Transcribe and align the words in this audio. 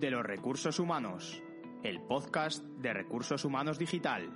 de 0.00 0.10
los 0.10 0.24
recursos 0.24 0.78
humanos, 0.78 1.42
el 1.82 2.00
podcast 2.00 2.64
de 2.64 2.94
recursos 2.94 3.44
humanos 3.44 3.78
digital. 3.78 4.30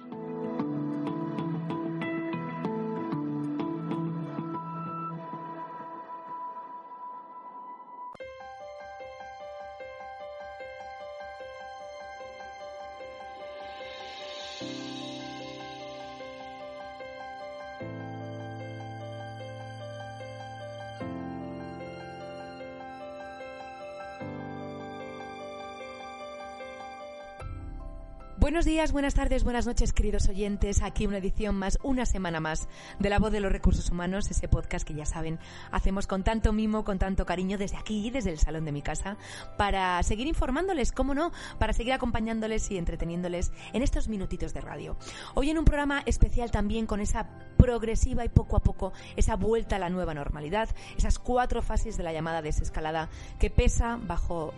Buenos 28.55 28.67
días, 28.67 28.93
buenas 28.93 29.15
tardes, 29.15 29.43
buenas 29.43 29.67
noches, 29.67 29.93
queridos 29.93 30.29
oyentes. 30.29 30.81
Aquí 30.81 31.09
una 31.09 31.19
edición 31.19 31.57
más, 31.57 31.77
una 31.83 32.07
semana 32.07 32.39
más 32.39 32.69
de 33.01 33.11
La 33.11 33.19
Voz 33.19 33.33
de 33.33 33.41
los 33.41 33.51
Recursos 33.51 33.91
Humanos, 33.91 34.31
ese 34.31 34.47
podcast 34.47 34.87
que 34.87 34.95
ya 34.95 35.07
saben, 35.07 35.41
hacemos 35.73 36.07
con 36.07 36.23
tanto 36.23 36.53
mimo, 36.53 36.85
con 36.85 37.01
tanto 37.01 37.27
cariño 37.27 37.59
desde 37.59 37.77
aquí, 37.77 38.13
desde 38.13 38.31
el 38.31 38.39
salón 38.39 38.65
de 38.65 38.71
mi 38.71 38.81
casa, 38.81 39.17
para 39.59 40.01
seguir 40.05 40.29
informándoles, 40.29 40.93
cómo 40.93 41.15
no, 41.15 41.33
para 41.59 41.73
seguir 41.73 41.95
acompañándoles 41.95 42.71
y 42.71 42.79
entreteniéndoles 42.79 43.51
en 43.73 43.83
estos 43.83 44.07
minutitos 44.07 44.55
de 44.55 44.61
radio. 44.61 44.97
Hoy 45.35 45.51
en 45.51 45.59
un 45.59 45.65
programa 45.65 46.05
especial 46.07 46.53
también 46.53 46.87
con 46.87 47.01
esa 47.01 47.29
progresiva 47.57 48.25
y 48.25 48.29
poco 48.29 48.57
a 48.57 48.63
poco 48.63 48.93
esa 49.17 49.35
vuelta 49.35 49.75
a 49.75 49.81
la 49.81 49.91
nueva 49.91 50.15
normalidad, 50.15 50.69
esas 50.97 51.19
cuatro 51.19 51.61
fases 51.61 51.97
de 51.97 52.05
la 52.05 52.13
llamada 52.13 52.41
desescalada 52.41 53.09
que 53.41 53.51
pesa 53.51 53.99
bajo 54.01 54.55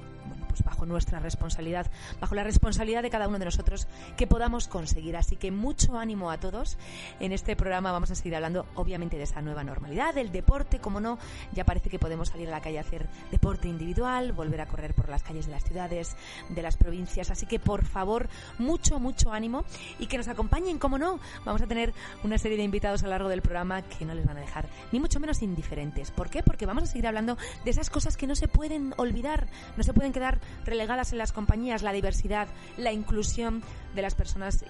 pues 0.57 0.65
bajo 0.65 0.87
nuestra 0.87 1.19
responsabilidad, 1.19 1.87
bajo 2.21 2.35
la 2.35 2.43
responsabilidad 2.43 3.03
de 3.03 3.11
cada 3.11 3.29
uno 3.29 3.39
de 3.39 3.45
nosotros 3.45 3.87
que 4.17 4.27
podamos 4.27 4.69
conseguir. 4.69 5.17
Así 5.17 5.37
que 5.37 5.51
mucho 5.51 5.99
ánimo 5.99 6.31
a 6.31 6.39
todos. 6.39 6.79
En 7.21 7.33
este 7.33 7.57
programa 7.57 7.93
vamos 7.93 8.11
a 8.11 8.15
seguir 8.15 8.35
hablando 8.37 8.67
obviamente 8.75 9.19
de 9.19 9.25
esa 9.25 9.43
nueva 9.43 9.65
normalidad, 9.65 10.15
del 10.15 10.33
deporte, 10.33 10.79
como 10.79 11.01
no, 11.01 11.19
ya 11.53 11.65
parece 11.65 11.91
que 11.91 11.99
podemos 11.99 12.29
salir 12.29 12.49
a 12.49 12.53
la 12.53 12.61
calle 12.61 12.79
a 12.79 12.81
hacer 12.81 13.07
deporte 13.31 13.69
individual, 13.69 14.33
volver 14.33 14.63
a 14.63 14.67
correr 14.67 14.95
por 14.95 15.09
las 15.09 15.23
calles 15.23 15.47
de 15.47 15.53
las 15.53 15.65
ciudades, 15.65 16.17
de 16.49 16.63
las 16.63 16.77
provincias. 16.77 17.31
Así 17.31 17.47
que 17.47 17.59
por 17.59 17.85
favor, 17.85 18.29
mucho, 18.59 18.99
mucho 18.99 19.33
ánimo 19.33 19.65
y 19.99 20.07
que 20.07 20.17
nos 20.17 20.29
acompañen, 20.29 20.79
como 20.79 20.97
no. 20.97 21.21
Vamos 21.45 21.61
a 21.61 21.67
tener 21.67 21.93
una 22.25 22.39
serie 22.39 22.57
de 22.57 22.65
invitados 22.65 23.03
a 23.03 23.07
lo 23.07 23.11
largo 23.11 23.29
del 23.29 23.43
programa 23.43 23.83
que 23.83 24.07
no 24.07 24.15
les 24.15 24.25
van 24.25 24.39
a 24.39 24.41
dejar 24.41 24.69
ni 24.93 25.01
mucho 25.01 25.21
menos 25.21 25.43
indiferentes. 25.43 26.11
¿Por 26.11 26.31
qué? 26.31 26.43
Porque 26.43 26.65
vamos 26.65 26.85
a 26.85 26.87
seguir 26.87 27.07
hablando 27.07 27.37
de 27.65 27.71
esas 27.71 27.91
cosas 27.91 28.17
que 28.17 28.27
no 28.27 28.35
se 28.35 28.49
pueden 28.49 28.95
olvidar, 28.97 29.49
no 29.77 29.83
se 29.83 29.93
pueden 29.93 30.13
quedar 30.13 30.41
relegadas 30.65 31.13
en 31.13 31.19
las 31.19 31.33
compañías, 31.33 31.83
la 31.83 31.93
diversidad, 31.93 32.49
la 32.77 32.93
inclusión 32.93 33.63
de 33.95 34.03
las 34.03 34.15
personas 34.15 34.65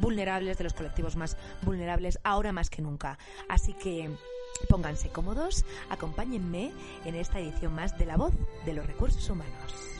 vulnerables, 0.00 0.58
de 0.58 0.64
los 0.64 0.74
colectivos 0.74 1.16
más 1.16 1.36
vulnerables, 1.62 2.18
ahora 2.24 2.52
más 2.52 2.70
que 2.70 2.82
nunca. 2.82 3.18
Así 3.48 3.74
que 3.74 4.10
pónganse 4.68 5.08
cómodos, 5.08 5.64
acompáñenme 5.90 6.72
en 7.04 7.14
esta 7.14 7.38
edición 7.38 7.74
más 7.74 7.98
de 7.98 8.06
La 8.06 8.16
Voz 8.16 8.34
de 8.64 8.74
los 8.74 8.86
Recursos 8.86 9.28
Humanos. 9.28 9.95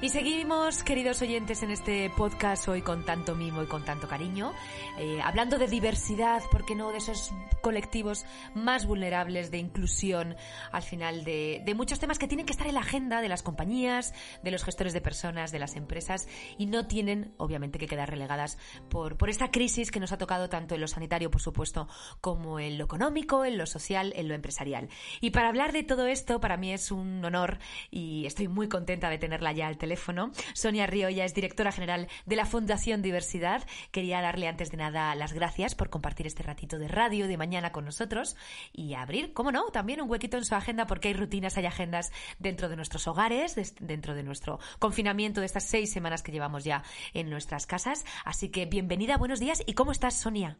Y 0.00 0.10
seguimos, 0.10 0.84
queridos 0.84 1.20
oyentes, 1.22 1.64
en 1.64 1.72
este 1.72 2.08
podcast 2.16 2.68
hoy 2.68 2.82
con 2.82 3.04
tanto 3.04 3.34
mimo 3.34 3.64
y 3.64 3.66
con 3.66 3.84
tanto 3.84 4.06
cariño, 4.06 4.52
eh, 4.96 5.18
hablando 5.24 5.58
de 5.58 5.66
diversidad, 5.66 6.40
¿por 6.52 6.64
qué 6.64 6.76
no? 6.76 6.92
De 6.92 6.98
esos 6.98 7.32
colectivos 7.62 8.24
más 8.54 8.86
vulnerables, 8.86 9.50
de 9.50 9.58
inclusión, 9.58 10.36
al 10.70 10.84
final, 10.84 11.24
de, 11.24 11.62
de, 11.66 11.74
muchos 11.74 11.98
temas 11.98 12.20
que 12.20 12.28
tienen 12.28 12.46
que 12.46 12.52
estar 12.52 12.68
en 12.68 12.74
la 12.74 12.80
agenda 12.80 13.20
de 13.20 13.28
las 13.28 13.42
compañías, 13.42 14.14
de 14.44 14.52
los 14.52 14.62
gestores 14.62 14.92
de 14.92 15.00
personas, 15.00 15.50
de 15.50 15.58
las 15.58 15.74
empresas, 15.74 16.28
y 16.58 16.66
no 16.66 16.86
tienen, 16.86 17.34
obviamente, 17.36 17.80
que 17.80 17.88
quedar 17.88 18.08
relegadas 18.08 18.56
por, 18.88 19.16
por 19.16 19.30
esta 19.30 19.50
crisis 19.50 19.90
que 19.90 19.98
nos 19.98 20.12
ha 20.12 20.18
tocado 20.18 20.48
tanto 20.48 20.76
en 20.76 20.80
lo 20.80 20.86
sanitario, 20.86 21.28
por 21.28 21.40
supuesto, 21.40 21.88
como 22.20 22.60
en 22.60 22.78
lo 22.78 22.84
económico, 22.84 23.44
en 23.44 23.58
lo 23.58 23.66
social, 23.66 24.12
en 24.14 24.28
lo 24.28 24.36
empresarial. 24.36 24.90
Y 25.20 25.30
para 25.30 25.48
hablar 25.48 25.72
de 25.72 25.82
todo 25.82 26.06
esto, 26.06 26.40
para 26.40 26.56
mí 26.56 26.72
es 26.72 26.92
un 26.92 27.24
honor 27.24 27.58
y 27.90 28.26
estoy 28.26 28.46
muy 28.46 28.68
contenta 28.68 29.10
de 29.10 29.18
tenerla 29.18 29.50
ya 29.50 29.66
al 29.66 29.76
teléfono 29.76 29.87
teléfono. 29.88 30.32
Sonia 30.52 30.86
Rioya 30.86 31.24
es 31.24 31.34
directora 31.34 31.72
general 31.72 32.08
de 32.26 32.36
la 32.36 32.44
Fundación 32.44 33.00
Diversidad. 33.00 33.62
Quería 33.90 34.20
darle 34.20 34.46
antes 34.46 34.70
de 34.70 34.76
nada 34.76 35.14
las 35.14 35.32
gracias 35.32 35.74
por 35.74 35.88
compartir 35.88 36.26
este 36.26 36.42
ratito 36.42 36.78
de 36.78 36.88
radio 36.88 37.26
de 37.26 37.38
mañana 37.38 37.72
con 37.72 37.86
nosotros 37.86 38.36
y 38.70 38.92
abrir, 38.92 39.32
cómo 39.32 39.50
no, 39.50 39.70
también 39.70 40.02
un 40.02 40.10
huequito 40.10 40.36
en 40.36 40.44
su 40.44 40.54
agenda 40.54 40.86
porque 40.86 41.08
hay 41.08 41.14
rutinas, 41.14 41.56
hay 41.56 41.64
agendas 41.64 42.12
dentro 42.38 42.68
de 42.68 42.76
nuestros 42.76 43.08
hogares, 43.08 43.56
dentro 43.80 44.14
de 44.14 44.22
nuestro 44.22 44.58
confinamiento 44.78 45.40
de 45.40 45.46
estas 45.46 45.64
seis 45.64 45.90
semanas 45.90 46.22
que 46.22 46.32
llevamos 46.32 46.64
ya 46.64 46.82
en 47.14 47.30
nuestras 47.30 47.66
casas. 47.66 48.04
Así 48.26 48.50
que 48.50 48.66
bienvenida, 48.66 49.16
buenos 49.16 49.40
días. 49.40 49.64
¿Y 49.66 49.72
cómo 49.72 49.92
estás, 49.92 50.20
Sonia? 50.20 50.58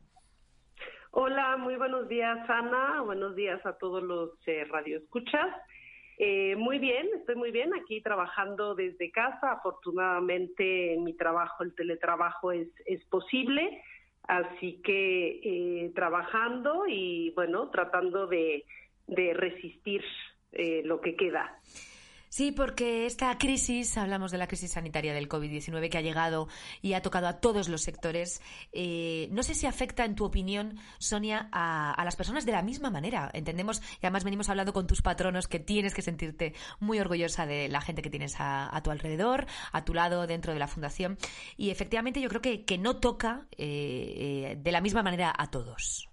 Hola, 1.11 1.59
muy 1.59 1.77
buenos 1.77 2.09
días, 2.09 2.39
Ana. 2.49 3.03
Buenos 3.03 3.37
días 3.37 3.61
a 3.67 3.77
todos 3.77 4.03
los 4.03 4.31
eh, 4.47 4.65
radioescuchas. 4.71 5.49
Eh, 6.21 6.57
muy 6.57 6.81
bien, 6.81 7.07
estoy 7.17 7.37
muy 7.37 7.53
bien 7.53 7.73
aquí 7.75 8.01
trabajando 8.01 8.75
desde 8.75 9.11
casa. 9.13 9.53
Afortunadamente 9.53 10.95
en 10.95 11.05
mi 11.05 11.15
trabajo 11.15 11.63
el 11.63 11.75
teletrabajo 11.75 12.51
es, 12.51 12.69
es 12.87 13.05
posible, 13.05 13.83
así 14.25 14.81
que 14.83 15.41
eh, 15.45 15.93
trabajando 15.95 16.87
y 16.89 17.31
bueno, 17.37 17.71
tratando 17.71 18.27
de, 18.27 18.65
de 19.07 19.33
resistir 19.33 20.03
eh, 20.53 20.83
lo 20.85 21.01
que 21.01 21.15
queda. 21.15 21.57
Sí, 22.29 22.53
porque 22.53 23.07
esta 23.07 23.37
crisis, 23.39 23.97
hablamos 23.97 24.31
de 24.31 24.39
la 24.39 24.47
crisis 24.47 24.73
sanitaria 24.73 25.15
del 25.15 25.29
COVID-19 25.29 25.89
que 25.89 25.99
ha 25.99 26.03
llegado 26.03 26.49
y 26.83 26.93
ha 26.93 27.01
tocado 27.01 27.27
a 27.27 27.41
todos 27.41 27.69
los 27.69 27.83
sectores, 27.83 28.43
eh, 28.73 29.29
no 29.33 29.43
sé 29.43 29.55
si 29.55 29.67
afecta, 29.67 30.05
en 30.05 30.15
tu 30.15 30.25
opinión, 30.25 30.79
Sonia, 30.99 31.49
a, 31.53 32.03
las 32.05 32.17
personas 32.17 32.45
de 32.45 32.53
la 32.53 32.63
misma 32.63 32.91
manera. 32.91 33.31
Entendemos, 33.33 33.81
y 33.95 34.07
además 34.07 34.25
venimos 34.25 34.49
hablando 34.51 34.75
con 34.75 34.87
tus 34.87 35.01
patronos, 35.01 35.49
que 35.49 35.59
tienes 35.59 35.95
que 35.95 36.03
sentirte 36.03 36.55
muy 36.81 37.01
orgullosa 37.01 37.47
de 37.47 37.69
la 37.69 37.81
gente 37.81 38.03
que 38.03 38.11
tienes 38.11 38.37
a, 38.39 38.79
tu 38.85 38.91
alrededor, 38.91 39.47
a 39.73 39.85
tu 39.85 39.95
lado, 39.95 40.27
dentro 40.27 40.53
de 40.53 40.59
la 40.59 40.69
fundación. 40.69 41.19
Y 41.57 41.71
efectivamente 41.71 42.21
yo 42.21 42.29
creo 42.29 42.43
que, 42.43 42.65
que 42.65 42.77
no 42.77 42.97
toca 42.97 43.47
eh, 43.57 44.53
eh, 44.53 44.59
de 44.61 44.73
la 44.73 44.81
misma 44.83 45.03
manera 45.03 45.33
a 45.37 45.51
todos. 45.51 46.08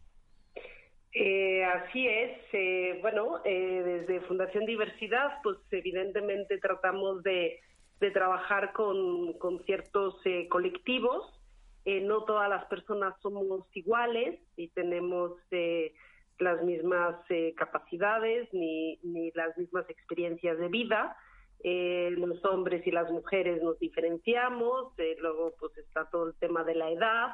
Eh, 1.17 1.63
así 1.63 2.05
es. 2.05 2.37
Eh, 2.51 2.99
bueno, 3.01 3.39
eh, 3.45 3.81
desde 4.05 4.27
Fundación 4.27 4.65
Diversidad, 4.65 5.39
pues 5.43 5.57
evidentemente 5.71 6.57
tratamos 6.57 7.23
de, 7.23 7.61
trabajar 8.13 8.71
con, 8.73 9.33
con 9.39 9.63
ciertos 9.63 10.19
eh, 10.25 10.47
colectivos. 10.47 11.23
no 11.85 12.23
todas 12.25 12.47
las 12.49 12.65
personas 12.65 13.15
somos 13.21 13.65
iguales 13.73 14.39
y 14.57 14.67
tenemos 14.67 15.31
las 16.37 16.61
mismas 16.63 17.15
capacidades 17.55 18.47
ni, 18.53 18.99
ni 19.01 19.31
las 19.31 19.57
mismas 19.57 19.89
experiencias 19.89 20.59
de 20.59 20.67
vida. 20.67 21.17
los 21.63 22.45
hombres 22.45 22.85
y 22.85 22.91
las 22.91 23.09
mujeres 23.09 23.63
nos 23.63 23.79
diferenciamos. 23.79 24.93
luego, 25.19 25.55
pues 25.59 25.75
está 25.77 26.07
todo 26.11 26.27
el 26.27 26.35
tema 26.35 26.63
de 26.63 26.75
la 26.75 26.91
edad 26.91 27.29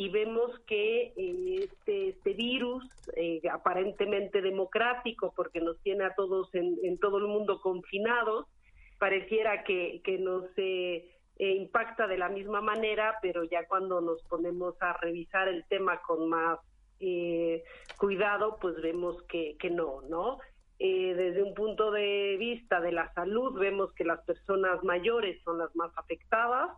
y 0.00 0.08
vemos 0.08 0.58
que 0.60 1.12
eh, 1.14 1.68
este, 1.68 2.08
este 2.08 2.32
virus, 2.32 2.88
eh, 3.16 3.42
aparentemente 3.52 4.40
democrático, 4.40 5.34
porque 5.36 5.60
nos 5.60 5.78
tiene 5.82 6.04
a 6.04 6.14
todos 6.14 6.48
en, 6.54 6.78
en 6.82 6.96
todo 6.96 7.18
el 7.18 7.26
mundo 7.26 7.60
confinados, 7.60 8.46
pareciera 8.98 9.62
que, 9.62 10.00
que 10.02 10.16
nos 10.16 10.46
eh, 10.56 11.06
impacta 11.36 12.06
de 12.06 12.16
la 12.16 12.30
misma 12.30 12.62
manera, 12.62 13.18
pero 13.20 13.44
ya 13.44 13.66
cuando 13.68 14.00
nos 14.00 14.22
ponemos 14.22 14.74
a 14.80 14.94
revisar 14.94 15.48
el 15.48 15.66
tema 15.66 16.00
con 16.00 16.30
más 16.30 16.58
cuidado, 17.98 18.56
pues 18.58 18.80
vemos 18.80 19.22
que, 19.24 19.56
que 19.58 19.68
no, 19.68 20.00
¿no? 20.08 20.38
desde 20.78 21.42
un 21.42 21.52
punto 21.52 21.90
de 21.90 22.36
vista 22.38 22.80
de 22.80 22.92
la 22.92 23.12
salud, 23.12 23.58
vemos 23.58 23.92
que 23.92 24.04
las 24.04 24.20
personas 24.24 24.82
mayores 24.82 25.42
son 25.42 25.58
las 25.58 25.76
más 25.76 25.92
afectadas, 25.98 26.70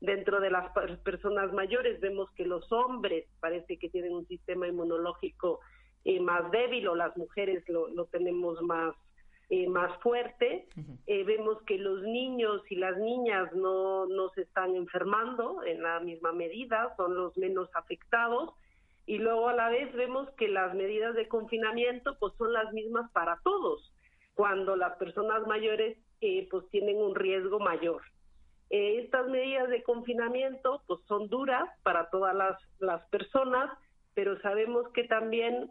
Dentro 0.00 0.40
de 0.40 0.50
las 0.50 0.70
personas 0.98 1.52
mayores 1.52 2.00
vemos 2.00 2.30
que 2.32 2.44
los 2.44 2.70
hombres 2.70 3.26
parece 3.40 3.78
que 3.78 3.88
tienen 3.88 4.12
un 4.12 4.26
sistema 4.26 4.68
inmunológico 4.68 5.60
eh, 6.04 6.20
más 6.20 6.50
débil 6.50 6.86
o 6.86 6.94
las 6.94 7.16
mujeres 7.16 7.64
lo, 7.68 8.04
tenemos 8.06 8.62
más 8.62 8.94
eh, 9.48 9.68
más 9.68 9.96
fuerte. 10.02 10.68
Eh, 11.06 11.24
vemos 11.24 11.62
que 11.62 11.78
los 11.78 12.02
niños 12.02 12.62
y 12.70 12.76
las 12.76 12.96
niñas 12.98 13.52
no, 13.54 14.06
no 14.06 14.28
se 14.30 14.42
están 14.42 14.76
enfermando 14.76 15.62
en 15.64 15.82
la 15.82 15.98
misma 16.00 16.32
medida, 16.32 16.94
son 16.96 17.14
los 17.14 17.36
menos 17.36 17.68
afectados. 17.74 18.50
Y 19.06 19.18
luego 19.18 19.48
a 19.48 19.54
la 19.54 19.68
vez 19.68 19.92
vemos 19.94 20.28
que 20.32 20.48
las 20.48 20.74
medidas 20.74 21.14
de 21.14 21.28
confinamiento 21.28 22.16
pues 22.20 22.34
son 22.38 22.52
las 22.52 22.72
mismas 22.72 23.10
para 23.12 23.40
todos, 23.42 23.92
cuando 24.34 24.76
las 24.76 24.96
personas 24.98 25.46
mayores 25.46 25.96
pues 26.50 26.68
tienen 26.70 26.98
un 26.98 27.14
riesgo 27.14 27.60
mayor. 27.60 28.02
Eh, 28.70 29.00
estas 29.04 29.28
medidas 29.28 29.68
de 29.68 29.82
confinamiento 29.82 30.82
pues 30.86 31.00
son 31.06 31.28
duras 31.28 31.68
para 31.82 32.10
todas 32.10 32.34
las, 32.34 32.56
las 32.78 33.02
personas, 33.08 33.70
pero 34.14 34.40
sabemos 34.40 34.88
que 34.92 35.04
también 35.04 35.70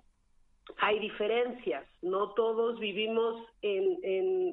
hay 0.77 0.99
diferencias, 0.99 1.85
no 2.01 2.33
todos 2.33 2.79
vivimos 2.79 3.43
en, 3.61 3.99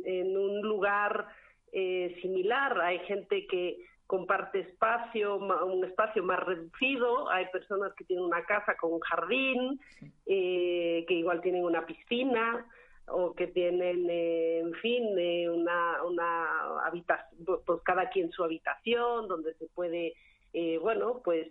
en, 0.04 0.36
un 0.36 0.60
lugar 0.60 1.26
eh, 1.72 2.18
similar, 2.20 2.80
hay 2.80 2.98
gente 3.00 3.46
que 3.46 3.78
comparte 4.06 4.60
espacio, 4.60 5.36
un 5.36 5.84
espacio 5.84 6.22
más 6.22 6.40
reducido, 6.40 7.30
hay 7.30 7.46
personas 7.46 7.94
que 7.94 8.04
tienen 8.04 8.24
una 8.26 8.44
casa 8.44 8.76
con 8.76 8.92
un 8.92 9.00
jardín, 9.00 9.80
eh, 10.26 11.04
que 11.08 11.14
igual 11.14 11.40
tienen 11.40 11.64
una 11.64 11.86
piscina, 11.86 12.66
o 13.08 13.34
que 13.34 13.48
tienen, 13.48 14.08
eh, 14.08 14.60
en 14.60 14.74
fin, 14.74 15.18
eh, 15.18 15.48
una, 15.50 16.02
una 16.04 16.86
habitación, 16.86 17.60
pues 17.66 17.80
cada 17.82 18.08
quien 18.10 18.30
su 18.30 18.44
habitación, 18.44 19.28
donde 19.28 19.54
se 19.54 19.66
puede, 19.68 20.14
eh, 20.52 20.78
bueno, 20.78 21.20
pues 21.24 21.48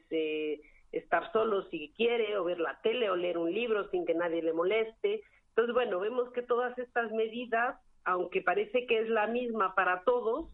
estar 0.92 1.32
solo 1.32 1.64
si 1.70 1.94
quiere, 1.96 2.38
o 2.38 2.44
ver 2.44 2.60
la 2.60 2.80
tele, 2.82 3.10
o 3.10 3.16
leer 3.16 3.38
un 3.38 3.52
libro 3.52 3.90
sin 3.90 4.06
que 4.06 4.14
nadie 4.14 4.42
le 4.42 4.54
moleste. 4.54 5.22
Entonces, 5.50 5.74
bueno, 5.74 6.00
vemos 6.00 6.32
que 6.32 6.42
todas 6.42 6.78
estas 6.78 7.12
medidas, 7.12 7.78
aunque 8.04 8.42
parece 8.42 8.86
que 8.88 9.00
es 9.00 9.10
la 9.10 9.28
misma 9.28 9.76
para 9.76 10.04
todos, 10.04 10.50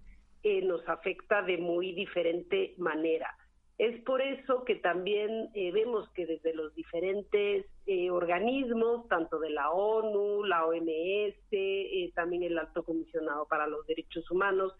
nos 0.63 0.87
afecta 0.87 1.41
de 1.41 1.57
muy 1.57 1.91
diferente 1.91 2.73
manera. 2.77 3.35
Es 3.77 4.01
por 4.05 4.21
eso 4.21 4.63
que 4.63 4.75
también 4.75 5.51
eh, 5.53 5.71
vemos 5.71 6.09
que 6.09 6.25
desde 6.25 6.53
los 6.55 6.73
diferentes 6.73 7.67
eh, 7.85 8.09
organismos, 8.09 9.07
tanto 9.07 9.37
de 9.37 9.51
la 9.51 9.69
ONU, 9.69 10.43
la 10.45 10.65
OMS, 10.65 11.35
eh, 11.51 12.11
también 12.15 12.41
el 12.41 12.57
Alto 12.57 12.83
Comisionado 12.83 13.45
para 13.45 13.67
los 13.67 13.85
Derechos 13.85 14.29
Humanos, 14.31 14.73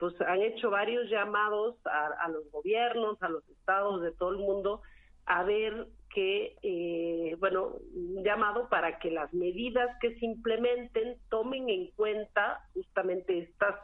pues 0.00 0.20
han 0.22 0.42
hecho 0.42 0.70
varios 0.70 1.08
llamados 1.08 1.76
a, 1.84 2.28
los 2.28 2.50
gobiernos, 2.50 3.22
a 3.22 3.28
los 3.28 3.48
estados 3.50 4.02
de 4.02 4.12
todo 4.12 4.30
el 4.30 4.38
mundo, 4.38 4.82
a 5.26 5.44
ver 5.44 5.86
que, 6.12 7.36
bueno, 7.38 7.76
un 7.94 8.24
llamado 8.24 8.68
para 8.70 8.98
que 8.98 9.10
las 9.10 9.32
medidas 9.34 9.90
que 10.00 10.18
se 10.18 10.24
implementen 10.24 11.18
tomen 11.28 11.68
en 11.68 11.90
cuenta 11.90 12.64
justamente 12.72 13.38
estas 13.38 13.76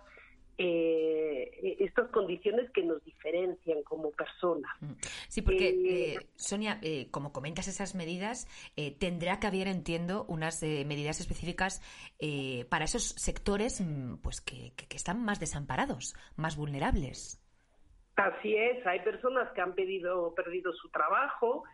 eh, 0.58 1.76
estas 1.80 2.08
condiciones 2.08 2.70
que 2.70 2.82
nos 2.82 3.04
diferencian 3.04 3.82
como 3.82 4.10
personas. 4.10 4.70
Mm. 4.80 4.92
Sí, 5.28 5.42
porque 5.42 5.68
eh, 5.68 6.14
eh, 6.14 6.18
Sonia, 6.36 6.78
eh, 6.82 7.10
como 7.10 7.32
comentas 7.32 7.68
esas 7.68 7.94
medidas, 7.94 8.48
tendrá 8.98 9.38
que 9.38 9.46
haber, 9.46 9.68
entiendo, 9.68 10.24
unas 10.28 10.62
medidas 10.62 11.20
específicas 11.20 11.82
para 12.70 12.84
esos 12.84 13.02
sectores 13.02 13.80
mm, 13.80 14.16
pues 14.22 14.40
que, 14.40 14.72
están 14.94 15.24
más 15.24 15.40
desamparados, 15.40 16.14
más 16.36 16.56
vulnerables. 16.56 17.42
Así 18.16 18.56
es, 18.56 18.86
hay 18.86 19.00
personas 19.00 19.52
que 19.52 19.60
han 19.60 19.74
pedido, 19.74 20.34
perdido 20.34 20.72
su 20.72 20.88
trabajo, 20.88 21.64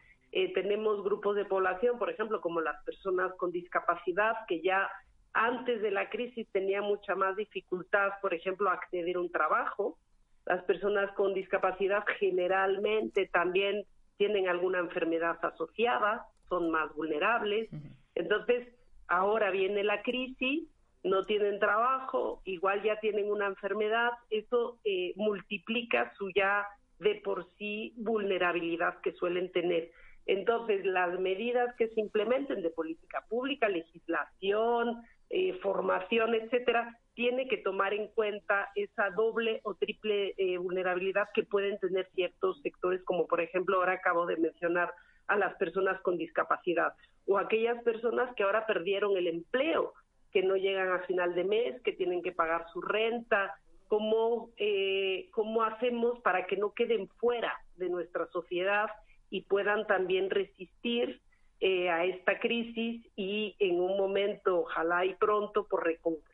tenemos 0.55 1.05
grupos 1.05 1.37
de 1.37 1.45
población, 1.45 1.99
por 1.99 2.11
ejemplo, 2.11 2.41
como 2.41 2.61
las 2.61 2.83
personas 2.85 3.33
con 3.37 3.53
discapacidad 3.53 4.35
que 4.49 4.61
ya 4.61 4.91
antes 5.35 5.81
de 5.81 5.91
la 5.91 6.11
crisis 6.11 6.47
tenía 6.53 6.83
mucha 6.83 7.15
más 7.15 7.37
dificultad, 7.37 8.11
por 8.21 8.35
ejemplo, 8.35 8.71
acceder 8.71 9.17
a 9.17 9.21
un 9.21 9.31
trabajo. 9.31 9.99
Las 10.45 10.63
personas 10.65 11.11
con 11.13 11.35
discapacidad 11.35 12.05
generalmente 12.19 13.29
también 13.29 13.85
tienen 14.17 14.49
alguna 14.49 14.79
enfermedad 14.79 15.39
asociada, 15.43 16.27
son 16.49 16.71
más 16.71 16.95
vulnerables. 16.95 17.71
Entonces, 18.15 18.69
ahora 19.09 19.51
viene 19.51 19.85
la 19.85 20.03
crisis, 20.03 20.69
no 21.03 21.25
tienen 21.25 21.59
trabajo, 21.59 22.43
igual 22.45 22.83
ya 22.83 23.01
tienen 23.01 23.31
una 23.31 23.47
enfermedad, 23.47 24.11
eso 24.31 24.79
eh, 24.85 25.13
multiplica 25.17 26.13
su 26.17 26.31
ya 26.31 26.67
de 26.99 27.17
por 27.17 27.49
sí 27.59 27.95
vulnerabilidad 27.97 29.01
que 29.01 29.13
suelen 29.13 29.51
tener. 29.51 29.91
Entonces, 30.27 30.85
las 30.85 31.19
medidas 31.19 31.75
que 31.77 31.89
se 31.89 32.01
implementen 32.01 32.63
de 32.63 32.71
política 32.71 33.25
pública, 33.29 33.69
legislación, 33.69 35.03
eh, 35.35 35.59
formación, 35.63 36.35
etcétera, 36.35 36.95
tiene 37.15 37.49
que 37.49 37.57
tomar 37.57 37.95
en 37.95 38.09
cuenta 38.09 38.71
esa 38.75 39.09
doble 39.11 39.61
o 39.65 39.75
triple 39.75 40.35
eh, 40.37 40.59
vulnerabilidad 40.59 41.29
que 41.33 41.43
pueden 41.43 41.79
tener 41.79 42.07
ciertos 42.15 42.61
sectores, 42.61 43.03
como 43.05 43.27
por 43.27 43.41
ejemplo 43.41 43.79
ahora 43.79 43.95
acabo 43.95 44.27
de 44.27 44.37
mencionar 44.37 44.93
a 45.29 45.37
las 45.37 45.55
personas 45.55 45.99
con 46.03 46.19
discapacidad 46.19 46.93
o 47.27 47.39
aquellas 47.39 47.83
personas 47.83 48.35
que 48.37 48.43
ahora 48.43 48.67
perdieron 48.67 49.17
el 49.17 49.27
empleo, 49.27 49.95
que 50.33 50.43
no 50.43 50.57
llegan 50.57 50.91
a 50.91 50.99
final 51.07 51.35
de 51.35 51.45
mes, 51.45 51.81
que 51.81 51.93
tienen 51.93 52.23
que 52.23 52.33
pagar 52.33 52.67
su 52.71 52.83
renta, 52.83 53.55
cómo, 53.89 54.51
eh, 54.59 55.31
cómo 55.31 55.65
hacemos 55.65 56.21
para 56.21 56.47
que 56.47 56.59
no 56.59 56.75
queden 56.75 57.09
fuera 57.09 57.57
de 57.77 57.89
nuestra 57.89 58.27
sociedad 58.27 58.91
y 59.31 59.43
puedan 59.43 59.87
también 59.87 60.29
resistir 60.29 61.23
eh, 61.65 61.89
a 61.89 62.05
esta 62.05 62.41
crisis 62.41 63.07
y 63.15 63.55
en 63.61 63.81
un 63.81 63.97
momento, 63.97 64.63
ojalá 64.63 65.05
y 65.05 65.15
pronto, 65.15 65.65
por 65.69 65.87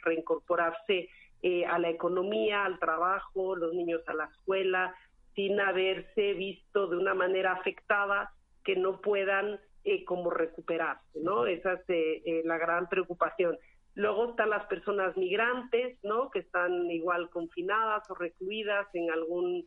reincorporarse 0.03 1.11
eh, 1.43 1.67
a 1.67 1.79
la 1.79 1.91
economía, 1.91 2.65
al 2.65 2.79
trabajo, 2.79 3.55
los 3.55 3.75
niños 3.75 4.01
a 4.07 4.15
la 4.15 4.25
escuela, 4.25 4.95
sin 5.35 5.61
haberse 5.61 6.33
visto 6.33 6.87
de 6.87 6.97
una 6.97 7.13
manera 7.13 7.53
afectada 7.53 8.33
que 8.65 8.75
no 8.75 9.03
puedan 9.03 9.61
eh, 9.85 10.03
como 10.07 10.31
recuperarse, 10.31 11.21
¿no? 11.21 11.45
Esa 11.45 11.75
es 11.75 12.47
la 12.47 12.57
gran 12.57 12.89
preocupación. 12.89 13.59
Luego 13.97 14.31
están 14.31 14.49
las 14.49 14.65
personas 14.65 15.15
migrantes, 15.19 16.03
¿no? 16.03 16.31
Que 16.31 16.39
están 16.39 16.91
igual 16.91 17.29
confinadas 17.29 18.11
o 18.11 18.15
recluidas 18.15 18.87
en 18.95 19.11
algún 19.11 19.67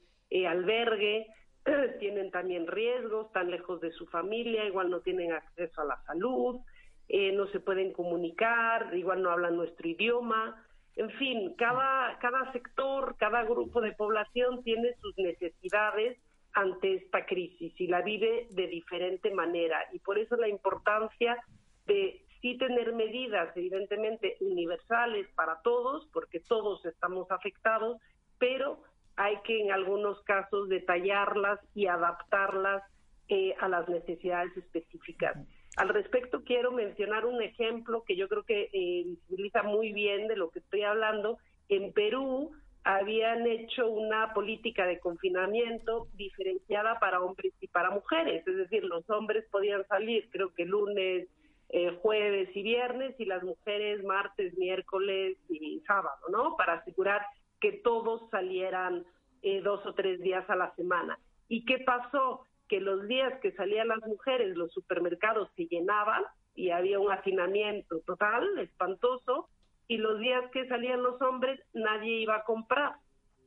albergue. 0.50 1.28
tienen 2.00 2.32
también 2.32 2.68
riesgos, 2.68 3.28
están 3.28 3.52
lejos 3.52 3.82
de 3.82 3.92
su 3.92 4.06
familia, 4.08 4.66
igual 4.66 4.90
no 4.90 5.02
tienen 5.02 5.32
acceso 5.32 5.82
a 5.82 5.86
la 5.86 6.02
salud, 6.04 6.60
eh, 7.08 7.32
no 7.34 7.48
se 7.48 7.60
pueden 7.60 7.94
comunicar, 7.94 8.96
igual 8.96 9.22
no 9.22 9.32
hablan 9.32 9.58
nuestro 9.58 9.88
idioma. 9.88 10.66
En 10.96 11.10
fin, 11.12 11.56
cada, 11.58 12.18
cada 12.20 12.52
sector, 12.52 13.16
cada 13.18 13.44
grupo 13.44 13.82
de 13.82 13.94
población 13.94 14.64
tiene 14.64 14.94
sus 15.02 15.18
necesidades 15.18 16.18
ante 16.54 16.96
esta 16.96 17.26
crisis 17.26 17.74
y 17.80 17.88
la 17.88 18.02
vive 18.02 18.48
de 18.52 18.68
diferente 18.68 19.32
manera. 19.32 19.86
Y 19.94 20.00
por 20.00 20.18
eso 20.18 20.36
la 20.36 20.48
importancia 20.48 21.38
de 21.86 22.26
sí 22.42 22.58
tener 22.58 22.94
medidas, 22.94 23.56
evidentemente, 23.56 24.38
universales 24.42 25.28
para 25.36 25.62
todos, 25.62 26.08
porque 26.12 26.40
todos 26.40 26.86
estamos 26.86 27.30
afectados, 27.32 27.98
pero 28.38 28.82
hay 29.22 29.38
que 29.44 29.62
en 29.62 29.72
algunos 29.72 30.20
casos 30.24 30.68
detallarlas 30.68 31.60
y 31.76 31.86
adaptarlas 31.86 32.84
eh, 33.30 33.54
a 33.60 33.68
las 33.68 33.88
necesidades 33.88 34.56
específicas. 34.58 35.38
Al 35.78 35.90
respecto, 35.90 36.44
quiero 36.44 36.72
mencionar 36.72 37.26
un 37.26 37.42
ejemplo 37.42 38.04
que 38.04 38.16
yo 38.16 38.28
creo 38.28 38.44
que 38.44 38.70
eh, 38.74 39.04
visibiliza 39.06 39.62
muy 39.62 39.94
bien 39.94 40.28
de 40.28 40.36
lo 40.36 40.50
que 40.50 40.60
estoy 40.60 40.82
hablando. 40.82 41.38
En 41.70 41.94
Perú 41.94 42.52
habían 42.84 43.46
hecho 43.46 43.88
una 43.88 44.34
política 44.34 44.88
de 44.88 45.00
confinamiento 45.00 46.08
diferenciada 46.16 47.00
para 47.00 47.22
hombres 47.22 47.54
y 47.62 47.68
para 47.68 47.92
mujeres, 47.92 48.46
es 48.48 48.58
decir, 48.58 48.84
los 48.84 49.08
hombres 49.12 49.46
podían 49.52 49.86
salir, 49.88 50.28
creo 50.32 50.52
que 50.52 50.66
lunes, 50.66 51.28
eh, 51.70 51.96
jueves 52.02 52.50
y 52.56 52.64
viernes, 52.64 53.16
y 53.20 53.26
las 53.26 53.44
mujeres 53.44 54.04
martes, 54.04 54.58
miércoles 54.58 55.38
y 55.48 55.80
sábado, 55.86 56.26
¿no? 56.32 56.56
Para 56.58 56.74
asegurar 56.74 57.22
que 57.62 57.72
todos 57.72 58.30
salieran 58.32 59.06
eh, 59.44 59.62
dos 59.62 59.86
o 59.86 59.94
tres 59.94 60.20
días 60.22 60.48
a 60.50 60.56
la 60.56 60.76
semana. 60.76 61.18
¿Y 61.48 61.64
qué 61.64 61.80
pasó? 61.80 62.46
Que 62.68 62.82
los 62.82 63.08
días 63.08 63.40
que 63.42 63.52
salían 63.54 63.88
las 63.88 64.02
mujeres, 64.02 64.58
los 64.58 64.74
supermercados 64.74 65.50
se 65.56 65.68
llenaban 65.68 66.24
y 66.56 66.72
había 66.72 67.00
un 67.00 67.12
hacinamiento 67.12 68.00
total, 68.02 68.60
espantoso, 68.60 69.48
y 69.88 69.98
los 69.98 70.20
días 70.20 70.44
que 70.52 70.68
salían 70.68 71.04
los 71.04 71.22
hombres 71.22 71.60
nadie 71.74 72.22
iba 72.22 72.38
a 72.38 72.44
comprar. 72.44 72.96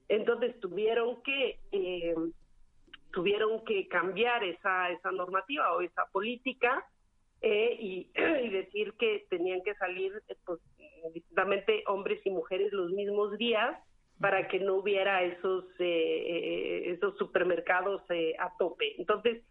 Entonces 0.09 0.59
tuvieron 0.61 1.23
que 1.23 1.59
eh, 1.73 2.14
tuvieron 3.12 3.64
que 3.64 3.88
cambiar 3.88 4.44
esa 4.44 4.90
esa 4.90 5.11
normativa 5.11 5.75
o 5.75 5.80
esa 5.80 6.04
política 6.12 6.85
eh, 7.40 7.76
y, 7.80 8.11
decir 8.50 8.92
que 8.99 9.26
tenían 9.30 9.62
que 9.62 9.75
salir 9.76 10.12
pues, 10.44 10.61
distintamente 11.14 11.85
hombres 11.87 12.21
y 12.25 12.30
mujeres 12.30 12.73
los 12.73 12.90
mismos 12.90 13.38
días 13.38 13.78
para 14.21 14.49
que 14.49 14.61
no 14.61 14.76
hubiera 14.76 15.23
esos, 15.23 15.64
eh, 15.78 15.85
eh, 15.87 16.90
esos 16.92 17.16
supermercados 17.18 18.02
eh, 18.11 18.35
a 18.38 18.56
tope. 18.56 18.94
Entonces, 18.99 19.42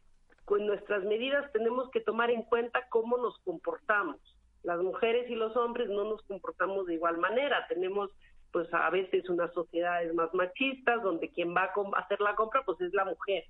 con 0.46 0.66
nuestras 0.66 1.04
medidas 1.04 1.52
tenemos 1.52 1.90
que 1.92 2.02
tomar 2.02 2.30
en 2.32 2.44
cuenta 2.44 2.88
cómo 2.90 3.18
nos 3.18 3.38
comportamos. 3.40 4.18
Las 4.64 4.80
mujeres 4.80 5.30
y 5.30 5.36
los 5.36 5.56
hombres 5.58 5.90
no 5.90 6.06
nos 6.06 6.22
comportamos 6.24 6.88
de 6.88 6.96
igual 6.96 7.18
manera. 7.18 7.66
Tenemos, 7.68 8.10
pues 8.52 8.74
a 8.74 8.90
veces 8.90 9.30
unas 9.30 9.52
sociedades 9.54 10.14
más 10.14 10.34
machistas, 10.34 11.04
donde 11.04 11.30
quien 11.30 11.54
va 11.54 11.64
a 11.64 12.00
hacer 12.00 12.22
la 12.22 12.36
compra, 12.36 12.64
pues 12.66 12.80
es 12.82 12.94
la 12.94 13.06
mujer. 13.06 13.44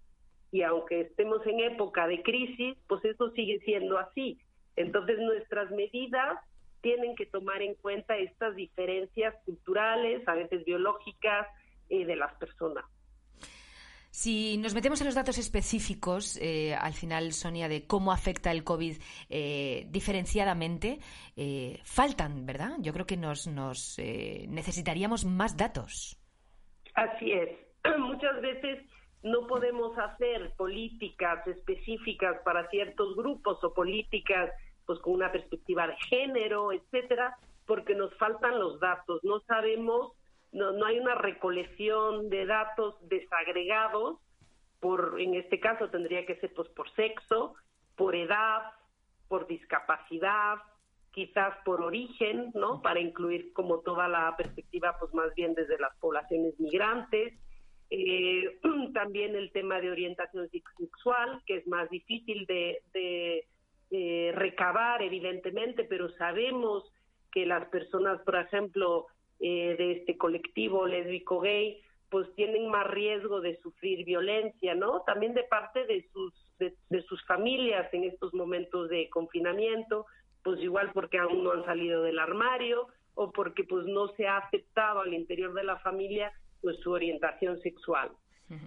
Y 0.52 0.64
aunque 0.64 1.02
estemos 1.02 1.46
en 1.46 1.60
época 1.60 2.08
de 2.08 2.22
crisis, 2.24 2.78
pues 2.88 3.04
eso 3.06 3.30
sigue 3.32 3.60
siendo 3.60 3.98
así. 3.98 4.40
Entonces, 4.76 5.20
nuestras 5.20 5.70
medidas 5.72 6.40
tienen 6.84 7.16
que 7.16 7.26
tomar 7.26 7.64
en 7.64 7.74
cuenta 7.74 8.16
estas 8.18 8.56
diferencias 8.56 9.34
culturales, 9.46 10.28
a 10.28 10.36
veces 10.36 10.64
biológicas, 10.66 11.48
de 12.02 12.16
las 12.16 12.34
personas. 12.36 12.86
Si 14.10 14.58
nos 14.58 14.76
metemos 14.76 15.02
en 15.02 15.08
los 15.08 15.16
datos 15.16 15.40
específicos, 15.40 16.38
eh, 16.40 16.76
al 16.76 16.94
final, 16.94 17.34
Sonia, 17.34 17.68
de 17.68 17.88
cómo 17.88 18.12
afecta 18.12 18.52
el 18.52 18.64
COVID 18.64 18.98
eh, 19.30 19.88
diferenciadamente, 19.90 21.00
eh, 21.36 21.80
faltan, 21.84 22.46
¿verdad? 22.46 22.78
Yo 22.80 22.94
creo 22.94 23.08
que 23.08 23.18
nos, 23.18 23.48
nos 23.48 23.98
necesitaríamos 23.98 25.26
más 25.26 25.58
datos. 25.58 26.16
Así 26.94 27.32
es. 27.32 27.50
Muchas 28.00 28.40
veces 28.42 28.86
no 29.24 29.48
podemos 29.48 29.98
hacer 29.98 30.54
políticas 30.58 31.46
específicas 31.48 32.40
para 32.46 32.70
ciertos 32.70 33.16
grupos 33.16 33.64
o 33.64 33.74
políticas 33.74 34.52
pues 34.86 35.00
con 35.00 35.14
una 35.14 35.32
perspectiva 35.32 35.88
de 35.88 35.96
género, 36.10 36.72
etcétera, 36.72 37.38
porque 37.66 37.96
nos 37.96 38.14
faltan 38.16 38.60
los 38.60 38.80
datos. 38.80 39.24
No 39.24 39.40
sabemos 39.42 40.14
no, 40.54 40.72
no 40.72 40.86
hay 40.86 41.00
una 41.00 41.16
recolección 41.16 42.30
de 42.30 42.46
datos 42.46 42.96
desagregados 43.10 44.20
por, 44.80 45.16
en 45.20 45.34
este 45.36 45.60
caso 45.60 45.90
tendría 45.90 46.26
que 46.26 46.36
ser 46.36 46.54
pues 46.54 46.68
por 46.70 46.90
sexo, 46.92 47.56
por 47.96 48.16
edad, 48.16 48.64
por 49.30 49.48
discapacidad, 49.48 50.58
quizás 51.12 51.56
por 51.64 51.82
origen, 51.82 52.52
¿no? 52.54 52.82
Para 52.82 53.00
incluir 53.00 53.54
como 53.54 53.80
toda 53.80 54.10
la 54.10 54.36
perspectiva, 54.36 54.98
pues 55.00 55.14
más 55.14 55.34
bien 55.36 55.54
desde 55.54 55.80
las 55.80 55.96
poblaciones 56.00 56.60
migrantes. 56.60 57.34
Eh, 57.90 58.60
también 58.94 59.36
el 59.36 59.52
tema 59.54 59.80
de 59.80 59.90
orientación 59.90 60.50
sexual, 60.50 61.42
que 61.46 61.58
es 61.58 61.68
más 61.68 61.90
difícil 61.90 62.46
de, 62.46 62.82
de 62.94 63.48
recabar, 64.34 65.02
evidentemente, 65.02 65.84
pero 65.84 66.10
sabemos 66.18 66.84
que 67.32 67.46
las 67.46 67.68
personas, 67.70 68.22
por 68.22 68.36
ejemplo, 68.36 69.08
eh, 69.40 69.76
de 69.78 69.92
este 69.94 70.18
colectivo 70.18 70.88
lésbico 70.88 71.42
gay, 71.42 71.82
pues 72.10 72.34
tienen 72.36 72.70
más 72.70 72.88
riesgo 72.88 73.42
de 73.42 73.58
sufrir 73.58 74.06
violencia, 74.06 74.76
¿no? 74.76 75.02
También 75.02 75.34
de 75.34 75.44
parte 75.44 75.86
de 75.86 76.08
sus, 76.14 76.34
de, 76.60 77.02
sus 77.02 77.26
familias 77.26 77.92
en 77.92 78.04
estos 78.04 78.34
momentos 78.36 78.88
de 78.90 79.10
confinamiento, 79.10 80.06
pues 80.44 80.62
igual 80.62 80.92
porque 80.94 81.18
aún 81.18 81.44
no 81.44 81.52
han 81.52 81.66
salido 81.66 82.04
del 82.04 82.20
armario 82.20 82.88
o 83.16 83.32
porque 83.32 83.64
pues 83.64 83.86
no 83.88 84.10
se 84.10 84.28
ha 84.28 84.38
aceptado 84.38 85.02
al 85.02 85.14
interior 85.14 85.54
de 85.54 85.64
la 85.64 85.80
familia 85.80 86.32
pues 86.62 86.78
su 86.78 86.92
orientación 86.92 87.60
sexual. 87.62 88.12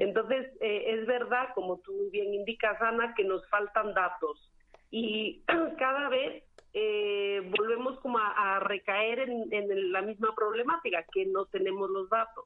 Entonces, 0.01 0.51
eh, 0.61 0.99
es 0.99 1.07
verdad, 1.07 1.51
como 1.55 1.79
tú 1.79 2.11
bien 2.11 2.35
indicas, 2.35 2.83
Ana, 2.83 3.15
que 3.15 3.23
nos 3.23 3.49
faltan 3.49 3.95
datos 3.95 4.51
y 4.91 5.43
cada 5.79 6.09
vez 6.09 6.45
eh, 6.79 7.41
volvemos 7.57 7.99
como 8.01 8.19
a, 8.19 8.61
recaer 8.61 9.21
en, 9.21 9.93
la 9.93 10.03
misma 10.03 10.35
problemática, 10.35 11.05
que 11.13 11.25
no 11.25 11.47
tenemos 11.47 11.89
los 11.89 12.11
datos. 12.11 12.45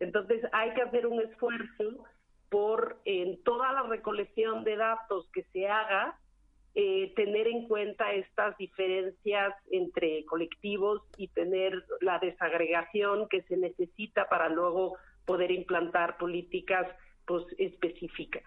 Entonces 0.00 0.42
hay 0.52 0.74
que 0.74 0.82
hacer 0.82 1.06
un 1.06 1.20
esfuerzo 1.20 2.04
por 2.48 2.98
en 3.04 3.40
toda 3.44 3.72
la 3.72 3.84
recolección 3.84 4.64
de 4.64 4.76
datos 4.76 5.28
que 5.32 5.44
se 5.52 5.68
haga, 5.68 6.18
eh, 6.74 7.12
tener 7.14 7.46
en 7.46 7.68
cuenta 7.68 8.12
estas 8.12 8.56
diferencias 8.56 9.54
entre 9.70 10.24
colectivos 10.24 11.02
y 11.16 11.28
tener 11.28 11.84
la 12.00 12.18
desagregación 12.18 13.28
que 13.28 13.42
se 13.42 13.56
necesita 13.56 14.28
para 14.28 14.48
luego 14.48 14.96
poder 15.26 15.52
implantar 15.52 16.18
políticas 16.18 16.88
pues, 17.24 17.44
específicas. 17.58 18.44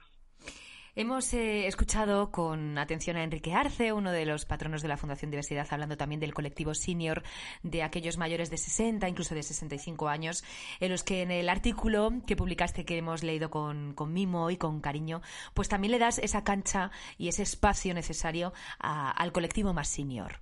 Hemos 0.96 1.34
eh, 1.34 1.66
escuchado 1.66 2.30
con 2.30 2.78
atención 2.78 3.18
a 3.18 3.24
Enrique 3.24 3.52
Arce, 3.52 3.94
uno 3.94 4.12
de 4.12 4.28
los 4.28 4.46
patronos 4.46 4.84
de 4.84 4.88
la 4.88 4.96
Fundación 4.96 5.32
Diversidad, 5.32 5.66
hablando 5.72 5.98
también 5.98 6.20
del 6.20 6.36
colectivo 6.36 6.76
senior 6.76 7.24
de 7.64 7.82
aquellos 7.82 8.20
mayores 8.20 8.52
de 8.52 8.58
60, 8.58 9.10
incluso 9.10 9.34
de 9.34 9.42
65 9.42 10.08
años, 10.08 10.44
en 10.80 10.92
los 10.92 11.04
que 11.04 11.24
en 11.24 11.32
el 11.32 11.50
artículo 11.50 12.12
que 12.28 12.36
publicaste, 12.36 12.86
que 12.86 13.00
hemos 13.00 13.24
leído 13.24 13.50
con, 13.50 13.96
mimo 14.10 14.52
y 14.52 14.58
con 14.58 14.82
cariño, 14.82 15.24
pues 15.56 15.68
también 15.68 15.94
le 15.94 15.98
das 15.98 16.20
esa 16.20 16.44
cancha 16.44 16.92
y 17.18 17.28
ese 17.28 17.42
espacio 17.42 17.96
necesario 17.96 18.54
al 18.78 19.32
colectivo 19.32 19.74
más 19.74 19.88
senior. 19.88 20.42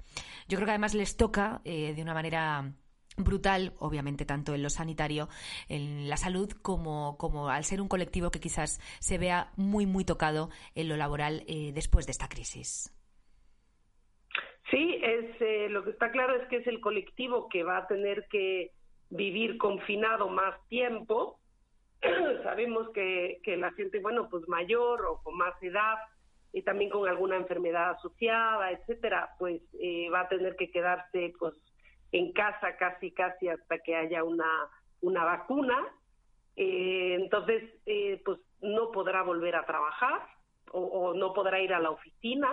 Yo 0.50 0.58
creo 0.58 0.66
que 0.66 0.72
además 0.72 0.94
les 0.94 1.16
toca 1.16 1.62
eh, 1.64 1.94
de 1.96 2.02
una 2.02 2.14
manera 2.14 2.74
brutal, 3.18 3.74
obviamente, 3.80 4.26
tanto 4.26 4.54
en 4.54 4.64
lo 4.64 4.70
sanitario, 4.70 5.28
en 5.70 6.10
la 6.10 6.18
salud, 6.18 6.52
como, 6.62 7.18
como 7.18 7.50
al 7.50 7.64
ser 7.64 7.82
un 7.82 7.88
colectivo 7.88 8.32
que 8.32 8.40
quizás 8.40 8.80
se 9.00 9.18
vea 9.18 9.52
muy, 9.58 9.86
muy 9.86 10.06
tocado 10.06 10.50
en 10.76 10.90
lo 10.90 10.98
laboral 10.98 11.44
eh, 11.48 11.72
después 11.74 12.06
de 12.06 12.12
esta 12.12 12.28
crisis. 12.28 12.96
Sí, 14.70 15.00
es, 15.04 15.42
eh, 15.42 15.68
lo 15.70 15.84
que 15.84 15.92
está 15.92 16.12
claro 16.12 16.36
es 16.36 16.48
que 16.48 16.58
es 16.58 16.68
el 16.68 16.80
colectivo 16.80 17.50
que 17.50 17.64
va 17.64 17.78
a 17.78 17.88
tener 17.88 18.28
que 18.30 18.72
vivir 19.10 19.58
confinado 19.58 20.30
más 20.30 20.56
tiempo. 20.70 21.40
Sabemos 22.44 22.90
que, 22.94 23.42
que 23.44 23.58
la 23.58 23.72
gente, 23.74 24.00
bueno, 24.00 24.30
pues 24.30 24.48
mayor 24.48 25.06
o 25.06 25.22
con 25.22 25.38
más 25.38 25.62
edad 25.62 25.98
y 26.54 26.64
también 26.64 26.90
con 26.90 27.08
alguna 27.08 27.36
enfermedad 27.36 27.92
asociada, 27.92 28.72
etcétera, 28.72 29.32
pues 29.40 29.62
eh, 29.80 30.10
va 30.10 30.22
a 30.22 30.30
tener 30.30 30.56
que 30.56 30.70
quedarse, 30.70 31.34
pues, 31.40 31.54
en 32.12 32.32
casa 32.34 32.76
casi, 32.78 33.12
casi 33.12 33.48
hasta 33.48 33.80
que 33.80 33.96
haya 33.96 34.24
una, 34.24 34.70
una 35.02 35.24
vacuna. 35.24 35.78
Eh, 36.56 37.16
entonces, 37.20 37.64
eh, 37.86 38.22
pues 38.26 38.40
no 38.62 38.92
podrá 38.92 39.24
volver 39.24 39.56
a 39.56 39.66
trabajar 39.66 40.22
o, 40.74 41.14
no 41.14 41.34
podrá 41.34 41.60
ir 41.62 41.74
a 41.74 41.80
la 41.80 41.92
oficina. 41.92 42.50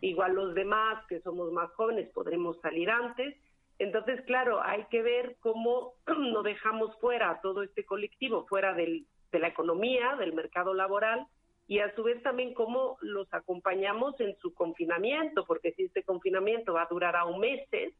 Igual 0.00 0.34
los 0.34 0.54
demás, 0.54 1.04
que 1.06 1.20
somos 1.20 1.50
más 1.52 1.70
jóvenes, 1.72 2.10
podremos 2.12 2.60
salir 2.60 2.90
antes. 2.90 3.36
Entonces, 3.78 4.20
claro, 4.26 4.60
hay 4.62 4.84
que 4.90 5.02
ver 5.02 5.36
cómo 5.40 5.94
no 6.06 6.42
dejamos 6.42 6.98
fuera 7.00 7.40
todo 7.42 7.62
este 7.62 7.84
colectivo, 7.84 8.46
fuera 8.46 8.74
del, 8.74 9.06
de 9.32 9.38
la 9.38 9.48
economía, 9.48 10.16
del 10.16 10.34
mercado 10.34 10.74
laboral, 10.74 11.26
y 11.66 11.80
a 11.80 11.94
su 11.94 12.02
vez 12.02 12.22
también 12.22 12.54
cómo 12.54 12.96
los 13.02 13.32
acompañamos 13.32 14.18
en 14.20 14.36
su 14.38 14.54
confinamiento, 14.54 15.44
porque 15.44 15.72
si 15.72 15.84
este 15.84 16.02
confinamiento 16.02 16.72
va 16.72 16.82
a 16.82 16.88
durar 16.88 17.14
aún 17.14 17.40
meses, 17.40 17.92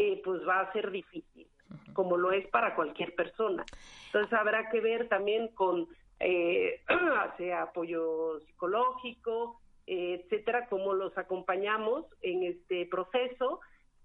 eh, 0.00 0.22
pues 0.24 0.46
va 0.46 0.60
a 0.60 0.72
ser 0.72 0.92
difícil, 0.92 1.48
como 1.92 2.16
lo 2.16 2.30
es 2.30 2.46
para 2.50 2.76
cualquier 2.76 3.16
persona. 3.16 3.66
Entonces 4.06 4.32
habrá 4.32 4.70
que 4.70 4.80
ver 4.80 5.08
también 5.08 5.48
con 5.48 5.88
eh, 6.20 6.82
apoyo 7.58 8.38
psicológico, 8.46 9.60
eh, 9.88 10.22
etcétera, 10.22 10.68
cómo 10.68 10.92
los 10.92 11.18
acompañamos 11.18 12.06
en 12.22 12.44
este 12.44 12.86
proceso 12.86 13.58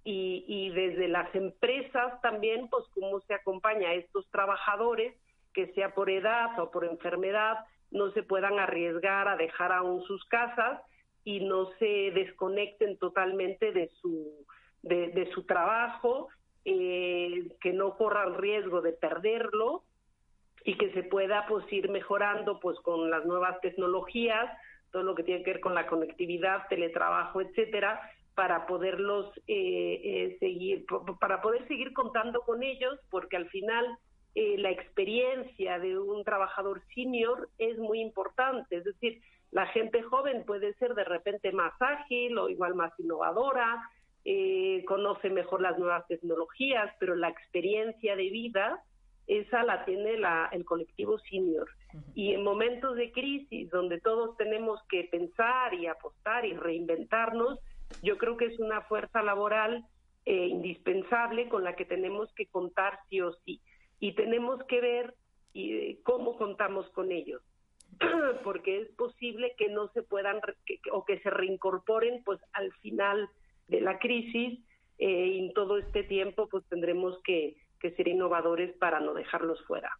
y, 0.03 0.43
y 0.47 0.71
desde 0.71 1.07
las 1.07 1.33
empresas 1.35 2.19
también, 2.21 2.69
pues 2.69 2.85
cómo 2.95 3.19
se 3.27 3.35
acompaña 3.35 3.89
a 3.89 3.93
estos 3.93 4.27
trabajadores 4.31 5.15
que 5.53 5.67
sea 5.73 5.93
por 5.93 6.09
edad 6.09 6.59
o 6.59 6.71
por 6.71 6.85
enfermedad, 6.85 7.59
no 7.91 8.09
se 8.13 8.23
puedan 8.23 8.57
arriesgar 8.57 9.27
a 9.27 9.37
dejar 9.37 9.71
aún 9.71 10.01
sus 10.05 10.25
casas 10.25 10.81
y 11.23 11.41
no 11.41 11.67
se 11.77 12.09
desconecten 12.15 12.97
totalmente 12.97 13.71
de 13.71 13.89
su 14.01 14.43
de, 14.83 15.29
su 15.33 15.43
trabajo, 15.43 16.29
eh, 16.65 17.55
que 17.61 17.73
no 17.73 17.97
corra 17.97 18.25
el 18.25 18.35
riesgo 18.35 18.81
de 18.81 18.93
perderlo 18.93 19.83
y 20.63 20.77
que 20.77 20.91
se 20.93 21.03
pueda 21.03 21.45
pues 21.47 21.65
ir 21.71 21.89
mejorando 21.89 22.59
pues 22.59 22.79
con 22.81 23.09
las 23.09 23.25
nuevas 23.25 23.59
tecnologías, 23.61 24.49
todo 24.91 25.03
lo 25.03 25.15
que 25.15 25.23
tiene 25.23 25.43
que 25.43 25.53
ver 25.53 25.61
con 25.61 25.73
la 25.73 25.87
conectividad, 25.87 26.67
teletrabajo, 26.69 27.41
etcétera, 27.41 27.99
para 28.35 28.65
poderlos 28.65 29.35
eh, 29.47 30.01
eh, 30.03 30.37
seguir, 30.39 30.85
para 31.19 31.41
poder 31.41 31.67
seguir 31.67 31.93
contando 31.93 32.41
con 32.41 32.63
ellos, 32.63 32.99
porque 33.09 33.37
al 33.37 33.49
final 33.49 33.97
la 34.35 34.71
experiencia 34.71 35.77
de 35.77 35.99
un 35.99 36.23
trabajador 36.23 36.81
senior 36.95 37.49
es 37.59 37.77
muy 37.77 38.01
importante, 38.01 38.77
es 38.77 38.83
decir, 38.83 39.21
la 39.53 39.67
gente 39.67 40.01
joven 40.01 40.43
puede 40.45 40.73
ser 40.73 40.95
de 40.95 41.03
repente 41.03 41.51
más 41.51 41.79
ágil 41.79 42.39
o 42.39 42.49
igual 42.49 42.73
más 42.73 42.91
innovadora, 42.99 43.87
eh, 44.25 44.83
conoce 44.85 45.29
mejor 45.29 45.61
las 45.61 45.77
nuevas 45.77 46.07
tecnologías, 46.07 46.93
pero 46.99 47.15
la 47.15 47.29
experiencia 47.29 48.15
de 48.15 48.29
vida, 48.29 48.81
esa 49.27 49.63
la 49.63 49.85
tiene 49.85 50.17
la, 50.17 50.49
el 50.51 50.65
colectivo 50.65 51.19
senior. 51.19 51.69
Y 52.15 52.33
en 52.33 52.43
momentos 52.43 52.95
de 52.95 53.11
crisis 53.11 53.69
donde 53.69 53.99
todos 53.99 54.35
tenemos 54.37 54.81
que 54.89 55.03
pensar 55.05 55.73
y 55.73 55.87
apostar 55.87 56.45
y 56.45 56.53
reinventarnos, 56.53 57.59
yo 58.01 58.17
creo 58.17 58.37
que 58.37 58.45
es 58.45 58.59
una 58.59 58.81
fuerza 58.81 59.21
laboral 59.21 59.85
eh, 60.25 60.47
indispensable 60.47 61.49
con 61.49 61.63
la 61.63 61.75
que 61.75 61.85
tenemos 61.85 62.31
que 62.33 62.47
contar 62.47 62.99
sí 63.09 63.21
o 63.21 63.33
sí. 63.45 63.59
Y 63.99 64.13
tenemos 64.13 64.63
que 64.65 64.81
ver 64.81 65.13
y, 65.53 65.95
cómo 66.03 66.37
contamos 66.37 66.89
con 66.91 67.11
ellos 67.11 67.41
porque 68.43 68.81
es 68.81 68.89
posible 68.95 69.53
que 69.57 69.69
no 69.69 69.89
se 69.89 70.01
puedan 70.01 70.39
o 70.91 71.05
que 71.05 71.19
se 71.19 71.29
reincorporen 71.29 72.23
pues 72.23 72.39
al 72.53 72.71
final 72.75 73.29
de 73.67 73.81
la 73.81 73.99
crisis 73.99 74.59
eh, 74.97 75.27
y 75.27 75.39
en 75.39 75.53
todo 75.53 75.77
este 75.77 76.03
tiempo 76.03 76.47
pues 76.49 76.63
tendremos 76.69 77.19
que, 77.23 77.55
ser 77.97 78.07
innovadores 78.07 78.71
para 78.77 79.01
no 79.01 79.13
dejarlos 79.13 79.61
fuera. 79.65 79.91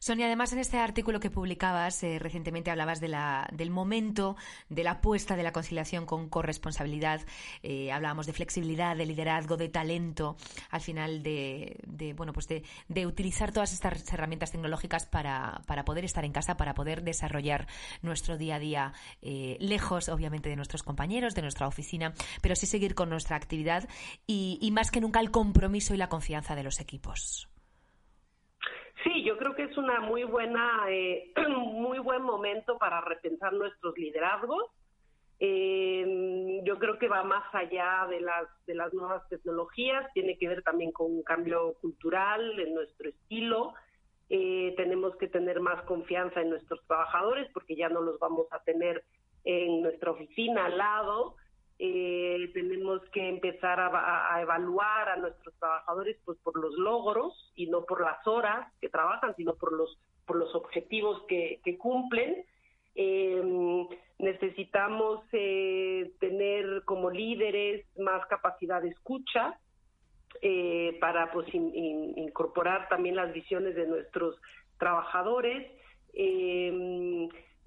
Sonia, 0.00 0.26
además 0.26 0.52
en 0.52 0.60
este 0.60 0.78
artículo 0.78 1.18
que 1.18 1.30
publicabas 1.30 2.02
eh, 2.04 2.18
recientemente 2.20 2.70
hablabas 2.70 3.00
de 3.00 3.08
la, 3.08 3.48
del 3.52 3.70
momento 3.70 4.36
de 4.68 4.84
la 4.84 4.92
apuesta 4.92 5.34
de 5.34 5.42
la 5.42 5.52
conciliación 5.52 6.06
con 6.06 6.28
corresponsabilidad. 6.28 7.20
Eh, 7.62 7.90
hablábamos 7.90 8.26
de 8.26 8.32
flexibilidad, 8.32 8.96
de 8.96 9.06
liderazgo, 9.06 9.56
de 9.56 9.68
talento, 9.68 10.36
al 10.70 10.80
final 10.80 11.22
de, 11.22 12.14
bueno, 12.16 12.32
pues 12.32 12.46
de, 12.46 12.62
utilizar 13.06 13.52
todas 13.52 13.72
estas 13.72 14.12
herramientas 14.12 14.52
tecnológicas 14.52 15.06
para, 15.06 15.62
para, 15.66 15.84
poder 15.84 16.04
estar 16.04 16.24
en 16.24 16.32
casa, 16.32 16.56
para 16.56 16.74
poder 16.74 17.02
desarrollar 17.02 17.66
nuestro 18.02 18.36
día 18.36 18.56
a 18.56 18.58
día 18.58 18.92
eh, 19.22 19.56
lejos, 19.60 20.08
obviamente, 20.08 20.48
de 20.48 20.56
nuestros 20.56 20.82
compañeros, 20.82 21.34
de 21.34 21.42
nuestra 21.42 21.66
oficina, 21.66 22.12
pero 22.40 22.54
sí 22.54 22.66
seguir 22.66 22.94
con 22.94 23.10
nuestra 23.10 23.36
actividad 23.36 23.88
y, 24.26 24.58
y 24.60 24.70
más 24.70 24.90
que 24.90 25.00
nunca 25.00 25.20
el 25.20 25.30
compromiso 25.30 25.94
y 25.94 25.96
la 25.96 26.08
confianza 26.08 26.54
de 26.54 26.62
los 26.62 26.80
equipos. 26.80 27.48
Sí, 29.04 29.22
yo 29.22 29.36
creo 29.36 29.54
que 29.54 29.64
es 29.64 29.76
una 29.76 30.00
muy 30.00 30.24
buena, 30.24 30.86
eh, 30.88 31.32
muy 31.48 31.98
buen 31.98 32.22
momento 32.22 32.78
para 32.78 33.00
repensar 33.00 33.52
nuestros 33.52 33.96
liderazgos. 33.96 34.64
Eh, 35.40 36.62
yo 36.64 36.78
creo 36.78 36.98
que 36.98 37.06
va 37.06 37.22
más 37.22 37.44
allá 37.54 38.06
de 38.10 38.20
las 38.20 38.48
de 38.66 38.74
las 38.74 38.92
nuevas 38.92 39.28
tecnologías, 39.28 40.12
tiene 40.12 40.36
que 40.36 40.48
ver 40.48 40.62
también 40.62 40.90
con 40.90 41.12
un 41.12 41.22
cambio 41.22 41.74
cultural 41.80 42.58
en 42.58 42.74
nuestro 42.74 43.08
estilo. 43.08 43.74
Eh, 44.30 44.74
tenemos 44.76 45.16
que 45.16 45.28
tener 45.28 45.60
más 45.60 45.80
confianza 45.82 46.40
en 46.40 46.50
nuestros 46.50 46.84
trabajadores 46.86 47.48
porque 47.54 47.76
ya 47.76 47.88
no 47.88 48.00
los 48.00 48.18
vamos 48.18 48.46
a 48.50 48.62
tener 48.64 49.04
en 49.44 49.80
nuestra 49.80 50.10
oficina 50.10 50.66
al 50.66 50.76
lado 50.76 51.36
eh, 51.80 52.50
tenemos 52.54 53.00
que 53.10 53.28
empezar 53.28 53.78
a, 53.80 54.40
evaluar 54.42 55.08
a 55.10 55.16
nuestros 55.16 55.54
trabajadores 55.58 56.16
pues 56.24 56.36
por 56.42 56.58
los 56.58 56.74
logros 56.74 57.52
y 57.54 57.66
no 57.66 57.84
por 57.84 58.00
las 58.00 58.26
horas 58.26 58.72
que 58.80 58.88
trabajan, 58.88 59.34
sino 59.36 59.54
por 59.54 59.72
los 59.72 59.98
por 60.28 60.36
los 60.36 60.54
objetivos 60.54 61.22
que, 61.26 61.60
cumplen. 61.78 62.44
Eh, 62.94 63.86
necesitamos 64.18 65.24
eh, 65.32 66.12
tener 66.20 66.82
como 66.84 67.10
líderes 67.10 67.86
más 67.98 68.26
capacidad 68.26 68.82
de 68.82 68.90
escucha 68.90 69.58
eh, 70.42 70.98
para 71.00 71.32
pues 71.32 71.48
incorporar 71.52 72.88
también 72.88 73.16
las 73.16 73.32
visiones 73.32 73.74
de 73.74 73.86
nuestros 73.86 74.36
trabajadores. 74.78 75.66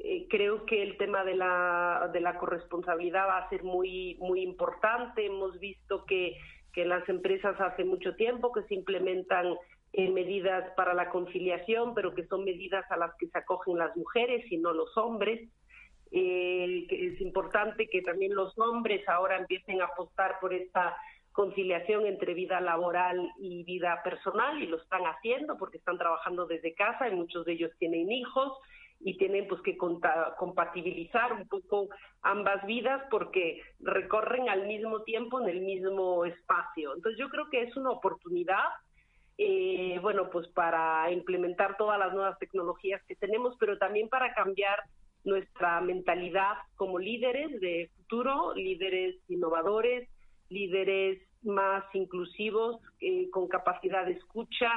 Eh, 0.03 0.25
creo 0.29 0.65
que 0.65 0.81
el 0.81 0.97
tema 0.97 1.23
de 1.23 1.35
la, 1.35 2.09
de 2.11 2.21
la 2.21 2.37
corresponsabilidad 2.37 3.27
va 3.27 3.37
a 3.37 3.49
ser 3.49 3.63
muy, 3.63 4.15
muy 4.19 4.41
importante. 4.41 5.25
Hemos 5.25 5.59
visto 5.59 6.05
que, 6.05 6.37
que 6.73 6.85
las 6.85 7.07
empresas 7.07 7.59
hace 7.61 7.83
mucho 7.83 8.15
tiempo 8.15 8.51
que 8.51 8.63
se 8.63 8.73
implementan 8.73 9.55
eh, 9.93 10.09
medidas 10.09 10.71
para 10.75 10.93
la 10.93 11.09
conciliación, 11.09 11.93
pero 11.93 12.15
que 12.15 12.25
son 12.25 12.45
medidas 12.45 12.89
a 12.89 12.97
las 12.97 13.15
que 13.17 13.27
se 13.27 13.37
acogen 13.37 13.77
las 13.77 13.95
mujeres 13.95 14.49
y 14.51 14.57
no 14.57 14.73
los 14.73 14.97
hombres. 14.97 15.49
Eh, 16.11 16.87
es 16.89 17.21
importante 17.21 17.87
que 17.87 18.01
también 18.01 18.33
los 18.33 18.57
hombres 18.57 19.07
ahora 19.07 19.37
empiecen 19.37 19.81
a 19.81 19.85
apostar 19.85 20.39
por 20.39 20.53
esta 20.53 20.97
conciliación 21.31 22.05
entre 22.07 22.33
vida 22.33 22.59
laboral 22.59 23.31
y 23.39 23.63
vida 23.63 24.01
personal 24.03 24.61
y 24.61 24.67
lo 24.67 24.77
están 24.77 25.03
haciendo 25.03 25.57
porque 25.57 25.77
están 25.77 25.97
trabajando 25.97 26.45
desde 26.45 26.73
casa 26.73 27.07
y 27.07 27.15
muchos 27.15 27.45
de 27.45 27.53
ellos 27.53 27.71
tienen 27.77 28.11
hijos 28.11 28.57
y 29.03 29.17
tienen 29.17 29.47
pues 29.47 29.61
que 29.61 29.77
compatibilizar 29.77 31.33
un 31.33 31.47
poco 31.47 31.89
ambas 32.21 32.65
vidas 32.65 33.01
porque 33.09 33.61
recorren 33.79 34.49
al 34.49 34.67
mismo 34.67 35.03
tiempo 35.03 35.41
en 35.41 35.49
el 35.49 35.61
mismo 35.61 36.25
espacio. 36.25 36.95
Entonces 36.95 37.19
yo 37.19 37.29
creo 37.29 37.49
que 37.49 37.63
es 37.63 37.75
una 37.75 37.91
oportunidad 37.91 38.65
eh, 39.43 39.97
bueno, 40.01 40.29
pues 40.29 40.47
para 40.49 41.11
implementar 41.11 41.75
todas 41.75 41.97
las 41.97 42.13
nuevas 42.13 42.37
tecnologías 42.37 43.01
que 43.07 43.15
tenemos, 43.15 43.55
pero 43.59 43.77
también 43.79 44.07
para 44.07 44.35
cambiar 44.35 44.83
nuestra 45.23 45.81
mentalidad 45.81 46.57
como 46.75 46.99
líderes 46.99 47.59
de 47.59 47.89
futuro, 47.95 48.53
líderes 48.53 49.15
innovadores, 49.29 50.07
líderes 50.49 51.21
más 51.43 51.83
inclusivos, 51.95 52.77
eh, 52.99 53.29
con 53.31 53.47
capacidad 53.47 54.05
de 54.05 54.13
escucha, 54.13 54.69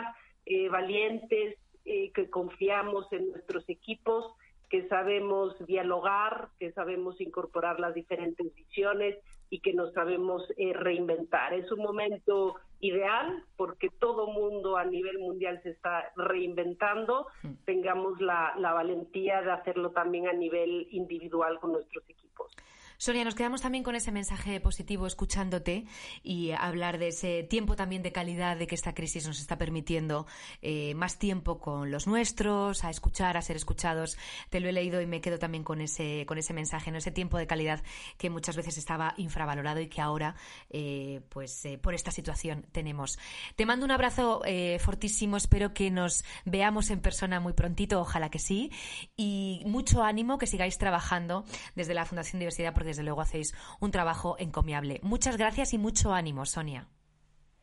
eh, 0.47 0.69
valientes, 0.69 1.59
eh, 1.85 2.11
que 2.13 2.31
confiamos 2.31 3.13
en 3.13 3.31
nuestros 3.31 3.69
equipos, 3.69 4.33
que 4.71 4.89
sabemos 4.89 5.55
dialogar, 5.67 6.49
que 6.59 6.73
sabemos 6.73 7.21
incorporar 7.21 7.79
las 7.79 7.95
diferentes 7.95 8.55
visiones 8.55 9.17
y 9.51 9.61
que 9.61 9.73
nos 9.73 9.93
sabemos 9.93 10.43
eh, 10.57 10.73
reinventar. 10.73 11.55
Es 11.55 11.71
un 11.71 11.81
momento 11.81 12.57
ideal 12.81 13.45
porque 13.57 13.89
todo 13.89 14.27
mundo 14.27 14.77
a 14.77 14.85
nivel 14.85 15.19
mundial 15.19 15.61
se 15.63 15.71
está 15.71 16.13
reinventando. 16.17 17.29
Tengamos 17.65 18.21
la, 18.21 18.55
la 18.59 18.73
valentía 18.73 19.43
de 19.43 19.53
hacerlo 19.53 19.91
también 19.91 20.27
a 20.27 20.33
nivel 20.33 20.89
individual 20.91 21.61
con 21.61 21.73
nuestros 21.73 22.03
equipos. 22.09 22.51
Sonia, 22.97 23.25
nos 23.25 23.35
quedamos 23.35 23.61
también 23.61 23.83
con 23.83 23.97
ese 23.97 24.13
mensaje 24.13 24.61
positivo 24.61 25.07
escuchándote 25.07 25.85
y 26.23 26.53
hablar 26.53 26.99
de 26.99 27.09
ese 27.09 27.43
tiempo 27.43 27.75
también 27.75 28.03
de 28.03 28.13
calidad 28.13 28.57
de 28.57 28.69
que 28.69 28.77
esta 28.77 28.95
crisis 28.95 29.27
nos 29.27 29.41
está 29.41 29.59
permitiendo 29.59 30.27
eh, 30.63 30.95
más 30.95 31.19
tiempo 31.19 31.59
con 31.59 31.91
los 31.91 32.07
nuestros, 32.07 32.85
a 32.85 32.91
escuchar, 32.91 33.37
a 33.37 33.43
ser 33.43 33.57
escuchados. 33.57 34.17
Te 34.49 34.61
lo 34.61 34.69
he 34.69 34.73
leído 34.73 35.01
y 35.01 35.07
me 35.07 35.21
quedo 35.21 35.39
también 35.41 35.65
con 35.65 35.81
ese, 35.81 36.25
con 36.27 36.39
ese 36.39 36.55
mensaje, 36.55 36.93
¿no? 36.93 36.99
ese 36.99 37.11
tiempo 37.11 37.37
de 37.37 37.49
calidad 37.49 37.83
que 38.17 38.31
muchas 38.31 38.57
veces 38.57 38.79
estaba 38.79 39.15
infravalorado 39.17 39.81
y 39.81 39.89
que 39.89 40.01
ahora, 40.01 40.37
eh, 40.71 41.21
pues 41.31 41.65
eh, 41.65 41.79
por 41.79 41.95
esta 41.95 42.13
situación 42.13 42.65
tenemos. 42.71 43.19
Te 43.57 43.67
mando 43.67 43.85
un 43.85 43.91
abrazo 43.91 44.43
fortísimo, 44.79 45.37
espero 45.37 45.75
que 45.75 45.91
nos 45.91 46.25
veamos 46.45 46.91
en 46.91 47.01
persona 47.01 47.41
muy 47.41 47.55
prontito, 47.55 48.01
ojalá 48.01 48.31
que 48.31 48.39
sí, 48.39 48.71
y 49.17 49.63
mucho 49.67 50.03
ánimo, 50.03 50.39
que 50.39 50.47
sigáis 50.47 50.79
trabajando 50.79 51.45
desde 51.75 51.95
la 51.95 52.05
Fundación 52.05 52.39
Diversidad 52.39 52.75
desde 52.85 53.03
luego 53.03 53.21
hacéis 53.21 53.55
un 53.81 53.91
trabajo 53.91 54.37
encomiable. 54.39 55.01
Muchas 55.03 55.37
gracias 55.37 55.75
y 55.75 55.79
mucho 55.79 56.13
ánimo, 56.13 56.45
Sonia. 56.47 56.89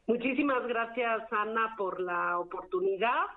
Muchísimas 0.08 0.68
gracias, 0.68 1.22
Ana, 1.32 1.76
por 1.78 2.02
la 2.02 2.40
oportunidad 2.40 3.28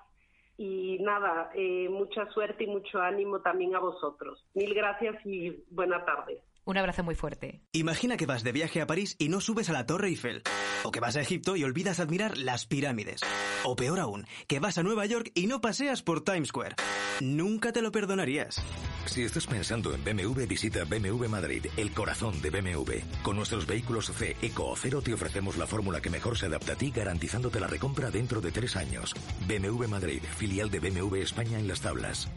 y 0.57 0.97
nada, 0.99 1.51
eh, 1.53 1.89
mucha 1.89 2.29
suerte 2.31 2.63
y 2.63 2.67
mucho 2.67 2.99
ánimo 2.99 3.41
también 3.41 3.75
a 3.75 3.79
vosotros. 3.79 4.43
Mil 4.53 4.73
gracias 4.73 5.15
y 5.25 5.63
buena 5.69 6.03
tarde. 6.05 6.41
Un 6.65 6.77
abrazo 6.77 7.03
muy 7.03 7.13
fuerte. 7.13 7.61
Imagina 7.73 8.17
que 8.17 8.25
vas 8.25 8.43
de 8.43 8.51
viaje 8.51 8.81
a 8.81 8.87
París 8.87 9.15
y 9.19 9.29
no 9.29 9.39
subes 9.39 9.69
a 9.69 9.73
la 9.73 9.85
Torre 9.85 10.07
Eiffel. 10.07 10.41
O 10.83 10.91
que 10.91 10.99
vas 10.99 11.15
a 11.15 11.21
Egipto 11.21 11.55
y 11.55 11.63
olvidas 11.63 11.99
admirar 11.99 12.39
las 12.39 12.65
pirámides. 12.65 13.21
O 13.63 13.75
peor 13.75 13.99
aún, 13.99 14.25
que 14.47 14.59
vas 14.59 14.79
a 14.79 14.83
Nueva 14.83 15.05
York 15.05 15.31
y 15.35 15.45
no 15.45 15.61
paseas 15.61 16.01
por 16.01 16.23
Times 16.23 16.49
Square. 16.49 16.75
Nunca 17.21 17.71
te 17.71 17.83
lo 17.83 17.91
perdonarías. 17.91 18.61
Si 19.05 19.21
estás 19.21 19.45
pensando 19.45 19.93
en 19.93 20.03
BMW, 20.03 20.47
visita 20.47 20.83
BMW 20.85 21.27
Madrid, 21.27 21.67
el 21.77 21.91
corazón 21.91 22.41
de 22.41 22.49
BMW. 22.49 22.93
Con 23.21 23.35
nuestros 23.35 23.67
vehículos 23.67 24.11
C, 24.11 24.35
Eco 24.41 24.67
o 24.67 24.75
Cero 24.75 25.03
te 25.03 25.13
ofrecemos 25.13 25.57
la 25.57 25.67
fórmula 25.67 26.01
que 26.01 26.09
mejor 26.09 26.35
se 26.35 26.47
adapta 26.47 26.73
a 26.73 26.75
ti, 26.75 26.91
garantizándote 26.91 27.59
la 27.59 27.67
recompra 27.67 28.09
dentro 28.09 28.41
de 28.41 28.51
tres 28.51 28.75
años. 28.75 29.13
BMW 29.47 29.87
Madrid, 29.87 30.21
filial 30.23 30.71
de 30.71 30.79
BMW 30.79 31.17
España 31.17 31.59
en 31.59 31.67
las 31.67 31.81
tablas. 31.81 32.27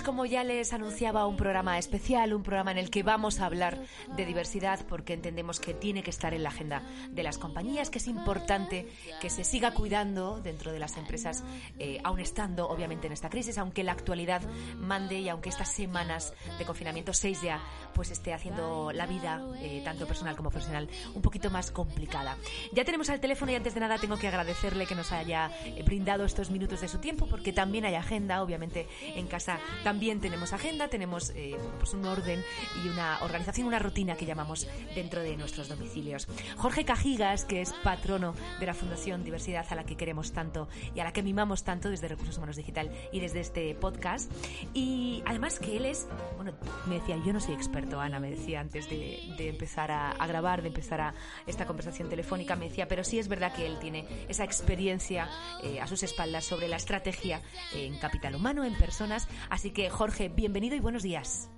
Como 0.00 0.24
ya 0.24 0.42
les 0.42 0.72
anunciaba, 0.72 1.26
un 1.26 1.36
programa 1.36 1.78
especial, 1.78 2.32
un 2.32 2.42
programa 2.42 2.70
en 2.70 2.78
el 2.78 2.88
que 2.88 3.02
vamos 3.02 3.40
a 3.40 3.46
hablar 3.46 3.78
de 4.16 4.24
diversidad 4.24 4.80
porque 4.88 5.12
entendemos 5.12 5.60
que 5.60 5.74
tiene 5.74 6.02
que 6.02 6.10
estar 6.10 6.32
en 6.32 6.42
la 6.42 6.48
agenda 6.48 6.82
de 7.10 7.22
las 7.22 7.36
compañías, 7.36 7.90
que 7.90 7.98
es 7.98 8.08
importante 8.08 8.88
que 9.20 9.28
se 9.28 9.44
siga 9.44 9.74
cuidando 9.74 10.40
dentro 10.40 10.72
de 10.72 10.78
las 10.78 10.96
empresas, 10.96 11.44
eh, 11.78 12.00
aun 12.04 12.20
estando 12.20 12.68
obviamente 12.68 13.06
en 13.06 13.12
esta 13.12 13.28
crisis, 13.28 13.58
aunque 13.58 13.84
la 13.84 13.92
actualidad 13.92 14.42
mande 14.78 15.20
y 15.20 15.28
aunque 15.28 15.50
estas 15.50 15.70
semanas 15.70 16.32
de 16.58 16.64
confinamiento, 16.64 17.12
seis 17.12 17.42
ya, 17.42 17.60
pues 17.94 18.10
esté 18.10 18.32
haciendo 18.32 18.92
la 18.92 19.06
vida, 19.06 19.42
eh, 19.60 19.82
tanto 19.84 20.06
personal 20.06 20.36
como 20.36 20.50
profesional, 20.50 20.88
un 21.14 21.22
poquito 21.22 21.50
más 21.50 21.70
complicada. 21.70 22.36
Ya 22.72 22.84
tenemos 22.84 23.10
al 23.10 23.20
teléfono 23.20 23.52
y 23.52 23.56
antes 23.56 23.74
de 23.74 23.80
nada 23.80 23.98
tengo 23.98 24.16
que 24.16 24.28
agradecerle 24.28 24.86
que 24.86 24.94
nos 24.94 25.12
haya 25.12 25.50
eh, 25.64 25.82
brindado 25.84 26.24
estos 26.24 26.50
minutos 26.50 26.80
de 26.80 26.88
su 26.88 26.98
tiempo 26.98 27.26
porque 27.26 27.52
también 27.52 27.84
hay 27.84 27.94
agenda, 27.94 28.42
obviamente, 28.42 28.88
en 29.14 29.26
casa 29.26 29.60
también 29.82 30.20
tenemos 30.20 30.52
agenda, 30.52 30.88
tenemos 30.88 31.30
eh, 31.30 31.56
pues 31.78 31.94
un 31.94 32.04
orden 32.04 32.44
y 32.84 32.88
una 32.88 33.22
organización, 33.22 33.66
una 33.66 33.78
rutina 33.78 34.16
que 34.16 34.26
llamamos 34.26 34.66
dentro 34.94 35.22
de 35.22 35.36
nuestros 35.36 35.68
domicilios. 35.68 36.28
Jorge 36.56 36.84
Cajigas, 36.84 37.44
que 37.44 37.60
es 37.60 37.72
patrono 37.82 38.34
de 38.60 38.66
la 38.66 38.74
Fundación 38.74 39.24
Diversidad 39.24 39.66
a 39.70 39.74
la 39.74 39.84
que 39.84 39.96
queremos 39.96 40.32
tanto 40.32 40.68
y 40.94 41.00
a 41.00 41.04
la 41.04 41.12
que 41.12 41.22
mimamos 41.22 41.64
tanto 41.64 41.90
desde 41.90 42.08
Recursos 42.08 42.36
Humanos 42.36 42.56
Digital 42.56 42.90
y 43.12 43.20
desde 43.20 43.40
este 43.40 43.74
podcast. 43.74 44.30
Y 44.74 45.22
además 45.26 45.58
que 45.58 45.76
él 45.76 45.86
es, 45.86 46.06
bueno, 46.36 46.52
me 46.86 46.96
decía, 46.96 47.16
yo 47.24 47.32
no 47.32 47.40
soy 47.40 47.54
experto, 47.54 48.00
Ana, 48.00 48.20
me 48.20 48.30
decía 48.30 48.60
antes 48.60 48.88
de, 48.88 49.20
empezar 49.38 49.90
a, 49.90 50.26
grabar, 50.26 50.62
de 50.62 50.68
empezar 50.68 51.00
a 51.00 51.14
esta 51.46 51.66
conversación 51.66 52.08
telefónica, 52.08 52.56
me 52.56 52.68
decía, 52.68 52.88
pero 52.88 53.04
sí 53.04 53.18
es 53.18 53.28
verdad 53.28 53.52
que 53.52 53.66
él 53.66 53.78
tiene 53.80 54.06
esa 54.28 54.44
experiencia 54.44 55.28
eh, 55.62 55.80
a 55.80 55.86
sus 55.86 56.02
espaldas 56.02 56.44
sobre 56.44 56.68
la 56.68 56.76
estrategia 56.76 57.42
en 57.74 57.98
capital 57.98 58.34
humano, 58.34 58.64
en 58.64 58.74
personas. 58.74 59.28
Así 59.50 59.71
que, 59.72 59.90
Jorge, 59.90 60.28
bienvenido 60.28 60.76
y 60.76 60.80
buenos 60.80 61.02
días. 61.02 61.50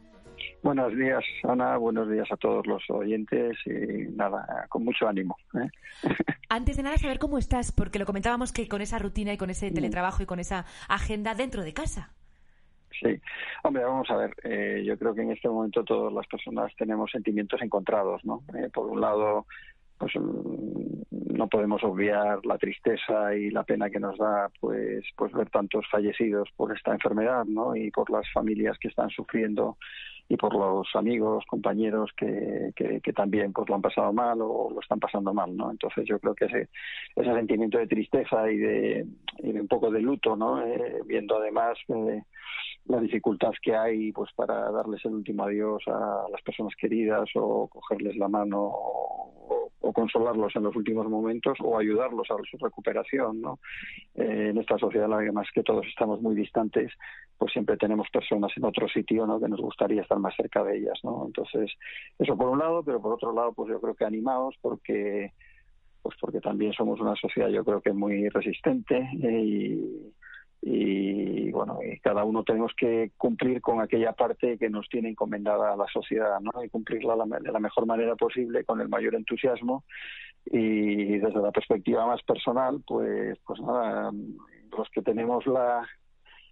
Buenos 0.62 0.96
días, 0.96 1.22
Ana. 1.42 1.76
Buenos 1.76 2.08
días 2.08 2.26
a 2.30 2.36
todos 2.36 2.66
los 2.66 2.82
oyentes 2.88 3.56
y 3.66 4.10
nada, 4.16 4.66
con 4.68 4.84
mucho 4.84 5.06
ánimo. 5.06 5.36
¿eh? 5.54 5.68
Antes 6.48 6.76
de 6.76 6.82
nada, 6.82 6.96
saber 6.96 7.18
cómo 7.18 7.38
estás, 7.38 7.72
porque 7.72 7.98
lo 7.98 8.06
comentábamos 8.06 8.52
que 8.52 8.68
con 8.68 8.80
esa 8.80 8.98
rutina 8.98 9.32
y 9.32 9.36
con 9.36 9.50
ese 9.50 9.70
teletrabajo 9.70 10.22
y 10.22 10.26
con 10.26 10.38
esa 10.38 10.64
agenda 10.88 11.34
dentro 11.34 11.62
de 11.62 11.72
casa. 11.72 12.14
Sí, 13.00 13.20
hombre, 13.64 13.84
vamos 13.84 14.08
a 14.10 14.16
ver. 14.16 14.34
Eh, 14.44 14.84
yo 14.86 14.96
creo 14.96 15.14
que 15.14 15.22
en 15.22 15.32
este 15.32 15.48
momento 15.48 15.82
todas 15.82 16.12
las 16.12 16.26
personas 16.28 16.72
tenemos 16.76 17.10
sentimientos 17.10 17.60
encontrados, 17.60 18.24
¿no? 18.24 18.42
Eh, 18.54 18.70
por 18.72 18.86
un 18.86 19.00
lado, 19.00 19.46
pues 19.98 20.12
mm, 20.16 21.36
no 21.36 21.48
podemos 21.48 21.82
obviar 21.84 22.44
la 22.44 22.58
tristeza 22.58 23.34
y 23.34 23.50
la 23.50 23.64
pena 23.64 23.90
que 23.90 24.00
nos 24.00 24.16
da, 24.18 24.50
pues, 24.60 25.04
pues 25.16 25.32
ver 25.32 25.50
tantos 25.50 25.84
fallecidos 25.90 26.48
por 26.56 26.74
esta 26.76 26.92
enfermedad, 26.92 27.44
¿no? 27.44 27.76
Y 27.76 27.90
por 27.90 28.10
las 28.10 28.30
familias 28.32 28.78
que 28.78 28.88
están 28.88 29.10
sufriendo 29.10 29.76
y 30.28 30.36
por 30.36 30.54
los 30.54 30.88
amigos, 30.94 31.44
compañeros 31.46 32.10
que, 32.16 32.72
que, 32.74 33.12
también 33.12 33.52
pues 33.52 33.68
lo 33.68 33.74
han 33.74 33.82
pasado 33.82 34.12
mal 34.12 34.38
o 34.40 34.70
lo 34.72 34.80
están 34.80 34.98
pasando 34.98 35.34
mal, 35.34 35.54
¿no? 35.54 35.70
Entonces 35.70 36.06
yo 36.06 36.18
creo 36.18 36.34
que 36.34 36.46
ese, 36.46 36.68
ese 37.14 37.34
sentimiento 37.34 37.78
de 37.78 37.86
tristeza 37.86 38.50
y 38.50 38.56
de, 38.56 39.06
y 39.38 39.52
de 39.52 39.60
un 39.60 39.68
poco 39.68 39.90
de 39.90 40.00
luto, 40.00 40.34
¿no? 40.34 40.64
Eh, 40.66 41.02
viendo 41.06 41.36
además 41.36 41.76
eh, 41.88 42.22
la 42.86 43.00
dificultad 43.00 43.52
que 43.62 43.74
hay 43.74 44.12
pues 44.12 44.30
para 44.34 44.70
darles 44.70 45.04
el 45.04 45.14
último 45.14 45.44
adiós 45.44 45.82
a 45.86 46.26
las 46.30 46.42
personas 46.42 46.74
queridas 46.76 47.28
o 47.34 47.68
cogerles 47.68 48.16
la 48.16 48.28
mano 48.28 48.60
o, 48.60 49.70
consolarlos 49.94 50.56
en 50.56 50.64
los 50.64 50.74
últimos 50.74 51.08
momentos 51.08 51.56
o 51.62 51.78
ayudarlos 51.78 52.28
a 52.28 52.34
su 52.50 52.56
recuperación, 52.58 53.40
¿no? 53.40 53.60
Eh, 54.16 54.48
en 54.50 54.58
esta 54.58 54.76
sociedad, 54.76 55.12
además 55.12 55.46
que 55.54 55.62
todos 55.62 55.86
estamos 55.86 56.20
muy 56.20 56.34
distantes, 56.34 56.90
pues 57.38 57.52
siempre 57.52 57.76
tenemos 57.76 58.08
personas 58.10 58.50
en 58.56 58.64
otro 58.64 58.88
sitio, 58.88 59.24
¿no? 59.24 59.38
Que 59.38 59.48
nos 59.48 59.60
gustaría 59.60 60.02
estar 60.02 60.18
más 60.18 60.34
cerca 60.34 60.64
de 60.64 60.78
ellas, 60.78 60.98
¿no? 61.04 61.26
Entonces, 61.26 61.70
eso 62.18 62.36
por 62.36 62.48
un 62.48 62.58
lado, 62.58 62.82
pero 62.82 63.00
por 63.00 63.12
otro 63.12 63.32
lado, 63.32 63.52
pues 63.52 63.70
yo 63.70 63.80
creo 63.80 63.94
que 63.94 64.04
animados 64.04 64.56
porque 64.60 65.32
pues 66.02 66.16
porque 66.20 66.40
también 66.40 66.72
somos 66.72 67.00
una 67.00 67.14
sociedad 67.16 67.48
yo 67.48 67.64
creo 67.64 67.80
que 67.80 67.92
muy 67.92 68.28
resistente 68.28 69.08
y, 69.14 70.12
y 70.66 71.50
bueno 71.50 71.78
y 71.82 71.98
cada 72.00 72.24
uno 72.24 72.42
tenemos 72.42 72.72
que 72.74 73.10
cumplir 73.18 73.60
con 73.60 73.82
aquella 73.82 74.12
parte 74.12 74.56
que 74.56 74.70
nos 74.70 74.88
tiene 74.88 75.10
encomendada 75.10 75.74
a 75.74 75.76
la 75.76 75.86
sociedad 75.92 76.40
¿no? 76.40 76.64
y 76.64 76.70
cumplirla 76.70 77.16
de 77.38 77.52
la 77.52 77.60
mejor 77.60 77.84
manera 77.84 78.16
posible 78.16 78.64
con 78.64 78.80
el 78.80 78.88
mayor 78.88 79.14
entusiasmo 79.14 79.84
y 80.46 81.18
desde 81.18 81.42
la 81.42 81.52
perspectiva 81.52 82.06
más 82.06 82.22
personal 82.22 82.82
pues 82.86 83.38
pues 83.46 83.60
nada 83.60 84.10
los 84.70 84.88
que 84.88 85.02
tenemos 85.02 85.46
la 85.46 85.86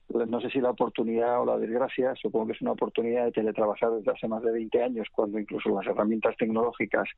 no 0.08 0.40
sé 0.40 0.50
si 0.50 0.60
la 0.60 0.70
oportunidad 0.70 1.40
o 1.40 1.46
la 1.46 1.58
desgracia, 1.58 2.14
supongo 2.16 2.48
que 2.48 2.52
es 2.52 2.60
una 2.60 2.72
oportunidad 2.72 3.24
de 3.24 3.32
teletrabajar 3.32 3.92
desde 3.92 4.12
hace 4.12 4.28
más 4.28 4.42
de 4.42 4.52
20 4.52 4.82
años, 4.82 5.08
cuando 5.10 5.38
incluso 5.38 5.70
las 5.70 5.86
herramientas 5.86 6.36
tecnológicas 6.36 7.08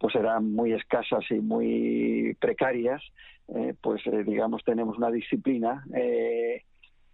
pues 0.00 0.14
eran 0.14 0.52
muy 0.52 0.72
escasas 0.72 1.22
y 1.30 1.34
muy 1.34 2.34
precarias, 2.40 3.02
eh, 3.54 3.74
pues 3.82 4.00
eh, 4.06 4.24
digamos 4.24 4.64
tenemos 4.64 4.96
una 4.96 5.10
disciplina 5.10 5.84
eh, 5.94 6.62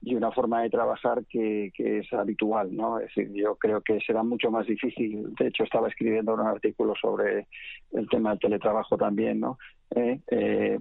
y 0.02 0.14
una 0.14 0.30
forma 0.30 0.62
de 0.62 0.70
trabajar 0.70 1.24
que, 1.28 1.72
que, 1.74 1.98
es 1.98 2.12
habitual, 2.12 2.74
¿no? 2.76 3.00
Es 3.00 3.06
decir, 3.06 3.32
yo 3.34 3.56
creo 3.56 3.80
que 3.80 3.98
será 4.06 4.22
mucho 4.22 4.52
más 4.52 4.68
difícil. 4.68 5.34
De 5.34 5.48
hecho, 5.48 5.64
estaba 5.64 5.88
escribiendo 5.88 6.34
un 6.34 6.42
artículo 6.42 6.94
sobre 6.94 7.48
el 7.92 8.08
tema 8.08 8.30
del 8.30 8.38
teletrabajo 8.38 8.96
también, 8.96 9.40
¿no? 9.40 9.58
Eh, 9.94 10.20
eh, 10.28 10.78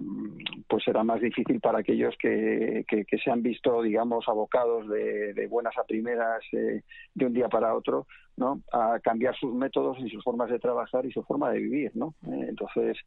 pues 0.68 0.82
será 0.84 1.04
más 1.04 1.20
difícil 1.20 1.60
para 1.60 1.78
aquellos 1.78 2.14
que, 2.18 2.84
que, 2.88 3.18
se 3.18 3.30
han 3.30 3.42
visto, 3.42 3.80
digamos, 3.82 4.28
abocados 4.28 4.88
de, 4.88 5.32
de 5.32 5.46
buenas 5.46 5.78
a 5.78 5.84
primeras 5.84 6.42
eh, 6.52 6.82
de 7.14 7.26
un 7.26 7.32
día 7.32 7.48
para 7.48 7.74
otro, 7.74 8.06
¿no? 8.36 8.62
A 8.72 8.98
cambiar 9.00 9.36
sus 9.36 9.54
métodos 9.54 9.98
y 10.00 10.10
sus 10.10 10.24
formas 10.24 10.50
de 10.50 10.58
trabajar 10.58 11.06
y 11.06 11.12
su 11.12 11.22
forma 11.22 11.50
de 11.50 11.60
vivir, 11.60 11.92
¿no? 11.94 12.14
Eh, 12.26 12.46
entonces, 12.48 12.98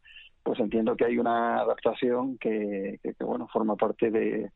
pues 0.41 0.59
entiendo 0.59 0.95
que 0.95 1.05
hay 1.05 1.17
una 1.17 1.59
adaptación 1.59 2.37
que, 2.37 2.99
que 3.03 3.23
bueno, 3.23 3.47
forma 3.47 3.75
parte 3.75 4.09
de 4.09 4.51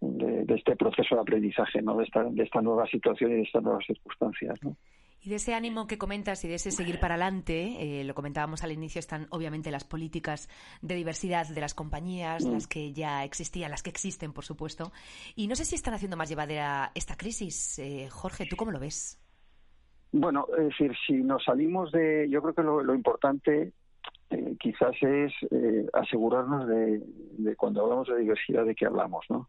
de, 0.00 0.54
este 0.54 0.76
proceso 0.76 1.14
de 1.14 1.20
aprendizaje, 1.20 1.82
¿no? 1.82 1.96
de, 1.96 2.04
esta, 2.04 2.24
de 2.24 2.42
esta 2.42 2.60
nueva 2.60 2.86
situación 2.86 3.32
y 3.32 3.34
de 3.36 3.42
estas 3.42 3.62
nuevas 3.62 3.84
circunstancias. 3.86 4.58
¿no? 4.62 4.76
Y 5.24 5.30
de 5.30 5.36
ese 5.36 5.54
ánimo 5.54 5.86
que 5.86 5.96
comentas 5.96 6.44
y 6.44 6.48
de 6.48 6.56
ese 6.56 6.70
seguir 6.70 7.00
para 7.00 7.14
adelante, 7.14 8.00
eh, 8.00 8.04
lo 8.04 8.14
comentábamos 8.14 8.62
al 8.62 8.72
inicio, 8.72 8.98
están 8.98 9.26
obviamente 9.30 9.70
las 9.70 9.84
políticas 9.84 10.50
de 10.82 10.94
diversidad 10.94 11.48
de 11.48 11.60
las 11.62 11.72
compañías, 11.72 12.44
mm. 12.44 12.52
las 12.52 12.66
que 12.66 12.92
ya 12.92 13.24
existían, 13.24 13.70
las 13.70 13.82
que 13.82 13.88
existen, 13.88 14.34
por 14.34 14.44
supuesto. 14.44 14.92
Y 15.34 15.46
no 15.46 15.56
sé 15.56 15.64
si 15.64 15.76
están 15.76 15.94
haciendo 15.94 16.18
más 16.18 16.28
llevadera 16.28 16.92
esta 16.94 17.16
crisis. 17.16 17.78
Eh, 17.78 18.08
Jorge, 18.10 18.44
¿tú 18.44 18.56
cómo 18.56 18.70
lo 18.70 18.78
ves? 18.78 19.18
Bueno, 20.12 20.46
es 20.58 20.64
decir, 20.64 20.92
si 21.06 21.14
nos 21.14 21.42
salimos 21.42 21.90
de. 21.90 22.28
Yo 22.28 22.42
creo 22.42 22.54
que 22.54 22.62
lo, 22.62 22.94
importante 22.94 23.72
eh, 24.28 24.56
quizás 24.60 24.94
es 25.00 25.32
asegurarnos 25.94 26.68
de, 26.68 27.02
de, 27.38 27.56
cuando 27.56 27.82
hablamos 27.82 28.08
de 28.08 28.18
diversidad 28.18 28.66
de 28.66 28.74
qué 28.74 28.84
hablamos, 28.84 29.24
¿no? 29.30 29.48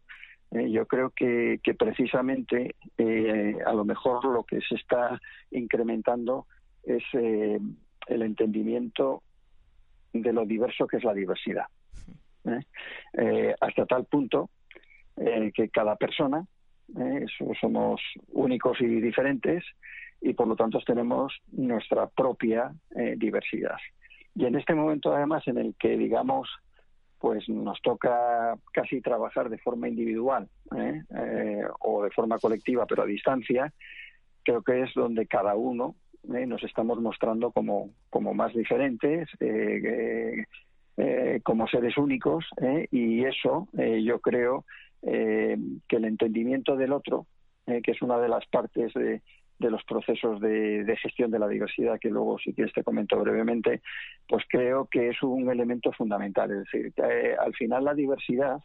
Eh, 0.52 0.70
yo 0.70 0.86
creo 0.86 1.10
que, 1.10 1.60
que 1.62 1.74
precisamente 1.74 2.76
eh, 2.96 3.56
a 3.64 3.72
lo 3.72 3.84
mejor 3.84 4.24
lo 4.24 4.44
que 4.44 4.60
se 4.60 4.76
está 4.76 5.20
incrementando 5.50 6.46
es 6.84 7.02
eh, 7.14 7.58
el 8.06 8.22
entendimiento 8.22 9.22
de 10.12 10.32
lo 10.32 10.46
diverso 10.46 10.86
que 10.86 10.98
es 10.98 11.04
la 11.04 11.14
diversidad. 11.14 11.66
hasta 13.60 13.86
tal 13.86 14.04
punto 14.04 14.50
que 15.16 15.68
cada 15.70 15.96
persona 15.96 16.46
somos 17.60 18.00
únicos 18.28 18.80
y 18.80 18.86
diferentes 18.86 19.64
y 20.20 20.32
por 20.32 20.46
lo 20.46 20.54
tanto 20.54 20.78
tenemos 20.86 21.34
nuestra 21.50 22.06
propia 22.06 22.72
diversidad. 23.16 23.78
Y 24.34 24.44
en 24.46 24.54
este 24.54 24.74
momento 24.74 25.12
además 25.12 25.42
en 25.48 25.58
el 25.58 25.74
que 25.78 25.96
digamos 25.96 26.48
pues 27.18 27.48
nos 27.48 27.80
toca 27.82 28.56
casi 28.72 29.00
trabajar 29.00 29.48
de 29.48 29.58
forma 29.58 29.88
individual 29.88 30.48
¿eh? 30.76 31.02
Eh, 31.16 31.62
o 31.80 32.04
de 32.04 32.10
forma 32.10 32.38
colectiva, 32.38 32.86
pero 32.86 33.02
a 33.02 33.06
distancia, 33.06 33.72
creo 34.42 34.62
que 34.62 34.82
es 34.82 34.94
donde 34.94 35.26
cada 35.26 35.54
uno 35.54 35.96
¿eh? 36.34 36.46
nos 36.46 36.62
estamos 36.62 37.00
mostrando 37.00 37.52
como, 37.52 37.90
como 38.10 38.34
más 38.34 38.52
diferentes, 38.54 39.28
como 41.42 41.68
seres 41.68 41.96
únicos, 41.96 42.44
y 42.90 43.24
eso 43.24 43.68
yo 43.74 44.20
creo 44.20 44.64
que 45.02 45.96
el 45.96 46.04
entendimiento 46.04 46.76
del 46.76 46.92
otro, 46.92 47.26
que 47.66 47.90
es 47.90 48.02
una 48.02 48.18
de 48.18 48.28
las 48.28 48.46
partes 48.46 48.92
de, 48.94 49.22
de 49.58 49.70
los 49.70 49.82
procesos 49.84 50.40
de, 50.40 50.96
gestión 51.00 51.30
de 51.30 51.38
la 51.38 51.48
diversidad, 51.48 51.98
que 51.98 52.10
luego 52.10 52.38
si 52.38 52.52
quieres 52.52 52.74
te 52.74 52.84
comento 52.84 53.18
brevemente, 53.18 53.82
pues 54.28 54.44
creo 54.48 54.86
que 54.86 55.08
es 55.10 55.22
un 55.22 55.50
elemento 55.50 55.92
fundamental. 55.92 56.50
Es 56.50 56.58
decir, 56.58 56.92
eh, 56.96 57.34
al 57.38 57.54
final 57.54 57.84
la 57.84 57.94
diversidad, 57.94 58.60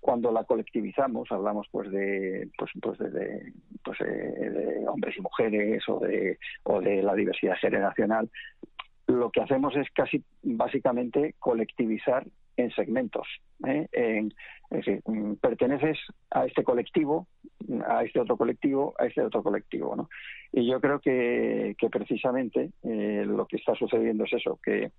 cuando 0.00 0.32
la 0.32 0.44
colectivizamos, 0.44 1.30
hablamos 1.30 1.66
pues 1.70 1.90
de 1.90 2.48
pues, 2.56 2.70
pues 2.80 2.98
de, 2.98 3.52
pues, 3.84 4.00
eh, 4.00 4.50
de 4.50 4.88
hombres 4.88 5.16
y 5.18 5.20
mujeres 5.20 5.82
o 5.88 5.98
de, 5.98 6.38
o 6.62 6.80
de 6.80 7.02
la 7.02 7.14
diversidad 7.14 7.56
generacional, 7.56 8.30
lo 9.06 9.30
que 9.30 9.40
hacemos 9.40 9.74
es 9.76 9.88
casi 9.90 10.22
básicamente 10.42 11.34
colectivizar 11.38 12.26
en 12.58 12.70
segmentos. 12.72 13.26
¿eh? 13.66 13.88
En, 13.92 14.34
es 14.70 14.84
decir, 14.84 15.02
mm, 15.06 15.34
perteneces 15.34 15.98
a 16.30 16.44
este 16.44 16.64
colectivo, 16.64 17.28
a 17.86 18.04
este 18.04 18.20
otro 18.20 18.36
colectivo, 18.36 18.94
a 18.98 19.06
este 19.06 19.22
otro 19.22 19.42
colectivo. 19.42 19.96
¿no? 19.96 20.08
Y 20.52 20.68
yo 20.68 20.80
creo 20.80 21.00
que, 21.00 21.74
que 21.78 21.88
precisamente 21.88 22.70
eh, 22.82 23.24
lo 23.26 23.46
que 23.46 23.56
está 23.56 23.74
sucediendo 23.74 24.24
es 24.24 24.32
eso, 24.32 24.58
que, 24.62 24.90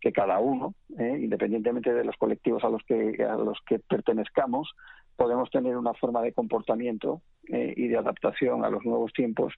que 0.00 0.12
cada 0.12 0.38
uno, 0.40 0.74
¿eh? 0.98 1.18
independientemente 1.20 1.92
de 1.92 2.04
los 2.04 2.16
colectivos 2.16 2.64
a 2.64 2.68
los 2.68 2.82
que, 2.84 3.22
a 3.24 3.36
los 3.36 3.58
que 3.66 3.78
pertenezcamos, 3.78 4.72
podemos 5.16 5.48
tener 5.50 5.76
una 5.76 5.94
forma 5.94 6.22
de 6.22 6.32
comportamiento 6.32 7.22
y 7.46 7.86
de 7.86 7.96
adaptación 7.96 8.64
a 8.64 8.70
los 8.70 8.84
nuevos 8.84 9.12
tiempos 9.12 9.54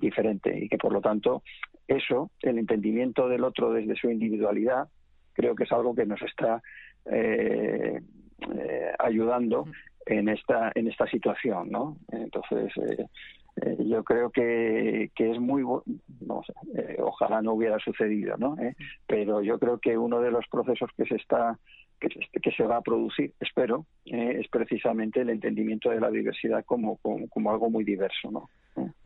diferente 0.00 0.56
y 0.56 0.68
que 0.68 0.78
por 0.78 0.92
lo 0.92 1.00
tanto 1.00 1.42
eso, 1.88 2.30
el 2.42 2.58
entendimiento 2.58 3.28
del 3.28 3.42
otro 3.42 3.72
desde 3.72 3.96
su 3.96 4.08
individualidad, 4.10 4.88
creo 5.36 5.54
que 5.54 5.64
es 5.64 5.72
algo 5.72 5.94
que 5.94 6.06
nos 6.06 6.20
está 6.22 6.62
eh, 7.04 8.00
eh, 8.54 8.92
ayudando 8.98 9.66
en 10.06 10.28
esta 10.28 10.72
en 10.74 10.88
esta 10.88 11.06
situación, 11.06 11.70
¿no? 11.70 11.98
Entonces 12.10 12.72
eh, 12.76 13.06
eh, 13.62 13.76
yo 13.86 14.02
creo 14.02 14.30
que, 14.30 15.10
que 15.14 15.30
es 15.30 15.38
muy 15.38 15.62
no 15.62 16.42
sé, 16.44 16.96
ojalá 17.00 17.42
no 17.42 17.52
hubiera 17.52 17.78
sucedido, 17.78 18.36
¿no? 18.38 18.56
Pero 19.06 19.42
yo 19.42 19.58
creo 19.58 19.78
que 19.78 19.96
uno 19.98 20.20
de 20.20 20.30
los 20.30 20.46
procesos 20.48 20.90
que 20.96 21.04
se 21.04 21.16
está 21.16 21.58
que, 22.00 22.08
que 22.08 22.50
se 22.50 22.64
va 22.64 22.76
a 22.76 22.82
producir, 22.82 23.32
espero, 23.40 23.86
es 24.04 24.46
precisamente 24.48 25.22
el 25.22 25.30
entendimiento 25.30 25.90
de 25.90 26.00
la 26.00 26.10
diversidad 26.10 26.64
como, 26.66 26.96
como, 26.98 27.28
como 27.28 27.50
algo 27.50 27.70
muy 27.70 27.84
diverso, 27.84 28.30
¿no? 28.30 28.50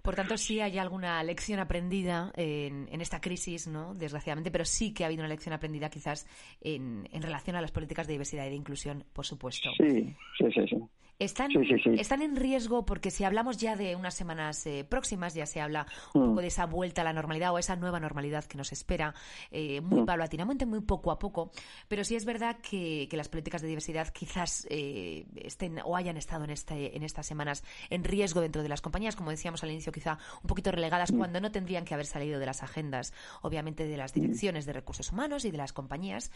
Por 0.03 0.15
tanto, 0.15 0.37
sí 0.37 0.61
hay 0.61 0.79
alguna 0.79 1.23
lección 1.23 1.61
aprendida 1.61 2.33
en, 2.37 3.01
esta 3.01 3.21
crisis, 3.21 3.67
¿no? 3.67 3.95
Desgraciadamente, 3.95 4.51
pero 4.51 4.65
sí 4.65 4.93
que 4.93 5.05
ha 5.05 5.07
habido 5.07 5.21
una 5.21 5.29
lección 5.29 5.53
aprendida 5.53 5.91
quizás 5.91 6.27
en, 6.61 7.09
en 7.13 7.23
relación 7.23 7.57
a 7.57 7.61
las 7.61 7.73
políticas 7.73 8.07
de 8.07 8.15
diversidad 8.15 8.47
y 8.47 8.51
de 8.51 8.57
inclusión, 8.57 9.05
por 9.13 9.27
supuesto. 9.27 9.71
Sí, 9.77 10.15
sí, 10.39 10.45
sí. 10.53 10.67
sí. 10.69 10.77
Están, 11.21 11.51
están 11.99 12.23
en 12.23 12.35
riesgo 12.35 12.87
porque 12.87 13.11
si 13.11 13.25
hablamos 13.25 13.59
ya 13.59 13.77
de 13.77 13.95
unas 13.95 14.15
semanas 14.15 14.65
eh, 14.65 14.87
próximas, 14.89 15.35
ya 15.35 15.45
se 15.45 15.61
habla 15.61 15.87
un 16.15 16.23
poco 16.23 16.37
mm. 16.37 16.41
de 16.41 16.47
esa 16.47 16.65
vuelta 16.65 17.03
a 17.03 17.05
la 17.05 17.13
normalidad 17.13 17.53
o 17.53 17.59
esa 17.59 17.77
nueva 17.77 18.01
normalidad 18.01 18.47
que 18.47 18.57
nos 18.57 18.73
espera 18.73 19.15
eh, 19.51 19.83
muy 19.83 20.01
mm. 20.01 20.07
paulatinamente, 20.07 20.65
muy 20.65 20.81
poco 20.81 21.11
a 21.11 21.19
poco. 21.19 21.51
Pero 21.89 22.05
sí 22.05 22.17
es 22.17 22.25
verdad 22.25 22.57
que, 22.63 23.07
las 23.13 23.29
políticas 23.29 23.61
de 23.61 23.69
diversidad 23.69 24.09
quizás 24.09 24.67
eh, 24.71 25.27
estén 25.37 25.79
o 25.85 25.95
hayan 25.95 26.17
estado 26.17 26.45
en, 26.45 26.51
este, 26.51 26.97
en 26.97 27.03
estas 27.03 27.27
semanas 27.27 27.65
en 27.91 28.03
riesgo 28.03 28.41
dentro 28.41 28.63
de 28.63 28.71
las 28.71 28.81
compañías, 28.81 29.15
como 29.15 29.29
decíamos 29.29 29.63
al 29.63 29.73
inicio, 29.73 29.93
quizá 29.93 30.17
un 30.43 30.49
poquito 30.49 30.73
relegadas 30.73 31.13
mm. 31.13 31.19
cuando 31.19 31.39
no 31.43 31.53
tendrían 31.53 31.85
que 31.85 31.93
haber 31.93 32.07
salido 32.07 32.41
de 32.41 32.47
las 32.47 32.63
agendas, 32.63 33.13
obviamente 33.43 33.87
de 33.87 33.99
las 33.99 34.15
direcciones 34.15 34.65
de 34.65 34.73
recursos 34.73 35.13
humanos 35.13 35.45
y 35.45 35.51
de 35.51 35.59
las 35.59 35.75
compañías, 35.75 36.33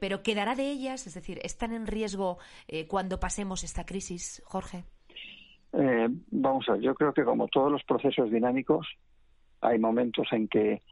pero 0.00 0.22
quedará 0.22 0.54
de 0.54 0.70
ellas, 0.70 1.06
es 1.06 1.12
decir, 1.12 1.40
están 1.42 1.74
en 1.74 1.86
riesgo 1.86 2.38
cuando 2.88 3.20
pasemos 3.20 3.64
esta 3.64 3.84
crisis 3.84 3.97
Jorge? 4.44 4.84
Eh, 5.72 6.08
vamos 6.30 6.68
a 6.68 6.72
ver, 6.72 6.80
yo 6.82 6.94
creo 6.94 7.12
que 7.12 7.24
como 7.24 7.48
todos 7.48 7.70
los 7.70 7.82
procesos 7.84 8.30
dinámicos, 8.30 8.86
hay 9.60 9.78
momentos 9.78 10.26
en 10.32 10.48
que 10.48 10.82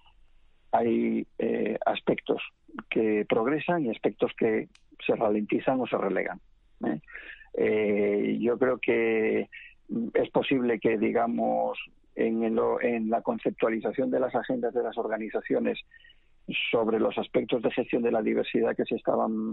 hay 0.73 1.27
eh, 1.39 1.79
aspectos 1.87 2.43
que 2.91 3.25
progresan 3.29 3.87
y 3.87 3.91
aspectos 3.91 4.33
que 4.37 4.69
se 5.05 5.15
ralentizan 5.15 5.81
o 5.81 5.87
se 5.87 5.97
relegan. 5.97 6.41
¿eh? 6.85 7.01
yo 8.39 8.59
creo 8.59 8.79
que 8.79 9.49
es 10.13 10.31
posible 10.31 10.79
que, 10.79 10.99
digamos, 10.99 11.79
en, 12.15 12.43
en 12.45 13.11
la 13.11 13.23
conceptualización 13.23 14.11
de 14.11 14.21
las 14.21 14.35
agendas 14.35 14.75
de 14.75 14.83
las 14.83 14.99
organizaciones 14.99 15.79
sobre 16.71 17.01
los 17.01 17.17
aspectos 17.19 17.63
de 17.63 17.71
gestión 17.71 18.03
de 18.03 18.13
la 18.13 18.23
diversidad 18.23 18.77
que 18.77 18.85
se 18.85 18.97
estaban 18.97 19.53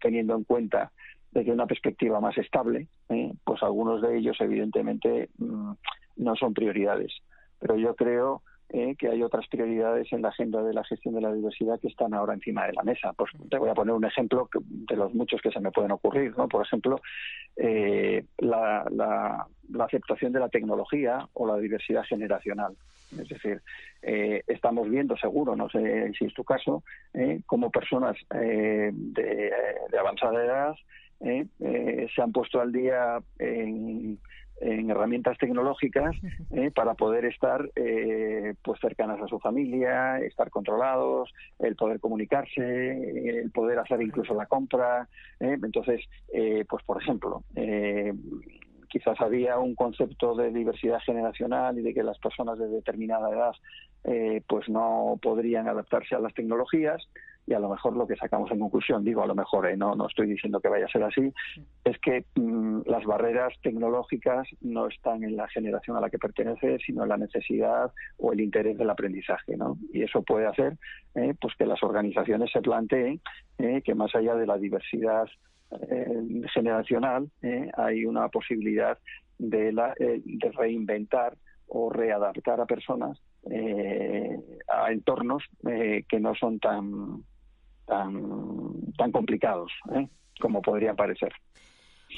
teniendo 0.00 0.34
en 0.34 0.44
cuenta 0.44 0.92
desde 1.32 1.52
una 1.52 1.66
perspectiva 1.66 2.20
más 2.20 2.36
estable, 2.38 2.88
¿eh? 3.08 3.32
pues 3.44 3.62
algunos 3.62 4.02
de 4.02 4.18
ellos 4.18 4.36
evidentemente 4.40 5.30
mm, 5.38 5.72
no 6.16 6.36
son 6.36 6.54
prioridades. 6.54 7.12
Pero 7.58 7.76
yo 7.76 7.96
creo 7.96 8.42
¿eh? 8.68 8.94
que 8.98 9.08
hay 9.08 9.22
otras 9.22 9.46
prioridades 9.48 10.12
en 10.12 10.22
la 10.22 10.28
agenda 10.28 10.62
de 10.62 10.74
la 10.74 10.84
gestión 10.84 11.14
de 11.14 11.20
la 11.20 11.32
diversidad 11.32 11.80
que 11.80 11.88
están 11.88 12.12
ahora 12.14 12.34
encima 12.34 12.66
de 12.66 12.72
la 12.72 12.82
mesa. 12.82 13.12
Pues 13.14 13.30
te 13.50 13.58
voy 13.58 13.70
a 13.70 13.74
poner 13.74 13.94
un 13.94 14.04
ejemplo 14.04 14.48
de 14.60 14.96
los 14.96 15.14
muchos 15.14 15.40
que 15.40 15.50
se 15.50 15.60
me 15.60 15.70
pueden 15.70 15.92
ocurrir. 15.92 16.36
¿no? 16.36 16.48
Por 16.48 16.64
ejemplo, 16.64 17.00
eh, 17.56 18.24
la, 18.38 18.84
la, 18.90 19.46
aceptación 19.84 20.32
de 20.32 20.40
la 20.40 20.48
tecnología 20.48 21.28
o 21.32 21.46
la 21.46 21.56
diversidad 21.56 22.04
generacional. 22.04 22.76
Es 23.20 23.28
decir, 23.28 23.60
estamos 24.02 24.88
viendo, 24.88 25.16
seguro, 25.16 25.54
no 25.54 25.68
sé 25.68 26.12
si 26.18 26.24
es 26.24 26.34
tu 26.34 26.44
caso, 26.44 26.82
como 27.46 27.70
personas 27.70 28.16
de, 28.30 28.92
de 28.92 29.98
avanzada 29.98 30.44
edad 30.44 30.74
¿eh? 31.22 31.46
Eh, 31.60 32.06
se 32.14 32.22
han 32.22 32.32
puesto 32.32 32.60
al 32.60 32.72
día 32.72 33.18
en, 33.38 34.18
herramientas 34.60 35.36
tecnológicas 35.38 36.14
¿eh? 36.52 36.70
para 36.72 36.94
poder 36.94 37.24
estar 37.24 37.68
pues 38.62 38.80
cercanas 38.80 39.20
a 39.20 39.26
su 39.26 39.40
familia, 39.40 40.20
estar 40.20 40.50
controlados, 40.50 41.32
el 41.58 41.74
poder 41.74 41.98
comunicarse, 41.98 43.40
el 43.40 43.50
poder 43.50 43.80
hacer 43.80 44.00
incluso 44.02 44.34
la 44.34 44.46
compra. 44.46 45.08
Entonces, 45.40 46.04
pues 46.68 46.84
por 46.84 47.02
ejemplo, 47.02 47.42
quizás 48.92 49.18
había 49.20 49.58
un 49.58 49.74
concepto 49.74 50.34
de 50.34 50.52
diversidad 50.52 51.00
generacional 51.00 51.78
y 51.78 51.82
de 51.82 51.94
que 51.94 52.02
las 52.02 52.18
personas 52.18 52.58
de 52.58 52.68
determinada 52.68 53.30
edad 53.30 53.52
pues 54.48 54.68
no 54.68 55.18
podrían 55.22 55.68
adaptarse 55.68 56.16
a 56.16 56.18
las 56.18 56.34
tecnologías 56.34 57.08
y 57.46 57.54
a 57.54 57.58
lo 57.58 57.68
mejor 57.68 57.96
lo 57.96 58.06
que 58.06 58.16
sacamos 58.16 58.50
en 58.50 58.60
conclusión, 58.60 59.04
digo 59.04 59.22
a 59.22 59.26
lo 59.26 59.34
mejor, 59.34 59.66
eh, 59.66 59.76
no, 59.76 59.94
no 59.94 60.06
estoy 60.06 60.28
diciendo 60.28 60.60
que 60.60 60.68
vaya 60.68 60.86
a 60.86 60.90
ser 60.90 61.02
así, 61.02 61.32
es 61.84 61.98
que 61.98 62.24
mm, 62.36 62.82
las 62.86 63.04
barreras 63.04 63.52
tecnológicas 63.62 64.46
no 64.60 64.86
están 64.86 65.24
en 65.24 65.36
la 65.36 65.48
generación 65.48 65.96
a 65.96 66.00
la 66.00 66.10
que 66.10 66.18
pertenece, 66.18 66.78
sino 66.84 67.02
en 67.02 67.08
la 67.08 67.16
necesidad 67.16 67.92
o 68.18 68.32
el 68.32 68.40
interés 68.40 68.78
del 68.78 68.90
aprendizaje, 68.90 69.56
¿no? 69.56 69.76
Y 69.92 70.02
eso 70.02 70.22
puede 70.22 70.46
hacer 70.46 70.78
eh, 71.14 71.34
pues 71.40 71.54
que 71.56 71.66
las 71.66 71.82
organizaciones 71.82 72.50
se 72.52 72.62
planteen 72.62 73.20
eh, 73.58 73.82
que 73.82 73.94
más 73.94 74.14
allá 74.14 74.34
de 74.36 74.46
la 74.46 74.56
diversidad 74.56 75.26
generacional 76.52 77.30
hay 77.76 78.04
una 78.04 78.28
posibilidad 78.28 78.98
de, 79.38 79.72
la, 79.72 79.94
de 79.98 80.52
reinventar 80.52 81.36
o 81.66 81.90
readaptar 81.90 82.60
a 82.60 82.66
personas 82.66 83.20
a 84.68 84.92
entornos 84.92 85.44
que 85.62 86.20
no 86.20 86.34
son 86.34 86.58
tan 86.58 87.22
tan, 87.86 88.92
tan 88.96 89.12
complicados 89.12 89.72
¿eh? 89.94 90.08
como 90.40 90.62
podría 90.62 90.94
parecer. 90.94 91.32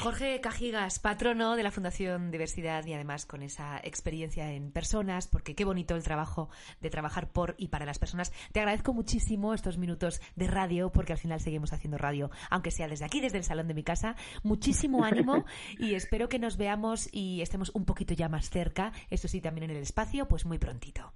Jorge 0.01 0.41
Cajigas, 0.41 0.99
patrono 0.99 1.57
de 1.57 1.63
la 1.63 1.71
Fundación 1.71 2.31
Diversidad 2.31 2.85
y 2.85 2.93
además 2.93 3.27
con 3.27 3.43
esa 3.43 3.79
experiencia 3.83 4.53
en 4.53 4.73
personas, 4.73 5.29
porque 5.29 5.55
qué 5.55 5.65
bonito 5.65 5.95
el 5.95 6.03
trabajo 6.03 6.51
de 6.81 6.91
trabajar 6.91 7.31
por 7.31 7.55
y 7.59 7.69
para 7.69 7.87
las 7.87 7.99
personas. 7.99 8.33
Te 8.53 8.61
agradezco 8.61 8.93
muchísimo 8.93 9.55
estos 9.55 9.79
minutos 9.79 10.21
de 10.37 10.47
radio, 10.47 10.91
porque 10.91 11.13
al 11.13 11.19
final 11.19 11.41
seguimos 11.41 11.73
haciendo 11.73 11.97
radio, 11.97 12.31
aunque 12.51 12.71
sea 12.71 12.89
desde 12.89 13.05
aquí, 13.05 13.21
desde 13.21 13.39
el 13.39 13.45
salón 13.45 13.69
de 13.69 13.75
mi 13.75 13.83
casa. 13.83 14.17
Muchísimo 14.43 15.05
ánimo 15.05 15.45
y 15.79 15.95
espero 15.95 16.29
que 16.29 16.39
nos 16.39 16.59
veamos 16.59 17.09
y 17.13 17.41
estemos 17.41 17.71
un 17.75 17.85
poquito 17.85 18.15
ya 18.15 18.29
más 18.29 18.51
cerca, 18.51 18.93
eso 19.11 19.29
sí, 19.29 19.41
también 19.41 19.71
en 19.71 19.77
el 19.77 19.83
espacio, 19.83 20.27
pues 20.27 20.45
muy 20.45 20.59
prontito. 20.59 21.13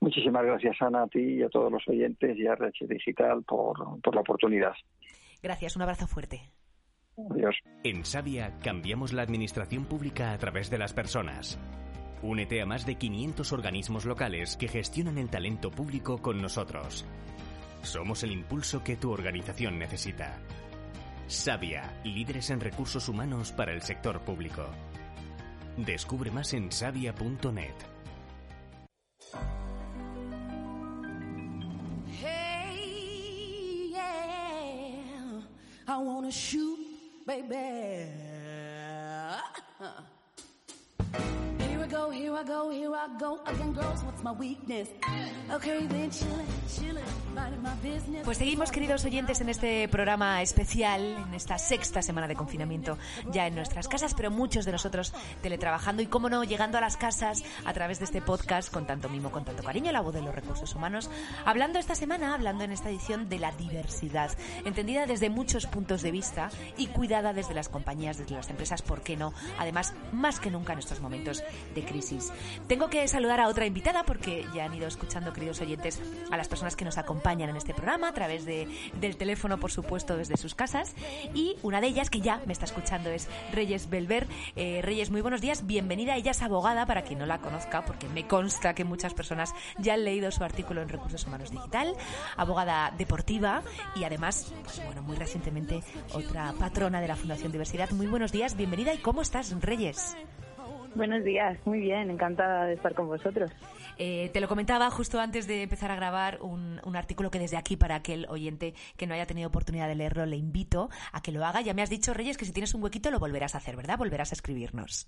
Muchísimas 0.00 0.44
gracias, 0.44 0.80
Ana, 0.80 1.02
a 1.02 1.08
ti 1.08 1.20
y 1.20 1.42
a 1.42 1.50
todos 1.50 1.70
los 1.70 1.86
oyentes 1.86 2.38
y 2.38 2.46
a 2.46 2.52
RH 2.54 2.86
Digital 2.86 3.42
por, 3.42 4.00
por 4.00 4.14
la 4.14 4.22
oportunidad. 4.22 4.72
Gracias, 5.42 5.76
un 5.76 5.82
abrazo 5.82 6.06
fuerte. 6.06 6.40
Adiós. 7.30 7.56
En 7.84 8.04
Sabia 8.04 8.56
cambiamos 8.62 9.12
la 9.12 9.22
administración 9.22 9.84
pública 9.84 10.32
a 10.32 10.38
través 10.38 10.70
de 10.70 10.78
las 10.78 10.92
personas. 10.92 11.58
Únete 12.22 12.60
a 12.60 12.66
más 12.66 12.86
de 12.86 12.96
500 12.96 13.52
organismos 13.52 14.04
locales 14.04 14.56
que 14.56 14.68
gestionan 14.68 15.18
el 15.18 15.30
talento 15.30 15.70
público 15.70 16.18
con 16.18 16.40
nosotros. 16.40 17.04
Somos 17.82 18.22
el 18.22 18.32
impulso 18.32 18.84
que 18.84 18.96
tu 18.96 19.10
organización 19.10 19.78
necesita. 19.78 20.38
Sabia, 21.26 21.92
líderes 22.04 22.50
en 22.50 22.60
recursos 22.60 23.08
humanos 23.08 23.52
para 23.52 23.72
el 23.72 23.82
sector 23.82 24.20
público. 24.20 24.66
Descubre 25.76 26.30
más 26.30 26.52
en 26.52 26.70
sabia.net. 26.72 27.74
I 35.90 35.98
wanna 35.98 36.30
shoot, 36.30 36.79
baby. 37.26 38.06
Pues 48.24 48.36
seguimos, 48.36 48.70
queridos 48.70 49.04
oyentes, 49.04 49.40
en 49.40 49.48
este 49.48 49.88
programa 49.88 50.42
especial, 50.42 51.00
en 51.26 51.34
esta 51.34 51.58
sexta 51.58 52.02
semana 52.02 52.28
de 52.28 52.34
confinamiento, 52.34 52.98
ya 53.32 53.46
en 53.46 53.54
nuestras 53.54 53.88
casas, 53.88 54.14
pero 54.14 54.30
muchos 54.30 54.64
de 54.66 54.72
nosotros 54.72 55.14
teletrabajando 55.42 56.02
y, 56.02 56.06
cómo 56.06 56.28
no, 56.28 56.44
llegando 56.44 56.76
a 56.78 56.80
las 56.82 56.96
casas 56.96 57.42
a 57.64 57.72
través 57.72 57.98
de 58.00 58.04
este 58.04 58.20
podcast 58.20 58.70
con 58.70 58.86
tanto 58.86 59.08
mimo, 59.08 59.30
con 59.30 59.44
tanto 59.44 59.62
cariño, 59.62 59.90
la 59.90 60.02
voz 60.02 60.14
de 60.14 60.22
los 60.22 60.34
recursos 60.34 60.74
humanos, 60.74 61.10
hablando 61.46 61.78
esta 61.78 61.94
semana, 61.94 62.34
hablando 62.34 62.64
en 62.64 62.72
esta 62.72 62.90
edición 62.90 63.28
de 63.28 63.38
la 63.38 63.52
diversidad, 63.52 64.30
entendida 64.64 65.06
desde 65.06 65.30
muchos 65.30 65.66
puntos 65.66 66.02
de 66.02 66.10
vista 66.10 66.50
y 66.76 66.88
cuidada 66.88 67.32
desde 67.32 67.54
las 67.54 67.68
compañías, 67.68 68.18
desde 68.18 68.34
las 68.34 68.50
empresas, 68.50 68.82
¿por 68.82 69.02
qué 69.02 69.16
no? 69.16 69.32
Además, 69.58 69.94
más 70.12 70.38
que 70.38 70.50
nunca 70.50 70.74
en 70.74 70.80
estos 70.80 71.00
momentos 71.00 71.42
de 71.74 71.84
crisis. 71.84 72.09
Tengo 72.66 72.88
que 72.88 73.06
saludar 73.08 73.40
a 73.40 73.48
otra 73.48 73.66
invitada 73.66 74.04
porque 74.04 74.46
ya 74.54 74.64
han 74.64 74.74
ido 74.74 74.86
escuchando, 74.86 75.32
queridos 75.32 75.60
oyentes, 75.60 76.00
a 76.30 76.36
las 76.36 76.48
personas 76.48 76.76
que 76.76 76.84
nos 76.84 76.98
acompañan 76.98 77.50
en 77.50 77.56
este 77.56 77.74
programa 77.74 78.08
a 78.08 78.14
través 78.14 78.44
de, 78.44 78.68
del 79.00 79.16
teléfono, 79.16 79.58
por 79.58 79.70
supuesto, 79.70 80.16
desde 80.16 80.36
sus 80.36 80.54
casas. 80.54 80.94
Y 81.34 81.56
una 81.62 81.80
de 81.80 81.88
ellas, 81.88 82.10
que 82.10 82.20
ya 82.20 82.40
me 82.46 82.52
está 82.52 82.64
escuchando, 82.64 83.10
es 83.10 83.28
Reyes 83.52 83.88
Belver. 83.88 84.26
Eh, 84.56 84.80
Reyes, 84.82 85.10
muy 85.10 85.20
buenos 85.20 85.40
días. 85.40 85.66
Bienvenida. 85.66 86.16
Ella 86.16 86.32
es 86.32 86.42
abogada, 86.42 86.86
para 86.86 87.02
quien 87.02 87.18
no 87.18 87.26
la 87.26 87.38
conozca, 87.38 87.84
porque 87.84 88.08
me 88.08 88.26
consta 88.26 88.74
que 88.74 88.84
muchas 88.84 89.14
personas 89.14 89.54
ya 89.78 89.94
han 89.94 90.04
leído 90.04 90.30
su 90.30 90.44
artículo 90.44 90.82
en 90.82 90.88
Recursos 90.88 91.26
Humanos 91.26 91.50
Digital. 91.50 91.94
Abogada 92.36 92.92
deportiva 92.96 93.62
y 93.94 94.04
además, 94.04 94.52
pues 94.64 94.84
bueno, 94.84 95.02
muy 95.02 95.16
recientemente 95.16 95.82
otra 96.12 96.52
patrona 96.58 97.00
de 97.00 97.08
la 97.08 97.16
Fundación 97.16 97.52
Diversidad. 97.52 97.90
Muy 97.90 98.06
buenos 98.06 98.32
días. 98.32 98.56
Bienvenida. 98.56 98.92
¿Y 98.94 98.98
cómo 98.98 99.22
estás, 99.22 99.54
Reyes? 99.60 100.16
Buenos 100.94 101.22
días, 101.24 101.56
muy 101.64 101.80
bien, 101.80 102.10
encantada 102.10 102.66
de 102.66 102.74
estar 102.74 102.94
con 102.94 103.06
vosotros. 103.06 103.50
Eh, 103.96 104.30
te 104.32 104.40
lo 104.40 104.48
comentaba 104.48 104.90
justo 104.90 105.20
antes 105.20 105.46
de 105.46 105.62
empezar 105.62 105.90
a 105.90 105.94
grabar 105.94 106.38
un, 106.40 106.80
un, 106.84 106.96
artículo 106.96 107.30
que 107.30 107.38
desde 107.38 107.56
aquí, 107.56 107.76
para 107.76 107.94
aquel 107.94 108.26
oyente 108.28 108.74
que 108.96 109.06
no 109.06 109.14
haya 109.14 109.26
tenido 109.26 109.48
oportunidad 109.48 109.86
de 109.86 109.94
leerlo, 109.94 110.26
le 110.26 110.36
invito 110.36 110.90
a 111.12 111.22
que 111.22 111.32
lo 111.32 111.44
haga. 111.44 111.60
Ya 111.60 111.74
me 111.74 111.82
has 111.82 111.90
dicho, 111.90 112.12
Reyes, 112.12 112.36
que 112.36 112.44
si 112.44 112.52
tienes 112.52 112.74
un 112.74 112.82
huequito 112.82 113.10
lo 113.10 113.20
volverás 113.20 113.54
a 113.54 113.58
hacer, 113.58 113.76
¿verdad? 113.76 113.98
Volverás 113.98 114.32
a 114.32 114.34
escribirnos. 114.34 115.06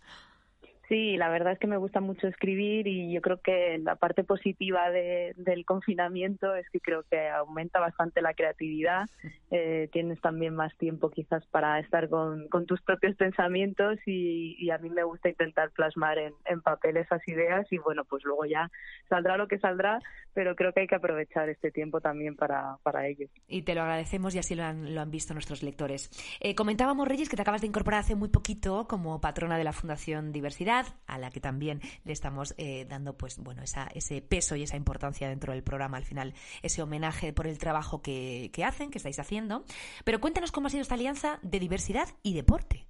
Sí, 0.92 1.16
la 1.16 1.30
verdad 1.30 1.54
es 1.54 1.58
que 1.58 1.66
me 1.66 1.78
gusta 1.78 2.02
mucho 2.02 2.28
escribir 2.28 2.86
y 2.86 3.14
yo 3.14 3.22
creo 3.22 3.40
que 3.40 3.78
la 3.78 3.96
parte 3.96 4.24
positiva 4.24 4.90
de, 4.90 5.32
del 5.38 5.64
confinamiento 5.64 6.54
es 6.54 6.68
que 6.68 6.80
creo 6.80 7.02
que 7.10 7.30
aumenta 7.30 7.80
bastante 7.80 8.20
la 8.20 8.34
creatividad. 8.34 9.08
Eh, 9.50 9.88
tienes 9.90 10.20
también 10.20 10.54
más 10.54 10.76
tiempo 10.76 11.08
quizás 11.08 11.46
para 11.46 11.78
estar 11.80 12.10
con, 12.10 12.46
con 12.48 12.66
tus 12.66 12.82
propios 12.82 13.16
pensamientos 13.16 14.00
y, 14.04 14.54
y, 14.58 14.68
a 14.68 14.76
mí 14.76 14.90
me 14.90 15.02
gusta 15.02 15.30
intentar 15.30 15.70
plasmar 15.70 16.18
en, 16.18 16.34
en, 16.44 16.60
papel 16.60 16.98
esas 16.98 17.26
ideas 17.26 17.66
y 17.70 17.78
bueno, 17.78 18.04
pues 18.04 18.22
luego 18.24 18.44
ya 18.44 18.70
saldrá 19.08 19.38
lo 19.38 19.48
que 19.48 19.58
saldrá, 19.58 19.98
pero 20.34 20.56
creo 20.56 20.74
que 20.74 20.80
hay 20.80 20.86
que 20.86 20.96
aprovechar 20.96 21.48
este 21.48 21.70
tiempo 21.70 22.02
también 22.02 22.36
para, 22.36 22.76
para 22.82 23.06
ello. 23.06 23.28
Y 23.48 23.62
te 23.62 23.74
lo 23.74 23.80
agradecemos 23.80 24.34
y 24.34 24.40
así 24.40 24.54
lo 24.54 24.64
han, 24.64 24.94
lo 24.94 25.00
han 25.00 25.10
visto 25.10 25.32
nuestros 25.32 25.62
lectores. 25.62 26.10
Eh, 26.40 26.54
comentábamos, 26.54 27.08
Reyes, 27.08 27.30
que 27.30 27.36
te 27.36 27.42
acabas 27.42 27.62
de 27.62 27.68
incorporar 27.68 28.00
hace 28.00 28.14
muy 28.14 28.28
poquito 28.28 28.86
como 28.86 29.22
patrona 29.22 29.56
de 29.56 29.64
la 29.64 29.72
Fundación 29.72 30.32
Diversidad 30.32 30.81
a 31.06 31.18
la 31.18 31.30
que 31.30 31.40
también 31.40 31.80
le 32.04 32.12
estamos 32.12 32.54
eh, 32.58 32.86
dando 32.88 33.16
pues 33.16 33.38
bueno 33.38 33.62
esa, 33.62 33.88
ese 33.94 34.22
peso 34.22 34.56
y 34.56 34.62
esa 34.62 34.76
importancia 34.76 35.28
dentro 35.28 35.52
del 35.52 35.62
programa 35.62 35.96
al 35.96 36.04
final 36.04 36.34
ese 36.62 36.82
homenaje 36.82 37.32
por 37.32 37.46
el 37.46 37.58
trabajo 37.58 38.02
que, 38.02 38.50
hacen 38.64 38.90
que 38.90 38.98
estáis 38.98 39.18
haciendo 39.18 39.64
pero 40.04 40.20
cuéntanos 40.20 40.52
cómo 40.52 40.68
ha 40.68 40.70
sido 40.70 40.82
esta 40.82 40.94
alianza 40.94 41.38
de 41.42 41.58
diversidad 41.58 42.08
y 42.22 42.34
deporte 42.34 42.86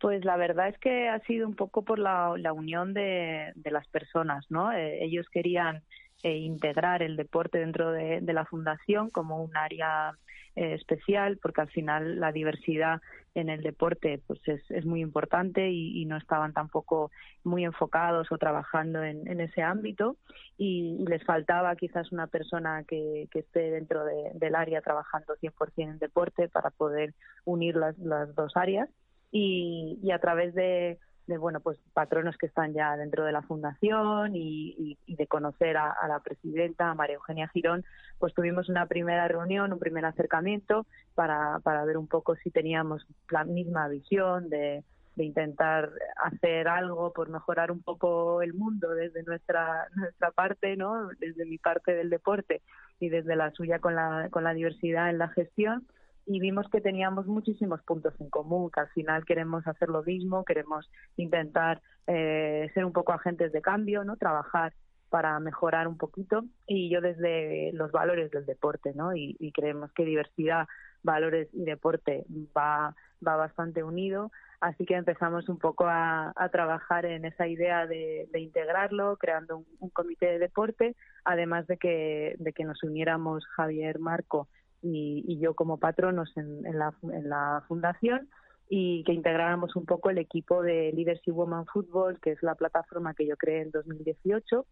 pues 0.00 0.24
la 0.24 0.36
verdad 0.36 0.68
es 0.68 0.78
que 0.78 1.08
ha 1.08 1.18
sido 1.20 1.48
un 1.48 1.56
poco 1.56 1.82
por 1.82 1.98
la, 1.98 2.34
la 2.36 2.52
unión 2.52 2.92
de, 2.92 3.52
de, 3.54 3.70
las 3.70 3.88
personas, 3.88 4.44
¿no? 4.50 4.70
Eh, 4.70 5.02
ellos 5.02 5.26
querían 5.30 5.82
eh, 6.22 6.36
integrar 6.36 7.02
el 7.02 7.16
deporte 7.16 7.58
dentro 7.58 7.92
de, 7.92 8.20
de, 8.20 8.32
la 8.34 8.44
fundación 8.44 9.08
como 9.08 9.42
un 9.42 9.56
área 9.56 10.12
eh, 10.56 10.74
especial, 10.74 11.38
porque 11.40 11.60
al 11.60 11.68
final 11.68 12.18
la 12.18 12.32
diversidad 12.32 13.00
en 13.34 13.50
el 13.50 13.62
deporte 13.62 14.22
pues 14.26 14.40
es, 14.48 14.62
es 14.70 14.86
muy 14.86 15.02
importante 15.02 15.68
y, 15.70 16.04
no 16.06 16.16
estaban 16.16 16.54
tampoco 16.54 17.10
muy 17.44 17.64
enfocados 17.64 18.32
o 18.32 18.38
trabajando 18.38 19.04
en, 19.04 19.28
en 19.28 19.40
ese 19.40 19.62
ámbito. 19.62 20.16
Y, 20.56 21.04
les 21.06 21.22
faltaba 21.24 21.76
quizás 21.76 22.10
una 22.10 22.26
persona 22.26 22.84
que, 22.88 23.28
que 23.30 23.40
esté 23.40 23.70
dentro 23.70 24.04
de, 24.04 24.30
del 24.34 24.54
área 24.54 24.80
trabajando 24.80 25.36
100% 25.36 25.70
en 25.76 25.98
deporte 25.98 26.48
para 26.48 26.70
poder 26.70 27.12
unir 27.44 27.76
las, 27.76 27.98
las 27.98 28.34
dos 28.34 28.56
áreas. 28.56 28.88
Y, 29.30 29.98
y 30.02 30.12
a 30.12 30.18
través 30.20 30.54
de, 30.54 30.98
de 31.26 31.38
bueno 31.38 31.60
pues 31.60 31.78
patronos 31.92 32.36
que 32.36 32.46
están 32.46 32.72
ya 32.72 32.96
dentro 32.96 33.24
de 33.24 33.32
la 33.32 33.42
fundación 33.42 34.34
y, 34.34 34.98
y, 35.06 35.16
de 35.16 35.26
conocer 35.26 35.76
a, 35.76 35.90
a, 35.90 36.08
la 36.08 36.20
presidenta 36.20 36.94
María 36.94 37.16
Eugenia 37.16 37.48
Girón 37.48 37.84
pues 38.18 38.34
tuvimos 38.34 38.68
una 38.68 38.86
primera 38.86 39.26
reunión 39.26 39.72
un 39.72 39.78
primer 39.78 40.04
acercamiento 40.04 40.86
para, 41.14 41.58
para 41.60 41.84
ver 41.84 41.96
un 41.96 42.06
poco 42.06 42.36
si 42.36 42.50
teníamos 42.50 43.06
la 43.30 43.44
misma 43.44 43.88
visión 43.88 44.48
de, 44.48 44.84
de 45.16 45.24
intentar 45.24 45.90
hacer 46.16 46.68
algo 46.68 47.12
por 47.12 47.28
mejorar 47.28 47.72
un 47.72 47.82
poco 47.82 48.42
el 48.42 48.54
mundo 48.54 48.90
desde 48.90 49.22
nuestra 49.24 49.88
nuestra 49.94 50.30
parte 50.30 50.76
no 50.76 51.08
desde 51.18 51.44
mi 51.44 51.58
parte 51.58 51.94
del 51.94 52.10
deporte 52.10 52.62
y 53.00 53.08
desde 53.08 53.34
la 53.34 53.50
suya 53.50 53.80
con 53.80 53.94
la 53.94 54.28
con 54.30 54.44
la 54.44 54.54
diversidad 54.54 55.10
en 55.10 55.18
la 55.18 55.28
gestión 55.28 55.86
y 56.26 56.40
vimos 56.40 56.68
que 56.68 56.80
teníamos 56.80 57.26
muchísimos 57.26 57.80
puntos 57.82 58.14
en 58.20 58.28
común, 58.28 58.70
que 58.70 58.80
al 58.80 58.88
final 58.88 59.24
queremos 59.24 59.66
hacer 59.66 59.88
lo 59.88 60.02
mismo, 60.02 60.44
queremos 60.44 60.90
intentar 61.16 61.80
eh, 62.08 62.68
ser 62.74 62.84
un 62.84 62.92
poco 62.92 63.12
agentes 63.12 63.52
de 63.52 63.62
cambio, 63.62 64.04
no 64.04 64.16
trabajar 64.16 64.74
para 65.08 65.38
mejorar 65.38 65.86
un 65.86 65.96
poquito. 65.96 66.44
Y 66.66 66.90
yo 66.90 67.00
desde 67.00 67.70
los 67.74 67.92
valores 67.92 68.32
del 68.32 68.44
deporte, 68.44 68.92
¿no? 68.94 69.14
Y, 69.14 69.36
creemos 69.54 69.92
que 69.92 70.04
diversidad, 70.04 70.66
valores 71.02 71.48
y 71.52 71.64
deporte 71.64 72.26
va 72.56 72.94
va 73.26 73.36
bastante 73.36 73.82
unido, 73.82 74.30
así 74.60 74.84
que 74.84 74.94
empezamos 74.94 75.48
un 75.48 75.58
poco 75.58 75.86
a, 75.88 76.34
trabajar 76.52 77.06
en 77.06 77.24
esa 77.24 77.46
idea 77.46 77.86
de, 77.86 78.28
de 78.30 78.40
integrarlo, 78.40 79.16
creando 79.16 79.58
un, 79.58 79.66
un, 79.78 79.88
comité 79.88 80.26
de 80.26 80.38
deporte, 80.38 80.96
además 81.24 81.66
de 81.66 81.78
que, 81.78 82.36
de 82.38 82.52
que 82.52 82.64
nos 82.64 82.82
uniéramos 82.82 83.46
Javier 83.46 83.98
Marco 83.98 84.48
y, 84.86 85.24
y 85.26 85.38
yo 85.38 85.54
como 85.54 85.78
patronos 85.78 86.32
en, 86.36 86.64
en, 86.66 86.78
la, 86.78 86.94
en 87.02 87.28
la 87.28 87.64
fundación 87.66 88.28
y 88.68 89.04
que 89.04 89.12
integráramos 89.12 89.76
un 89.76 89.84
poco 89.84 90.10
el 90.10 90.18
equipo 90.18 90.62
de 90.62 90.92
Leadership 90.92 91.32
Woman 91.32 91.66
Football, 91.66 92.20
que 92.20 92.32
es 92.32 92.42
la 92.42 92.54
plataforma 92.54 93.14
que 93.14 93.26
yo 93.26 93.36
creé 93.36 93.62
en 93.62 93.70
2018 93.70 94.66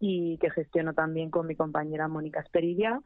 y 0.00 0.38
que 0.38 0.50
gestiono 0.50 0.94
también 0.94 1.30
con 1.30 1.46
mi 1.46 1.56
compañera 1.56 2.08
Mónica 2.08 2.40
Esperilla 2.40 3.00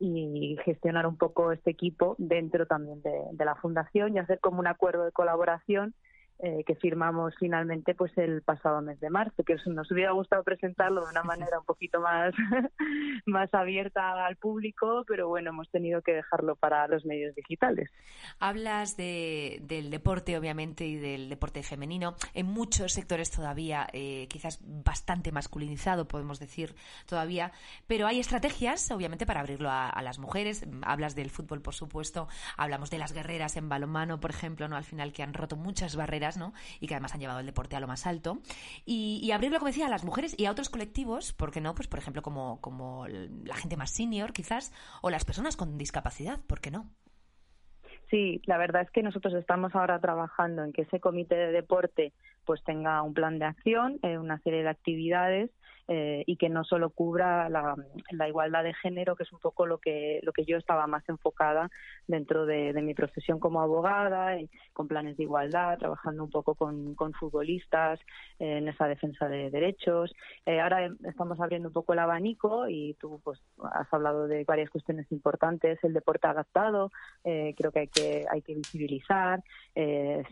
y 0.00 0.56
gestionar 0.64 1.06
un 1.06 1.16
poco 1.16 1.52
este 1.52 1.70
equipo 1.70 2.16
dentro 2.18 2.66
también 2.66 3.00
de 3.02 3.44
la 3.44 3.54
fundación 3.54 4.14
y 4.14 4.18
hacer 4.18 4.40
como 4.40 4.58
un 4.58 4.66
acuerdo 4.66 5.04
de 5.04 5.12
colaboración 5.12 5.94
eh, 6.40 6.64
que 6.66 6.74
firmamos 6.74 7.32
finalmente 7.38 7.94
pues 7.94 8.10
el 8.18 8.42
pasado 8.42 8.82
mes 8.82 8.98
de 8.98 9.08
marzo, 9.08 9.44
que 9.44 9.54
nos 9.66 9.90
hubiera 9.92 10.10
gustado 10.10 10.42
presentarlo 10.42 11.04
de 11.04 11.10
una 11.10 11.22
manera 11.22 11.60
un 11.60 11.64
poquito 11.64 12.00
más, 12.00 12.34
más 13.26 13.54
abierta 13.54 14.26
al 14.26 14.36
público, 14.36 15.04
pero 15.06 15.28
bueno, 15.28 15.50
hemos 15.50 15.70
tenido 15.70 16.02
que 16.02 16.12
dejarlo 16.12 16.56
para 16.56 16.88
los 16.88 17.04
medios 17.04 17.36
digitales. 17.36 17.88
Hablas 18.40 18.96
de, 18.96 19.60
del 19.62 19.90
deporte, 19.90 20.36
obviamente, 20.36 20.84
y 20.84 20.96
del 20.96 21.28
deporte 21.28 21.62
femenino. 21.62 22.16
En 22.34 22.46
muchos 22.46 22.92
sectores 22.92 23.30
todavía, 23.30 23.86
eh, 23.92 24.26
quizás 24.28 24.60
bastante 24.60 25.30
masculinizado, 25.30 26.08
podemos 26.08 26.40
decir 26.40 26.74
todavía, 27.06 27.52
pero 27.86 28.08
hay 28.08 28.18
estrategias, 28.18 28.90
obviamente, 28.90 29.24
para 29.24 29.38
abrirlo 29.38 29.70
a, 29.70 29.88
a 29.88 30.02
las 30.02 30.18
mujeres. 30.18 30.66
Hablas 30.82 31.14
del 31.14 31.30
fútbol, 31.30 31.62
por 31.62 31.74
supuesto, 31.74 32.26
hablamos 32.56 32.90
de 32.90 32.98
las 32.98 33.12
guerreras 33.12 33.56
en 33.56 33.68
balonmano, 33.68 34.18
por 34.18 34.30
ejemplo, 34.30 34.66
¿no? 34.66 34.76
Al 34.76 34.84
final 34.84 35.12
que 35.12 35.22
han 35.22 35.32
roto 35.32 35.54
muchas 35.54 35.94
barreras 35.94 36.23
¿no? 36.36 36.52
y 36.80 36.86
que 36.86 36.94
además 36.94 37.14
han 37.14 37.20
llevado 37.20 37.40
el 37.40 37.46
deporte 37.46 37.76
a 37.76 37.80
lo 37.80 37.86
más 37.86 38.06
alto. 38.06 38.38
Y, 38.84 39.30
abrirlo, 39.32 39.58
como 39.58 39.68
decía, 39.68 39.86
a 39.86 39.90
las 39.90 40.04
mujeres 40.04 40.34
y 40.38 40.46
a 40.46 40.50
otros 40.50 40.68
colectivos, 40.68 41.32
¿por 41.32 41.50
qué 41.50 41.60
no? 41.60 41.74
Pues, 41.74 41.88
por 41.88 41.98
ejemplo, 41.98 42.22
como, 42.22 42.60
como 42.60 43.06
la 43.08 43.56
gente 43.56 43.76
más 43.76 43.90
senior, 43.90 44.32
quizás, 44.32 44.72
o 45.02 45.10
las 45.10 45.24
personas 45.24 45.56
con 45.56 45.78
discapacidad, 45.78 46.40
¿por 46.46 46.60
qué 46.60 46.70
no? 46.70 46.90
Sí, 48.10 48.40
la 48.46 48.58
verdad 48.58 48.82
es 48.82 48.90
que 48.90 49.02
nosotros 49.02 49.34
estamos 49.34 49.74
ahora 49.74 49.98
trabajando 49.98 50.62
en 50.62 50.72
que 50.72 50.82
ese 50.82 51.00
comité 51.00 51.34
de 51.34 51.52
deporte 51.52 52.12
pues 52.44 52.62
tenga 52.64 53.02
un 53.02 53.14
plan 53.14 53.38
de 53.38 53.46
acción, 53.46 53.98
eh, 54.02 54.18
una 54.18 54.38
serie 54.40 54.62
de 54.62 54.68
actividades 54.68 55.50
eh, 55.86 56.24
y 56.26 56.36
que 56.36 56.48
no 56.48 56.64
solo 56.64 56.88
cubra 56.88 57.50
la, 57.50 57.76
igualdad 58.26 58.64
de 58.64 58.72
género, 58.72 59.16
que 59.16 59.24
es 59.24 59.32
un 59.32 59.38
poco 59.38 59.66
lo 59.66 59.78
que, 59.78 60.20
lo 60.22 60.32
que 60.32 60.46
yo 60.46 60.56
estaba 60.56 60.86
más 60.86 61.06
enfocada 61.10 61.70
dentro 62.06 62.46
de, 62.46 62.72
de 62.72 62.80
mi 62.80 62.94
profesión 62.94 63.38
como 63.38 63.60
abogada, 63.60 64.38
con 64.72 64.88
planes 64.88 65.18
de 65.18 65.24
igualdad, 65.24 65.78
trabajando 65.78 66.24
un 66.24 66.30
poco 66.30 66.54
con, 66.54 66.94
con 66.94 67.12
futbolistas 67.12 68.00
eh, 68.38 68.58
en 68.58 68.68
esa 68.68 68.88
defensa 68.88 69.28
de 69.28 69.50
derechos. 69.50 70.14
Eh, 70.46 70.58
ahora 70.58 70.90
estamos 71.04 71.38
abriendo 71.38 71.68
un 71.68 71.74
poco 71.74 71.92
el 71.92 71.98
abanico 71.98 72.66
y 72.66 72.94
tú 72.94 73.20
pues 73.22 73.40
has 73.72 73.92
hablado 73.92 74.26
de 74.26 74.44
varias 74.44 74.70
cuestiones 74.70 75.10
importantes, 75.12 75.78
el 75.84 75.92
deporte 75.92 76.26
adaptado, 76.26 76.90
eh, 77.24 77.54
creo 77.58 77.72
que 77.72 77.80
hay 77.80 77.88
que, 77.88 78.24
hay 78.30 78.40
que 78.40 78.54
visibilizar, 78.54 79.42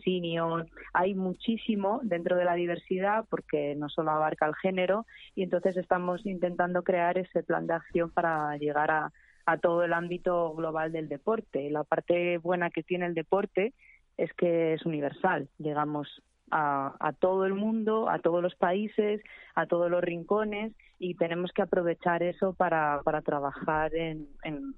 senior, 0.03 0.65
hay 0.93 1.13
muchísimo 1.13 1.99
dentro 2.03 2.37
de 2.37 2.45
la 2.45 2.55
diversidad 2.55 3.25
porque 3.29 3.75
no 3.75 3.89
solo 3.89 4.11
abarca 4.11 4.45
el 4.45 4.55
género 4.55 5.05
y 5.35 5.43
entonces 5.43 5.77
estamos 5.77 6.25
intentando 6.25 6.83
crear 6.83 7.17
ese 7.17 7.43
plan 7.43 7.67
de 7.67 7.73
acción 7.73 8.09
para 8.09 8.57
llegar 8.57 8.91
a, 8.91 9.11
a 9.45 9.57
todo 9.57 9.83
el 9.83 9.93
ámbito 9.93 10.53
global 10.53 10.91
del 10.91 11.09
deporte. 11.09 11.69
La 11.69 11.83
parte 11.83 12.37
buena 12.37 12.69
que 12.69 12.83
tiene 12.83 13.05
el 13.05 13.13
deporte 13.13 13.73
es 14.17 14.33
que 14.33 14.73
es 14.73 14.85
universal. 14.85 15.49
Llegamos 15.57 16.21
a, 16.51 17.13
todo 17.19 17.45
el 17.45 17.53
mundo, 17.53 18.09
a 18.09 18.19
todos 18.19 18.41
los 18.41 18.55
países, 18.55 19.21
a 19.55 19.65
todos 19.65 19.89
los 19.89 20.03
rincones 20.03 20.73
y 20.99 21.15
tenemos 21.15 21.51
que 21.51 21.61
aprovechar 21.61 22.23
eso 22.23 22.53
para, 22.53 23.01
trabajar 23.25 23.93
en, 23.95 24.27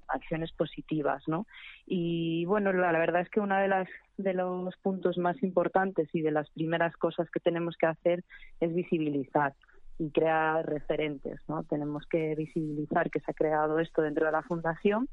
acciones 0.08 0.52
positivas, 0.52 1.22
¿no? 1.26 1.46
Y 1.86 2.44
bueno, 2.46 2.72
la, 2.72 2.92
verdad 2.92 3.22
es 3.22 3.30
que 3.30 3.40
uno 3.40 3.56
de 3.56 3.86
de 4.16 4.32
los 4.32 4.74
puntos 4.78 5.18
más 5.18 5.42
importantes 5.42 6.08
y 6.14 6.22
de 6.22 6.30
las 6.30 6.48
primeras 6.50 6.96
cosas 6.96 7.30
que 7.30 7.40
tenemos 7.40 7.76
que 7.76 7.86
hacer 7.86 8.24
es 8.60 8.74
visibilizar 8.74 9.54
y 9.98 10.10
crear 10.10 10.64
referentes, 10.66 11.40
¿no? 11.48 11.64
Tenemos 11.64 12.06
que 12.06 12.34
visibilizar 12.34 13.10
que 13.10 13.20
se 13.20 13.30
ha 13.30 13.34
creado 13.34 13.78
esto 13.78 14.02
dentro 14.02 14.26
de 14.26 14.32
la 14.32 14.42
fundación 14.42 15.08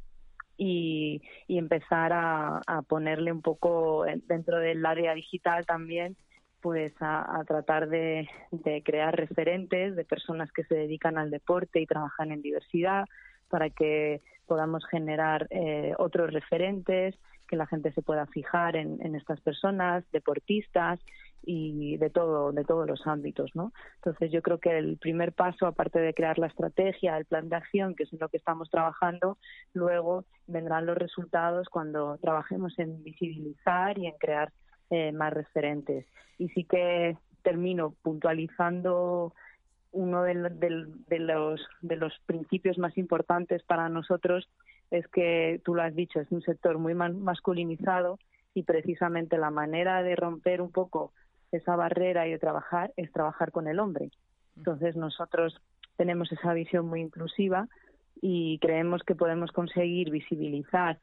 y, 0.57 1.21
empezar 1.47 2.13
a, 2.13 2.61
a, 2.65 2.81
ponerle 2.83 3.31
un 3.31 3.41
poco 3.41 4.05
dentro 4.27 4.59
del 4.59 4.85
área 4.85 5.13
digital 5.13 5.65
también 5.65 6.15
pues 6.63 6.93
a, 7.01 7.43
tratar 7.45 7.89
de, 7.89 8.25
crear 8.85 9.13
referentes 9.13 9.97
de 9.97 10.05
personas 10.05 10.49
que 10.53 10.63
se 10.63 10.75
dedican 10.75 11.17
al 11.17 11.29
deporte 11.29 11.81
y 11.81 11.85
trabajan 11.85 12.31
en 12.31 12.41
diversidad 12.41 13.03
para 13.49 13.69
que 13.69 14.21
podamos 14.47 14.85
generar 14.89 15.45
eh, 15.49 15.93
otros 15.97 16.31
referentes, 16.31 17.15
que 17.49 17.57
la 17.57 17.67
gente 17.67 17.91
se 17.91 18.01
pueda 18.01 18.27
fijar 18.27 18.77
en, 18.77 19.13
estas 19.13 19.41
personas, 19.41 20.05
deportistas 20.13 21.01
y 21.45 21.97
de 21.97 22.09
todo, 22.09 22.53
de 22.53 22.63
todos 22.63 22.87
los 22.87 23.05
ámbitos, 23.07 23.51
¿no? 23.55 23.73
Entonces 23.95 24.31
yo 24.31 24.41
creo 24.41 24.59
que 24.59 24.77
el 24.77 24.95
primer 24.97 25.33
paso, 25.33 25.67
aparte 25.67 25.99
de 25.99 26.13
crear 26.13 26.39
la 26.39 26.47
estrategia, 26.47 27.17
el 27.17 27.25
plan 27.25 27.49
de 27.49 27.57
acción, 27.57 27.93
que 27.93 28.03
es 28.03 28.13
en 28.13 28.19
lo 28.19 28.29
que 28.29 28.37
estamos 28.37 28.69
trabajando, 28.69 29.37
luego 29.73 30.23
vendrán 30.47 30.85
los 30.85 30.97
resultados 30.97 31.67
cuando 31.67 32.17
trabajemos 32.19 32.79
en 32.79 33.03
visibilizar 33.03 33.97
y 33.97 34.07
en 34.07 34.17
crear 34.17 34.53
eh, 34.93 35.11
más 35.11 35.33
referentes. 35.33 36.05
Y 36.37 36.49
sí 36.49 36.65
que 36.65 37.17
termino 37.41 37.95
puntualizando 38.03 39.33
uno 39.91 40.21
de, 40.21 40.35
los, 40.35 41.61
de 41.81 41.95
los 41.95 42.13
principios 42.27 42.77
más 42.77 42.95
importantes 42.95 43.63
para 43.63 43.89
nosotros 43.89 44.47
es 44.91 45.07
que, 45.07 45.59
tú 45.65 45.73
lo 45.73 45.81
has 45.81 45.95
dicho, 45.95 46.19
es 46.19 46.31
un 46.31 46.43
sector 46.43 46.77
muy 46.77 46.93
masculinizado 46.93 48.19
y 48.53 48.61
precisamente 48.61 49.39
la 49.39 49.49
manera 49.49 50.03
de 50.03 50.15
romper 50.15 50.61
un 50.61 50.71
poco 50.71 51.11
esa 51.51 51.75
barrera 51.75 52.27
y 52.27 52.31
de 52.31 52.37
trabajar 52.37 52.93
es 52.95 53.11
trabajar 53.11 53.51
con 53.51 53.67
el 53.67 53.79
hombre. 53.79 54.11
Entonces 54.57 54.95
nosotros 54.95 55.59
tenemos 55.97 56.31
esa 56.31 56.53
visión 56.53 56.85
muy 56.85 57.01
inclusiva 57.01 57.67
y 58.21 58.59
creemos 58.59 59.01
que 59.01 59.15
podemos 59.15 59.51
conseguir 59.51 60.11
visibilizar 60.11 60.99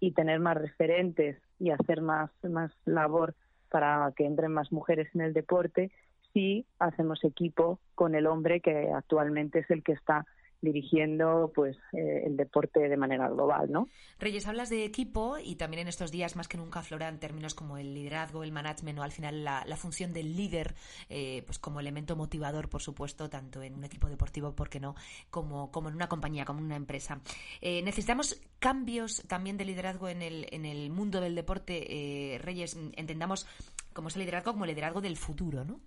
y 0.00 0.12
tener 0.12 0.40
más 0.40 0.56
referentes 0.56 1.36
y 1.58 1.70
hacer 1.70 2.00
más, 2.00 2.30
más 2.42 2.72
labor 2.86 3.34
para 3.70 4.12
que 4.16 4.24
entren 4.24 4.52
más 4.52 4.72
mujeres 4.72 5.08
en 5.14 5.20
el 5.20 5.32
deporte 5.32 5.92
si 6.32 6.66
hacemos 6.78 7.22
equipo 7.24 7.78
con 7.94 8.14
el 8.14 8.26
hombre 8.26 8.60
que 8.60 8.90
actualmente 8.92 9.60
es 9.60 9.70
el 9.70 9.82
que 9.82 9.92
está 9.92 10.26
dirigiendo 10.62 11.50
pues 11.54 11.76
eh, 11.92 12.22
el 12.26 12.36
deporte 12.36 12.88
de 12.88 12.96
manera 12.96 13.28
global, 13.28 13.70
¿no? 13.70 13.88
Reyes, 14.18 14.46
hablas 14.46 14.68
de 14.68 14.84
equipo 14.84 15.38
y 15.38 15.56
también 15.56 15.82
en 15.82 15.88
estos 15.88 16.10
días 16.10 16.36
más 16.36 16.48
que 16.48 16.58
nunca 16.58 16.80
afloran 16.80 17.18
términos 17.18 17.54
como 17.54 17.78
el 17.78 17.94
liderazgo, 17.94 18.42
el 18.42 18.52
management 18.52 18.98
o 18.98 19.02
al 19.02 19.12
final 19.12 19.44
la, 19.44 19.64
función 19.76 20.12
del 20.12 20.36
líder 20.36 20.74
eh, 21.08 21.42
pues 21.46 21.58
como 21.58 21.80
elemento 21.80 22.16
motivador, 22.16 22.68
por 22.68 22.82
supuesto, 22.82 23.30
tanto 23.30 23.62
en 23.62 23.74
un 23.74 23.84
equipo 23.84 24.08
deportivo, 24.08 24.52
¿por 24.54 24.68
qué 24.68 24.78
no?, 24.78 24.94
como, 25.30 25.70
como 25.70 25.88
en 25.88 25.94
una 25.94 26.08
compañía, 26.08 26.44
como 26.44 26.58
en 26.58 26.66
una 26.66 26.76
empresa. 26.76 27.20
Eh, 27.62 27.82
necesitamos 27.82 28.40
cambios 28.58 29.22
también 29.26 29.56
de 29.56 29.64
liderazgo 29.64 30.08
en 30.08 30.20
el, 30.20 30.46
en 30.50 30.66
el 30.66 30.90
mundo 30.90 31.20
del 31.20 31.34
deporte. 31.34 32.38
Reyes, 32.42 32.78
entendamos 32.96 33.46
como 33.94 34.08
ese 34.08 34.18
liderazgo 34.18 34.52
como 34.52 34.64
el 34.64 34.70
liderazgo 34.70 35.00
del 35.00 35.16
futuro, 35.16 35.64
¿no? 35.64 35.80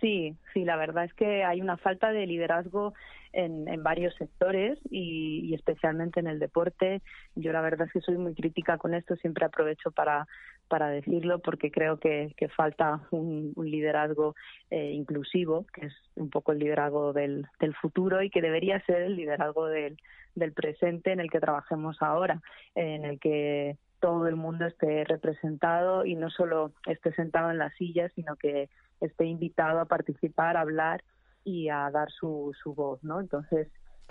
Sí, 0.00 0.36
sí, 0.52 0.64
la 0.64 0.76
verdad 0.76 1.04
es 1.04 1.14
que 1.14 1.44
hay 1.44 1.60
una 1.60 1.76
falta 1.76 2.12
de 2.12 2.26
liderazgo 2.26 2.94
en, 3.32 3.68
en 3.68 3.82
varios 3.82 4.14
sectores 4.14 4.78
y, 4.90 5.52
especialmente 5.54 6.20
en 6.20 6.28
el 6.28 6.38
deporte. 6.38 7.02
Yo 7.34 7.52
la 7.52 7.60
verdad 7.60 7.86
es 7.88 7.92
que 7.92 8.00
soy 8.00 8.16
muy 8.16 8.34
crítica 8.34 8.78
con 8.78 8.94
esto, 8.94 9.16
siempre 9.16 9.44
aprovecho 9.44 9.90
para, 9.90 10.26
para 10.68 10.88
decirlo 10.88 11.40
porque 11.40 11.70
creo 11.70 11.98
que, 11.98 12.32
que 12.36 12.48
falta 12.48 13.00
un, 13.10 13.52
liderazgo 13.56 14.34
eh, 14.70 14.92
inclusivo, 14.92 15.66
que 15.72 15.86
es 15.86 15.94
un 16.14 16.30
poco 16.30 16.52
el 16.52 16.60
liderazgo 16.60 17.12
del, 17.12 17.46
del 17.58 17.74
futuro 17.74 18.22
y 18.22 18.30
que 18.30 18.40
debería 18.40 18.80
ser 18.86 19.02
el 19.02 19.16
liderazgo 19.16 19.66
del, 19.66 19.98
del 20.36 20.52
presente 20.52 21.12
en 21.12 21.20
el 21.20 21.30
que 21.30 21.40
trabajemos 21.40 22.00
ahora, 22.00 22.40
en 22.74 23.04
el 23.04 23.18
que 23.18 23.76
todo 24.00 24.28
el 24.28 24.36
mundo 24.36 24.64
esté 24.66 25.04
representado 25.04 26.04
y 26.04 26.14
no 26.14 26.30
solo 26.30 26.72
esté 26.86 27.12
sentado 27.14 27.50
en 27.50 27.58
la 27.58 27.70
silla, 27.70 28.08
sino 28.10 28.36
que 28.36 28.68
esté 29.00 29.26
invitado 29.26 29.80
a 29.80 29.86
participar, 29.86 30.56
a 30.56 30.62
hablar 30.62 31.02
y 31.44 31.68
a 31.68 31.90
dar 31.90 32.10
su, 32.10 32.52
su 32.62 32.74
voz, 32.74 33.02
¿no? 33.02 33.20
Entonces, 33.20 33.68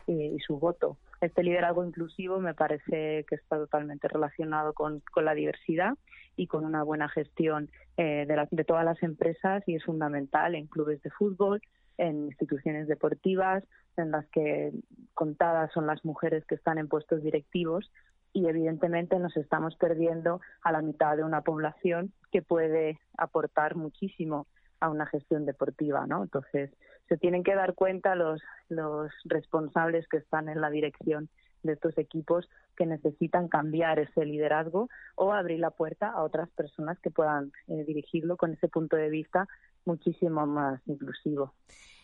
eh, 0.07 0.31
y 0.35 0.39
su 0.39 0.57
voto. 0.57 0.97
Este 1.19 1.43
liderazgo 1.43 1.83
inclusivo 1.83 2.39
me 2.39 2.53
parece 2.53 3.25
que 3.27 3.35
está 3.35 3.57
totalmente 3.57 4.07
relacionado 4.07 4.73
con, 4.73 5.01
con 5.11 5.25
la 5.25 5.33
diversidad 5.33 5.97
y 6.37 6.47
con 6.47 6.63
una 6.63 6.83
buena 6.83 7.09
gestión 7.09 7.69
eh, 7.97 8.25
de, 8.25 8.47
de 8.49 8.63
todas 8.63 8.85
las 8.85 9.01
empresas 9.03 9.63
y 9.67 9.75
es 9.75 9.83
fundamental 9.83 10.55
en 10.55 10.67
clubes 10.67 11.01
de 11.01 11.09
fútbol, 11.09 11.61
en 11.97 12.27
instituciones 12.27 12.87
deportivas, 12.87 13.65
en 13.97 14.11
las 14.11 14.25
que 14.27 14.71
contadas 15.13 15.71
son 15.73 15.87
las 15.87 16.05
mujeres 16.05 16.45
que 16.45 16.55
están 16.55 16.77
en 16.77 16.87
puestos 16.87 17.21
directivos 17.21 17.91
y 18.31 18.47
evidentemente 18.47 19.19
nos 19.19 19.35
estamos 19.35 19.75
perdiendo 19.75 20.39
a 20.61 20.71
la 20.71 20.81
mitad 20.81 21.17
de 21.17 21.23
una 21.23 21.41
población 21.41 22.13
que 22.31 22.41
puede 22.41 22.99
aportar 23.17 23.75
muchísimo 23.75 24.47
a 24.79 24.89
una 24.89 25.05
gestión 25.05 25.45
deportiva, 25.45 26.05
¿no? 26.07 26.23
Entonces, 26.23 26.71
se 27.07 27.17
tienen 27.17 27.43
que 27.43 27.55
dar 27.55 27.73
cuenta 27.73 28.15
los, 28.15 28.41
los 28.69 29.11
responsables 29.25 30.07
que 30.07 30.17
están 30.17 30.49
en 30.49 30.61
la 30.61 30.69
dirección 30.69 31.29
de 31.63 31.73
estos 31.73 31.97
equipos 31.97 32.49
que 32.75 32.85
necesitan 32.85 33.47
cambiar 33.47 33.99
ese 33.99 34.25
liderazgo 34.25 34.89
o 35.15 35.33
abrir 35.33 35.59
la 35.59 35.71
puerta 35.71 36.09
a 36.09 36.23
otras 36.23 36.49
personas 36.49 36.99
que 36.99 37.11
puedan 37.11 37.51
eh, 37.67 37.83
dirigirlo 37.85 38.37
con 38.37 38.53
ese 38.53 38.67
punto 38.67 38.95
de 38.95 39.09
vista 39.09 39.47
muchísimo 39.85 40.45
más 40.45 40.81
inclusivo. 40.85 41.53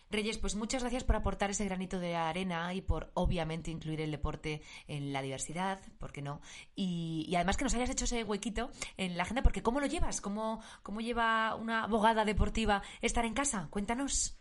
Reyes, 0.10 0.38
pues 0.38 0.56
muchas 0.56 0.84
gracias 0.84 1.04
por 1.04 1.16
aportar 1.16 1.49
ese 1.49 1.66
granito 1.66 1.99
de 1.99 2.16
arena 2.16 2.74
y 2.74 2.82
por 2.82 3.10
obviamente 3.16 3.72
incluir 3.72 4.01
el 4.01 4.12
deporte 4.12 4.62
en 4.88 5.12
la 5.12 5.22
diversidad, 5.22 5.80
¿por 5.99 6.12
qué 6.12 6.22
no? 6.22 6.39
Y, 6.76 7.32
además 7.36 7.58
que 7.58 7.64
nos 7.64 7.76
hayas 7.76 7.89
hecho 7.89 8.06
ese 8.06 8.24
huequito 8.24 8.70
en 8.97 9.18
la 9.18 9.24
agenda, 9.24 9.41
porque 9.41 9.64
¿cómo 9.64 9.80
lo 9.80 9.88
llevas? 9.88 10.22
¿Cómo, 10.22 10.62
¿Cómo 10.84 11.01
lleva 11.01 11.56
una 11.56 11.84
abogada 11.84 12.26
deportiva 12.26 12.82
estar 13.01 13.26
en 13.26 13.34
casa? 13.34 13.68
Cuéntanos. 13.70 14.39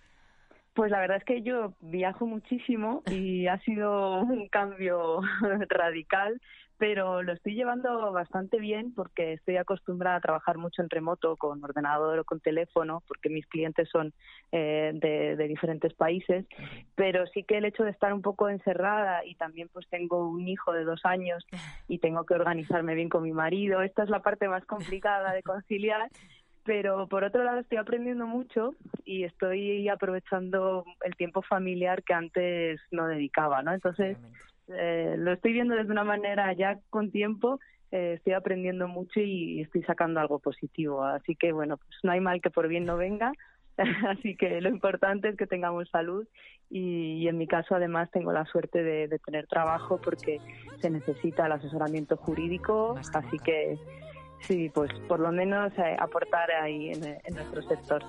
Pues 0.75 0.91
la 0.91 1.01
verdad 1.01 1.19
es 1.19 1.25
que 1.25 1.43
yo 1.43 1.75
viajo 1.81 2.27
muchísimo 2.27 3.03
y 3.11 3.47
ha 3.47 3.59
sido 3.61 4.21
un 4.23 4.49
cambio 4.49 5.21
radical 5.69 6.41
pero 6.83 7.23
lo 7.23 7.33
estoy 7.33 7.55
llevando 7.55 8.11
bastante 8.11 8.59
bien 8.59 8.93
porque 8.93 9.35
estoy 9.35 9.57
acostumbrada 9.57 10.17
a 10.17 10.21
trabajar 10.21 10.59
mucho 10.59 10.83
en 10.83 10.91
remoto 10.91 11.37
con 11.37 11.63
ordenador 11.63 12.19
o 12.19 12.25
con 12.25 12.41
teléfono 12.41 13.05
porque 13.07 13.29
mis 13.29 13.47
clientes 13.47 13.89
son 13.89 14.13
eh, 14.51 14.91
de, 14.93 15.47
diferentes 15.47 15.95
países. 15.95 16.45
Pero 16.97 17.25
sí 17.29 17.45
que 17.45 17.59
el 17.59 17.67
hecho 17.67 17.85
de 17.85 17.93
estar 17.93 18.13
un 18.13 18.21
poco 18.21 18.49
encerrada 18.49 19.25
y 19.25 19.37
también 19.37 19.69
pues 19.73 19.87
tengo 19.91 20.29
un 20.29 20.49
hijo 20.49 20.73
de 20.73 20.83
dos 20.83 21.03
años 21.05 21.47
y 21.87 21.99
tengo 21.99 22.27
que 22.27 22.35
organizarme 22.35 22.97
bien 22.97 23.09
con 23.09 23.23
mi 23.23 23.33
marido 23.33 23.81
esta 23.83 24.03
es 24.03 24.11
la 24.11 24.23
parte 24.23 24.49
más 24.49 24.65
complicada 24.65 25.33
de 25.35 25.45
conciliar. 25.45 26.09
Pero 26.65 27.07
por 27.07 27.23
otro 27.23 27.45
lado 27.45 27.61
estoy 27.61 27.79
aprendiendo 27.79 28.27
mucho 28.27 28.75
y 29.05 29.23
estoy 29.23 29.89
aprovechando 29.89 30.85
el 31.05 31.15
tiempo 31.15 31.43
familiar 31.43 32.03
que 32.03 32.15
antes 32.15 32.81
no 32.91 33.07
dedicaba, 33.07 33.63
¿no? 33.63 33.73
Entonces, 33.73 34.17
eh, 34.69 35.15
lo 35.19 35.33
estoy 35.33 35.53
viendo 35.53 35.75
desde 35.75 35.93
una 35.93 36.05
manera 36.05 36.53
ya 36.53 36.79
con 36.91 37.11
tiempo, 37.11 37.61
eh, 37.91 38.15
estoy 38.17 38.33
aprendiendo 38.33 38.89
mucho 38.89 39.21
y 39.21 39.61
estoy 39.61 39.83
sacando 39.83 40.21
algo 40.21 40.39
positivo. 40.39 41.05
Así 41.05 41.37
que 41.37 41.53
bueno, 41.53 41.77
pues 41.77 41.91
no 42.03 42.13
hay 42.13 42.21
mal 42.21 42.41
que 42.41 42.51
por 42.51 42.69
bien 42.69 42.85
no 42.85 42.97
venga. 42.97 43.33
Así 44.09 44.37
que 44.37 44.61
lo 44.61 44.69
importante 44.69 45.29
es 45.29 45.37
que 45.37 45.47
tengamos 45.47 45.89
salud 45.91 46.27
y, 46.69 47.27
en 47.29 47.37
mi 47.37 47.47
caso 47.47 47.75
además 47.75 48.11
tengo 48.11 48.33
la 48.33 48.47
suerte 48.47 48.83
de, 48.83 49.09
de 49.09 49.19
tener 49.19 49.47
trabajo 49.47 50.01
porque 50.03 50.41
se 50.81 50.91
necesita 50.91 51.47
el 51.47 51.53
asesoramiento 51.53 52.17
jurídico, 52.17 52.97
así 53.13 53.39
que 53.39 53.77
sí, 54.47 54.71
pues 54.73 54.91
por 55.09 55.21
lo 55.21 55.33
menos 55.33 55.73
eh, 55.79 55.97
aportar 55.99 56.51
ahí 56.51 56.91
en, 56.91 57.35
nuestro 57.35 57.63
sector. 57.63 58.03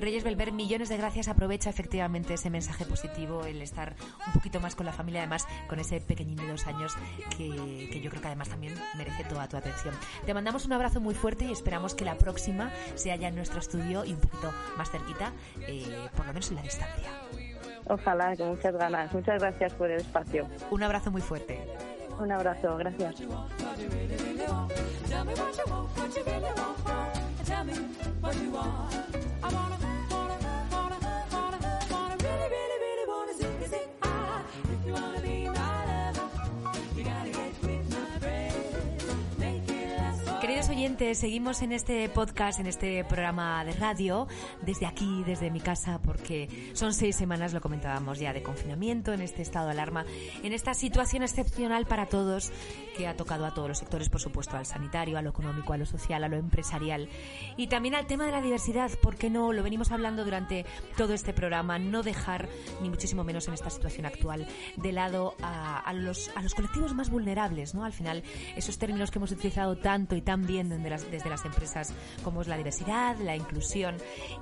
Reyes 0.00 0.24
Belver, 0.24 0.52
millones 0.52 0.88
de 0.88 0.96
gracias. 0.96 1.28
Aprovecha 1.28 1.70
efectivamente 1.70 2.34
ese 2.34 2.50
mensaje 2.50 2.84
positivo, 2.84 3.44
el 3.44 3.62
estar 3.62 3.94
un 4.26 4.32
poquito 4.32 4.60
más 4.60 4.74
con 4.74 4.86
la 4.86 4.92
familia, 4.92 5.20
además 5.20 5.46
con 5.68 5.78
ese 5.78 6.00
pequeñín 6.00 6.36
de 6.36 6.48
dos 6.48 6.66
años 6.66 6.96
que, 7.36 7.88
que 7.90 8.00
yo 8.00 8.10
creo 8.10 8.22
que 8.22 8.28
además 8.28 8.48
también 8.48 8.74
merece 8.96 9.24
toda 9.24 9.48
tu 9.48 9.56
atención. 9.56 9.94
Te 10.26 10.34
mandamos 10.34 10.66
un 10.66 10.72
abrazo 10.72 11.00
muy 11.00 11.14
fuerte 11.14 11.44
y 11.44 11.52
esperamos 11.52 11.94
que 11.94 12.04
la 12.04 12.16
próxima 12.16 12.70
sea 12.94 13.16
ya 13.16 13.28
en 13.28 13.36
nuestro 13.36 13.60
estudio 13.60 14.04
y 14.04 14.12
un 14.12 14.20
poquito 14.20 14.52
más 14.76 14.90
cerquita, 14.90 15.32
eh, 15.66 16.08
por 16.16 16.26
lo 16.26 16.32
menos 16.32 16.50
en 16.50 16.56
la 16.56 16.62
distancia. 16.62 17.10
Ojalá, 17.86 18.36
con 18.36 18.50
muchas 18.50 18.74
ganas. 18.76 19.12
Muchas 19.12 19.40
gracias 19.40 19.74
por 19.74 19.90
el 19.90 20.00
espacio. 20.00 20.46
Un 20.70 20.82
abrazo 20.82 21.10
muy 21.10 21.20
fuerte. 21.20 21.58
Un 22.20 22.30
abrazo, 22.32 22.76
gracias. 22.76 23.16
what 28.20 29.89
seguimos 41.14 41.60
en 41.60 41.72
este 41.72 42.08
podcast, 42.08 42.58
en 42.58 42.66
este 42.66 43.04
programa 43.04 43.62
de 43.66 43.72
radio, 43.74 44.26
desde 44.62 44.86
aquí, 44.86 45.22
desde 45.26 45.50
mi 45.50 45.60
casa, 45.60 46.00
porque 46.00 46.70
son 46.72 46.94
seis 46.94 47.16
semanas, 47.16 47.52
lo 47.52 47.60
comentábamos 47.60 48.18
ya, 48.18 48.32
de 48.32 48.42
confinamiento, 48.42 49.12
en 49.12 49.20
este 49.20 49.42
estado 49.42 49.66
de 49.66 49.72
alarma, 49.72 50.06
en 50.42 50.54
esta 50.54 50.72
situación 50.72 51.22
excepcional 51.22 51.84
para 51.84 52.06
todos, 52.06 52.50
que 52.96 53.06
ha 53.06 53.14
tocado 53.14 53.44
a 53.44 53.52
todos 53.52 53.68
los 53.68 53.78
sectores, 53.78 54.08
por 54.08 54.22
supuesto, 54.22 54.56
al 54.56 54.64
sanitario, 54.64 55.18
a 55.18 55.22
lo 55.22 55.28
económico, 55.28 55.74
a 55.74 55.76
lo 55.76 55.84
social, 55.84 56.24
a 56.24 56.28
lo 56.28 56.38
empresarial, 56.38 57.10
y 57.58 57.66
también 57.66 57.94
al 57.94 58.06
tema 58.06 58.24
de 58.24 58.32
la 58.32 58.40
diversidad, 58.40 58.90
¿por 59.02 59.16
qué 59.16 59.28
no? 59.28 59.52
Lo 59.52 59.62
venimos 59.62 59.92
hablando 59.92 60.24
durante 60.24 60.64
todo 60.96 61.12
este 61.12 61.34
programa, 61.34 61.78
no 61.78 62.02
dejar, 62.02 62.48
ni 62.80 62.88
muchísimo 62.88 63.22
menos 63.22 63.46
en 63.48 63.54
esta 63.54 63.68
situación 63.68 64.06
actual, 64.06 64.46
de 64.76 64.92
lado 64.92 65.34
a 65.42 65.92
los, 65.92 66.30
a 66.34 66.42
los 66.42 66.54
colectivos 66.54 66.94
más 66.94 67.10
vulnerables, 67.10 67.74
¿no? 67.74 67.84
Al 67.84 67.92
final, 67.92 68.22
esos 68.56 68.78
términos 68.78 69.10
que 69.10 69.18
hemos 69.18 69.30
utilizado 69.30 69.76
tanto 69.76 70.16
y 70.16 70.22
tan 70.22 70.46
bien 70.46 70.69
desde 70.70 70.90
las, 70.90 71.10
desde 71.10 71.28
las 71.30 71.44
empresas, 71.44 71.92
como 72.24 72.42
es 72.42 72.48
la 72.48 72.56
diversidad, 72.56 73.16
la 73.18 73.36
inclusión, 73.36 73.96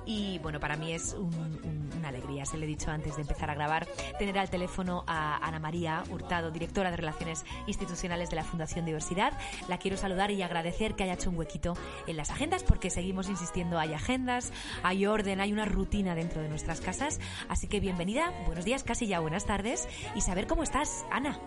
y 0.05 0.39
bueno, 0.39 0.59
para 0.59 0.77
mí 0.77 0.93
es 0.93 1.13
un- 1.13 1.33
un- 1.63 1.89
una 1.97 2.09
alegría, 2.09 2.45
se 2.45 2.57
lo 2.57 2.63
he 2.63 2.67
dicho 2.67 2.91
antes 2.91 3.15
de 3.15 3.21
empezar 3.23 3.49
a 3.49 3.55
grabar, 3.55 3.87
tener 4.17 4.37
al 4.39 4.49
teléfono 4.49 5.03
a 5.07 5.45
Ana 5.45 5.59
María 5.59 6.03
Hurtado, 6.09 6.51
directora 6.51 6.91
de 6.91 6.97
Relaciones 6.97 7.43
Institucionales 7.67 8.29
de 8.29 8.35
la 8.37 8.43
Fundación 8.43 8.85
Diversidad. 8.85 9.33
La 9.67 9.77
quiero 9.77 9.97
saludar 9.97 10.31
y 10.31 10.41
agradecer 10.41 10.95
que 10.95 11.03
haya 11.03 11.13
hecho 11.13 11.29
un 11.29 11.37
huequito 11.37 11.73
en 12.07 12.15
las 12.17 12.29
agendas, 12.29 12.63
porque 12.63 12.89
seguimos 12.89 13.27
insistiendo, 13.29 13.79
hay 13.79 13.93
agendas, 13.93 14.51
hay 14.83 15.05
orden, 15.05 15.41
hay 15.41 15.51
una 15.51 15.65
rutina 15.65 16.15
dentro 16.15 16.41
de 16.41 16.49
nuestras 16.49 16.79
casas. 16.81 17.19
Así 17.49 17.67
que 17.67 17.79
bienvenida, 17.79 18.31
buenos 18.45 18.65
días, 18.65 18.83
casi 18.83 19.07
ya 19.07 19.19
buenas 19.19 19.45
tardes, 19.45 19.87
y 20.15 20.21
saber 20.21 20.47
cómo 20.47 20.63
estás, 20.63 21.05
Ana. 21.11 21.37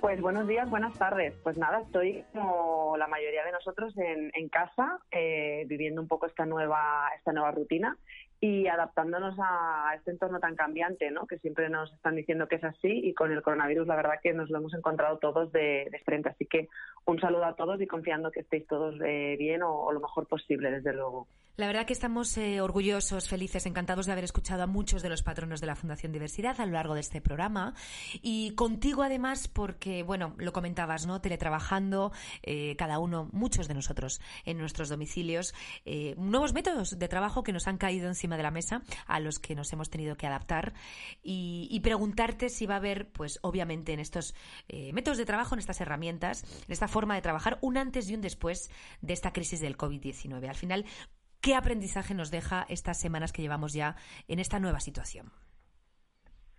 Pues 0.00 0.20
buenos 0.20 0.46
días, 0.46 0.70
buenas 0.70 0.96
tardes. 0.96 1.34
Pues 1.42 1.56
nada, 1.58 1.80
estoy 1.80 2.24
como 2.32 2.96
la 2.96 3.08
mayoría 3.08 3.44
de 3.44 3.50
nosotros 3.50 3.96
en, 3.98 4.30
en 4.32 4.48
casa, 4.48 5.00
eh, 5.10 5.64
viviendo 5.66 6.00
un 6.00 6.06
poco 6.06 6.26
esta 6.26 6.46
nueva, 6.46 7.08
esta 7.16 7.32
nueva 7.32 7.50
rutina 7.50 7.96
y 8.40 8.68
adaptándonos 8.68 9.36
a 9.38 9.92
este 9.96 10.12
entorno 10.12 10.38
tan 10.38 10.54
cambiante, 10.54 11.10
¿no? 11.10 11.26
Que 11.26 11.38
siempre 11.38 11.68
nos 11.68 11.92
están 11.92 12.14
diciendo 12.14 12.46
que 12.46 12.56
es 12.56 12.64
así 12.64 12.88
y 12.88 13.14
con 13.14 13.32
el 13.32 13.42
coronavirus 13.42 13.86
la 13.86 13.96
verdad 13.96 14.20
que 14.22 14.32
nos 14.32 14.48
lo 14.50 14.58
hemos 14.58 14.74
encontrado 14.74 15.18
todos 15.18 15.50
de, 15.52 15.88
de 15.90 15.98
frente. 16.04 16.28
Así 16.28 16.46
que 16.46 16.68
un 17.04 17.18
saludo 17.20 17.44
a 17.44 17.56
todos 17.56 17.80
y 17.80 17.86
confiando 17.86 18.30
que 18.30 18.40
estéis 18.40 18.66
todos 18.66 18.94
eh, 19.04 19.36
bien 19.38 19.62
o, 19.62 19.72
o 19.72 19.92
lo 19.92 20.00
mejor 20.00 20.26
posible, 20.26 20.70
desde 20.70 20.92
luego. 20.92 21.26
La 21.58 21.66
verdad 21.66 21.86
que 21.86 21.92
estamos 21.92 22.38
eh, 22.38 22.60
orgullosos, 22.60 23.28
felices, 23.28 23.66
encantados 23.66 24.06
de 24.06 24.12
haber 24.12 24.22
escuchado 24.22 24.62
a 24.62 24.68
muchos 24.68 25.02
de 25.02 25.08
los 25.08 25.24
patronos 25.24 25.60
de 25.60 25.66
la 25.66 25.74
Fundación 25.74 26.12
Diversidad 26.12 26.60
a 26.60 26.66
lo 26.66 26.74
largo 26.74 26.94
de 26.94 27.00
este 27.00 27.20
programa 27.20 27.74
y 28.22 28.54
contigo 28.54 29.02
además 29.02 29.48
porque, 29.48 30.04
bueno, 30.04 30.36
lo 30.38 30.52
comentabas, 30.52 31.08
¿no? 31.08 31.20
Teletrabajando, 31.20 32.12
eh, 32.44 32.76
cada 32.76 33.00
uno, 33.00 33.28
muchos 33.32 33.66
de 33.66 33.74
nosotros 33.74 34.20
en 34.44 34.56
nuestros 34.58 34.88
domicilios, 34.88 35.52
eh, 35.84 36.14
nuevos 36.16 36.52
métodos 36.52 36.96
de 36.96 37.08
trabajo 37.08 37.42
que 37.42 37.52
nos 37.52 37.66
han 37.66 37.76
caído 37.76 38.06
encima 38.06 38.27
de 38.36 38.42
la 38.42 38.50
mesa 38.50 38.82
a 39.06 39.20
los 39.20 39.38
que 39.38 39.54
nos 39.54 39.72
hemos 39.72 39.90
tenido 39.90 40.16
que 40.16 40.26
adaptar 40.26 40.74
y, 41.22 41.68
y 41.70 41.80
preguntarte 41.80 42.48
si 42.48 42.66
va 42.66 42.74
a 42.74 42.78
haber, 42.78 43.10
pues 43.10 43.38
obviamente 43.42 43.92
en 43.92 44.00
estos 44.00 44.34
eh, 44.68 44.92
métodos 44.92 45.18
de 45.18 45.24
trabajo, 45.24 45.54
en 45.54 45.60
estas 45.60 45.80
herramientas, 45.80 46.44
en 46.66 46.72
esta 46.72 46.88
forma 46.88 47.14
de 47.14 47.22
trabajar, 47.22 47.58
un 47.60 47.76
antes 47.76 48.08
y 48.08 48.14
un 48.14 48.20
después 48.20 48.70
de 49.00 49.12
esta 49.12 49.32
crisis 49.32 49.60
del 49.60 49.76
COVID-19. 49.76 50.48
Al 50.48 50.56
final, 50.56 50.84
¿Qué 51.40 51.54
aprendizaje 51.54 52.14
nos 52.14 52.32
deja 52.32 52.66
estas 52.68 52.98
semanas 52.98 53.32
que 53.32 53.42
llevamos 53.42 53.72
ya 53.72 53.94
en 54.26 54.40
esta 54.40 54.58
nueva 54.58 54.80
situación? 54.80 55.32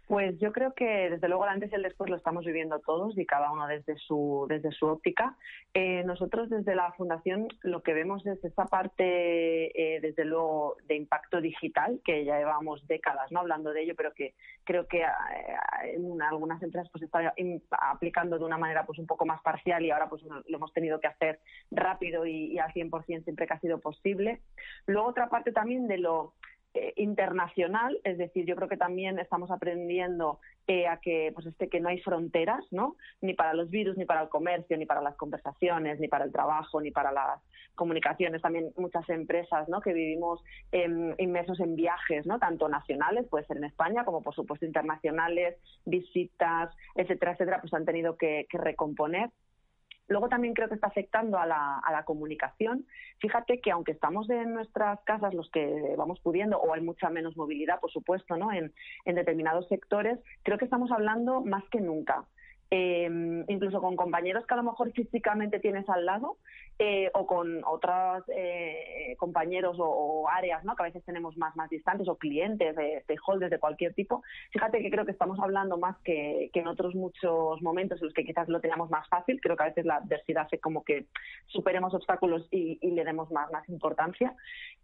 Pues 0.09 0.39
yo 0.39 0.51
creo 0.51 0.73
que 0.73 1.11
desde 1.11 1.27
luego 1.27 1.43
el 1.43 1.51
antes 1.51 1.71
y 1.71 1.75
el 1.75 1.83
después 1.83 2.09
lo 2.09 2.15
estamos 2.15 2.43
viviendo 2.43 2.79
todos 2.79 3.15
y 3.15 3.27
cada 3.27 3.51
uno 3.51 3.67
desde 3.67 3.95
su 3.95 4.47
desde 4.49 4.71
su 4.71 4.87
óptica. 4.87 5.37
Eh, 5.75 6.03
nosotros 6.03 6.49
desde 6.49 6.73
la 6.73 6.91
fundación 6.93 7.47
lo 7.61 7.83
que 7.83 7.93
vemos 7.93 8.25
es 8.25 8.43
esta 8.43 8.65
parte 8.65 9.05
eh, 9.05 10.01
desde 10.01 10.25
luego 10.25 10.77
de 10.87 10.95
impacto 10.95 11.41
digital 11.41 12.01
que 12.03 12.25
ya 12.25 12.39
llevamos 12.39 12.87
décadas 12.87 13.31
no 13.31 13.41
hablando 13.41 13.71
de 13.71 13.83
ello, 13.83 13.93
pero 13.95 14.11
que 14.15 14.33
creo 14.63 14.87
que 14.87 15.01
eh, 15.01 15.93
en 15.93 16.19
algunas 16.23 16.59
empresas 16.63 16.89
pues 16.91 17.03
está 17.03 17.31
aplicando 17.79 18.39
de 18.39 18.45
una 18.45 18.57
manera 18.57 18.87
pues 18.87 18.97
un 18.97 19.05
poco 19.05 19.27
más 19.27 19.43
parcial 19.43 19.85
y 19.85 19.91
ahora 19.91 20.09
pues 20.09 20.23
lo 20.23 20.57
hemos 20.57 20.73
tenido 20.73 20.99
que 20.99 21.05
hacer 21.05 21.39
rápido 21.69 22.25
y, 22.25 22.53
y 22.53 22.57
al 22.57 22.73
100% 22.73 23.25
siempre 23.25 23.45
que 23.45 23.53
ha 23.53 23.59
sido 23.59 23.79
posible. 23.79 24.41
Luego 24.87 25.09
otra 25.09 25.29
parte 25.29 25.51
también 25.51 25.87
de 25.87 25.99
lo 25.99 26.33
eh, 26.75 26.93
internacional, 26.97 27.99
es 28.03 28.19
decir, 28.19 28.45
yo 28.45 28.55
creo 28.55 28.69
que 28.69 28.77
también 28.77 29.17
estamos 29.17 29.49
aprendiendo 29.49 30.39
eh, 30.67 30.85
a 30.85 30.97
que 30.97 31.31
pues 31.33 31.47
este 31.47 31.67
que 31.67 31.79
no 31.79 31.89
hay 31.89 31.99
fronteras, 31.99 32.63
¿no? 32.69 32.95
Ni 33.21 33.33
para 33.33 33.55
los 33.55 33.71
virus, 33.71 33.97
ni 33.97 34.05
para 34.05 34.21
el 34.21 34.29
comercio, 34.29 34.77
ni 34.77 34.85
para 34.85 35.01
las 35.01 35.15
conversaciones, 35.15 35.99
ni 35.99 36.07
para 36.07 36.25
el 36.25 36.31
trabajo, 36.31 36.79
ni 36.79 36.91
para 36.91 37.11
las 37.11 37.41
comunicaciones. 37.73 38.43
También 38.43 38.71
muchas 38.77 39.09
empresas, 39.09 39.67
¿no? 39.67 39.81
Que 39.81 39.93
vivimos 39.93 40.43
inmersos 41.17 41.59
en 41.59 41.75
viajes, 41.75 42.27
¿no? 42.27 42.37
Tanto 42.37 42.69
nacionales, 42.69 43.25
puede 43.27 43.45
ser 43.45 43.57
en 43.57 43.63
España, 43.63 44.05
como 44.05 44.21
por 44.21 44.35
supuesto 44.35 44.65
internacionales, 44.65 45.57
visitas, 45.85 46.75
etcétera, 46.93 47.31
etcétera, 47.31 47.61
pues 47.61 47.73
han 47.73 47.85
tenido 47.85 48.15
que, 48.15 48.45
que 48.47 48.59
recomponer. 48.59 49.31
Luego 50.09 50.27
también 50.27 50.53
creo 50.53 50.67
que 50.67 50.75
está 50.75 50.87
afectando 50.87 51.37
a 51.37 51.45
la, 51.45 52.03
comunicación. 52.05 52.85
Fíjate 53.19 53.61
que 53.61 53.71
aunque 53.71 53.91
estamos 53.91 54.29
en 54.29 54.53
nuestras 54.53 54.99
casas 55.01 55.33
los 55.33 55.49
que 55.51 55.93
vamos 55.97 56.19
pudiendo, 56.21 56.57
o 56.59 56.73
hay 56.73 56.81
mucha 56.81 57.09
menos 57.09 57.37
movilidad, 57.37 57.79
por 57.79 57.91
supuesto, 57.91 58.35
¿no? 58.35 58.51
en 58.51 58.71
determinados 59.05 59.67
sectores, 59.67 60.19
creo 60.43 60.57
que 60.57 60.65
estamos 60.65 60.91
hablando 60.91 61.41
más 61.41 61.63
que 61.69 61.79
nunca. 61.79 62.25
Eh, 62.71 63.09
incluso 63.47 63.81
con 63.81 63.95
compañeros 63.95 64.45
que 64.45 64.53
a 64.53 64.57
lo 64.57 64.63
mejor 64.63 64.91
físicamente 64.91 65.59
tienes 65.59 65.89
al 65.89 66.05
lado 66.05 66.37
eh, 66.77 67.09
o 67.15 67.25
con 67.25 67.63
otros 67.65 68.23
eh, 68.27 69.15
compañeros 69.17 69.77
o, 69.79 70.27
áreas 70.29 70.63
¿no? 70.63 70.75
que 70.75 70.83
a 70.83 70.85
veces 70.85 71.03
tenemos 71.03 71.35
más, 71.35 71.55
más 71.55 71.67
distantes 71.71 72.07
o 72.07 72.17
clientes, 72.17 72.75
de 72.75 73.01
stakeholders 73.01 73.49
de 73.49 73.59
cualquier 73.59 73.95
tipo. 73.95 74.21
Fíjate 74.51 74.81
que 74.81 74.91
creo 74.91 75.03
que 75.03 75.11
estamos 75.11 75.39
hablando 75.39 75.77
más 75.77 75.97
que, 76.03 76.51
que 76.53 76.59
en 76.59 76.67
otros 76.67 76.93
muchos 76.93 77.59
momentos 77.63 77.99
en 77.99 78.05
los 78.05 78.13
que 78.13 78.23
quizás 78.23 78.47
lo 78.47 78.61
teníamos 78.61 78.91
más 78.91 79.07
fácil. 79.09 79.41
Creo 79.41 79.57
que 79.57 79.63
a 79.63 79.69
veces 79.69 79.85
la 79.85 79.95
adversidad 79.95 80.45
hace 80.45 80.59
como 80.59 80.83
que 80.83 81.07
superemos 81.47 81.95
obstáculos 81.95 82.47
y, 82.51 82.77
y 82.81 82.91
le 82.91 83.03
demos 83.03 83.31
más, 83.31 83.51
más 83.51 83.67
importancia. 83.67 84.35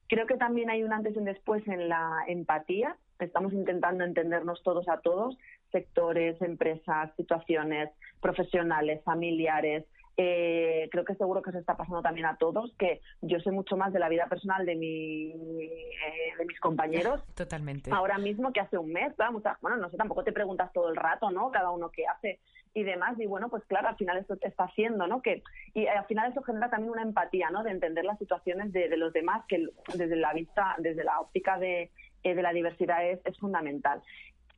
Creo 0.08 0.26
que 0.26 0.38
también 0.38 0.72
hay 0.72 0.84
un 0.84 0.92
antes 0.92 1.16
y 1.16 1.20
un 1.20 1.26
después 1.26 1.68
en 1.68 1.88
la 1.88 2.24
empatía. 2.28 2.98
Estamos 3.20 3.54
intentando 3.54 4.04
entendernos 4.04 4.62
todos 4.64 4.88
a 4.90 5.00
todos, 5.00 5.38
sectores, 5.72 6.42
empresas, 6.42 7.12
situaciones 7.16 7.90
profesionales, 8.22 9.02
familiares. 9.04 9.86
Eh, 10.18 10.88
creo 10.92 11.04
que 11.04 11.16
seguro 11.16 11.42
que 11.42 11.52
se 11.52 11.60
está 11.60 11.76
pasando 11.76 12.02
también 12.02 12.26
a 12.26 12.38
todos, 12.38 12.74
que 12.80 13.02
yo 13.22 13.38
sé 13.42 13.52
mucho 13.52 13.76
más 13.76 13.92
de 13.92 14.00
la 14.00 14.08
vida 14.08 14.28
personal 14.28 14.66
de, 14.66 14.76
mi, 14.76 15.32
eh, 15.32 16.34
de 16.38 16.46
mis 16.46 16.58
compañeros 16.62 17.22
Totalmente. 17.36 17.92
ahora 17.92 18.18
mismo 18.18 18.54
que 18.54 18.62
hace 18.62 18.78
un 18.78 18.94
mes. 18.94 19.14
Muchas- 19.32 19.60
bueno, 19.62 19.76
no 19.78 19.90
sé, 19.90 19.98
tampoco 19.98 20.24
te 20.24 20.32
preguntas 20.32 20.72
todo 20.72 20.90
el 20.90 20.96
rato, 20.96 21.32
¿no? 21.32 21.52
Cada 21.52 21.70
uno 21.72 21.90
qué 21.92 22.06
hace 22.08 22.40
y 22.74 22.84
demás. 22.84 23.20
Y 23.20 23.26
bueno, 23.26 23.50
pues 23.50 23.64
claro, 23.66 23.90
al 23.90 23.98
final 23.98 24.18
esto 24.18 24.38
te 24.38 24.48
está 24.48 24.66
haciendo, 24.66 25.06
¿no? 25.08 25.22
Que, 25.22 25.44
y 25.74 25.84
eh, 25.84 25.90
al 25.90 26.06
final 26.06 26.32
eso 26.32 26.42
genera 26.44 26.70
también 26.70 26.92
una 26.92 27.02
empatía, 27.04 27.50
¿no? 27.50 27.64
De 27.64 27.72
entender 27.72 28.06
las 28.06 28.18
situaciones 28.20 28.72
de, 28.72 28.88
de 28.88 28.98
los 28.98 29.12
demás, 29.12 29.44
que 29.50 29.68
desde 29.96 30.16
la 30.16 30.32
vista, 30.34 30.76
desde 30.78 31.04
la 31.04 31.20
óptica 31.20 31.58
de, 31.60 31.92
eh, 32.26 32.34
de 32.34 32.42
la 32.42 32.54
diversidad 32.54 33.08
es, 33.08 33.22
fundamental. 33.40 34.02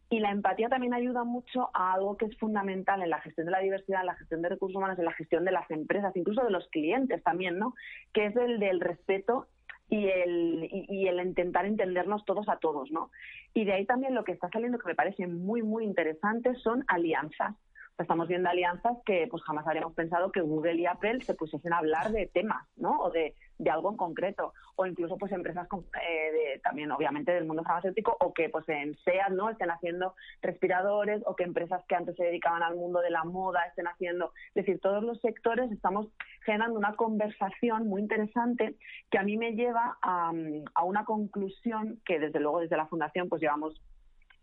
Y 0.09 0.21
la 0.21 0.31
empatía 0.31 0.69
también 0.69 0.93
ayuda 0.93 1.25
mucho 1.25 1.69
a 1.73 1.91
algo 1.91 2.15
que 2.15 2.25
es 2.25 2.37
fundamental 2.37 3.01
en 3.01 3.09
la 3.09 3.19
gestión 3.19 3.45
de 3.45 3.51
la 3.51 3.59
diversidad, 3.59 3.99
en 3.99 4.05
la 4.05 4.15
gestión 4.15 4.41
de 4.41 4.47
recursos 4.47 4.77
humanos, 4.77 4.97
en 4.97 5.03
la 5.03 5.11
gestión 5.11 5.43
de 5.43 5.51
las 5.51 5.69
empresas, 5.69 6.15
incluso 6.15 6.45
de 6.45 6.49
los 6.49 6.65
clientes 6.69 7.21
también, 7.23 7.59
¿no? 7.59 7.75
Que 8.13 8.27
es 8.27 8.37
el 8.37 8.59
del 8.59 8.79
respeto 8.79 9.47
y 9.89 10.07
el, 10.07 10.69
y 10.71 11.07
el 11.09 11.19
intentar 11.19 11.65
entendernos 11.65 12.23
todos 12.23 12.47
a 12.47 12.57
todos, 12.57 12.89
¿no? 12.89 13.11
Y 13.53 13.65
de 13.65 13.73
ahí 13.73 13.85
también 13.85 14.15
lo 14.15 14.23
que 14.23 14.31
está 14.31 14.47
saliendo 14.47 14.79
que 14.79 14.87
me 14.87 14.95
parece 14.95 15.27
muy, 15.27 15.61
muy 15.61 15.83
interesante 15.83 16.55
son 16.55 16.85
alianzas. 16.87 17.53
Estamos 17.97 18.29
viendo 18.29 18.49
alianzas 18.49 18.97
que 19.05 19.27
pues 19.29 19.43
jamás 19.43 19.67
habríamos 19.67 19.93
pensado 19.93 20.31
que 20.31 20.39
Google 20.39 20.75
y 20.75 20.85
Apple 20.85 21.19
se 21.19 21.33
pusiesen 21.33 21.73
a 21.73 21.79
hablar 21.79 22.11
de 22.13 22.27
temas, 22.27 22.65
¿no? 22.77 22.97
O 22.99 23.11
de, 23.11 23.35
de 23.57 23.69
algo 23.69 23.89
en 23.89 23.97
concreto. 23.97 24.53
O 24.75 24.85
incluso 24.85 25.17
pues 25.17 25.31
empresas 25.31 25.67
eh, 26.07 26.59
también 26.63 26.91
obviamente 26.91 27.31
del 27.31 27.45
mundo 27.45 27.63
farmacéutico 27.63 28.15
o 28.19 28.33
que 28.33 28.49
pues 28.49 28.67
en 28.69 28.95
SEAT, 29.03 29.31
¿no? 29.31 29.49
Estén 29.49 29.71
haciendo 29.71 30.15
respiradores 30.41 31.21
o 31.25 31.35
que 31.35 31.43
empresas 31.43 31.83
que 31.87 31.95
antes 31.95 32.15
se 32.15 32.25
dedicaban 32.25 32.63
al 32.63 32.75
mundo 32.75 33.01
de 33.01 33.09
la 33.09 33.23
moda 33.23 33.65
estén 33.65 33.87
haciendo. 33.87 34.33
Es 34.49 34.65
decir, 34.65 34.79
todos 34.79 35.03
los 35.03 35.19
sectores 35.21 35.71
estamos 35.71 36.07
generando 36.45 36.77
una 36.77 36.95
conversación 36.95 37.87
muy 37.87 38.01
interesante 38.01 38.75
que 39.09 39.17
a 39.17 39.23
mí 39.23 39.37
me 39.37 39.53
lleva 39.53 39.97
a, 40.01 40.31
a 40.75 40.83
una 40.83 41.05
conclusión 41.05 41.99
que 42.05 42.19
desde 42.19 42.39
luego 42.39 42.59
desde 42.59 42.77
la 42.77 42.87
Fundación 42.87 43.29
pues 43.29 43.41
llevamos 43.41 43.81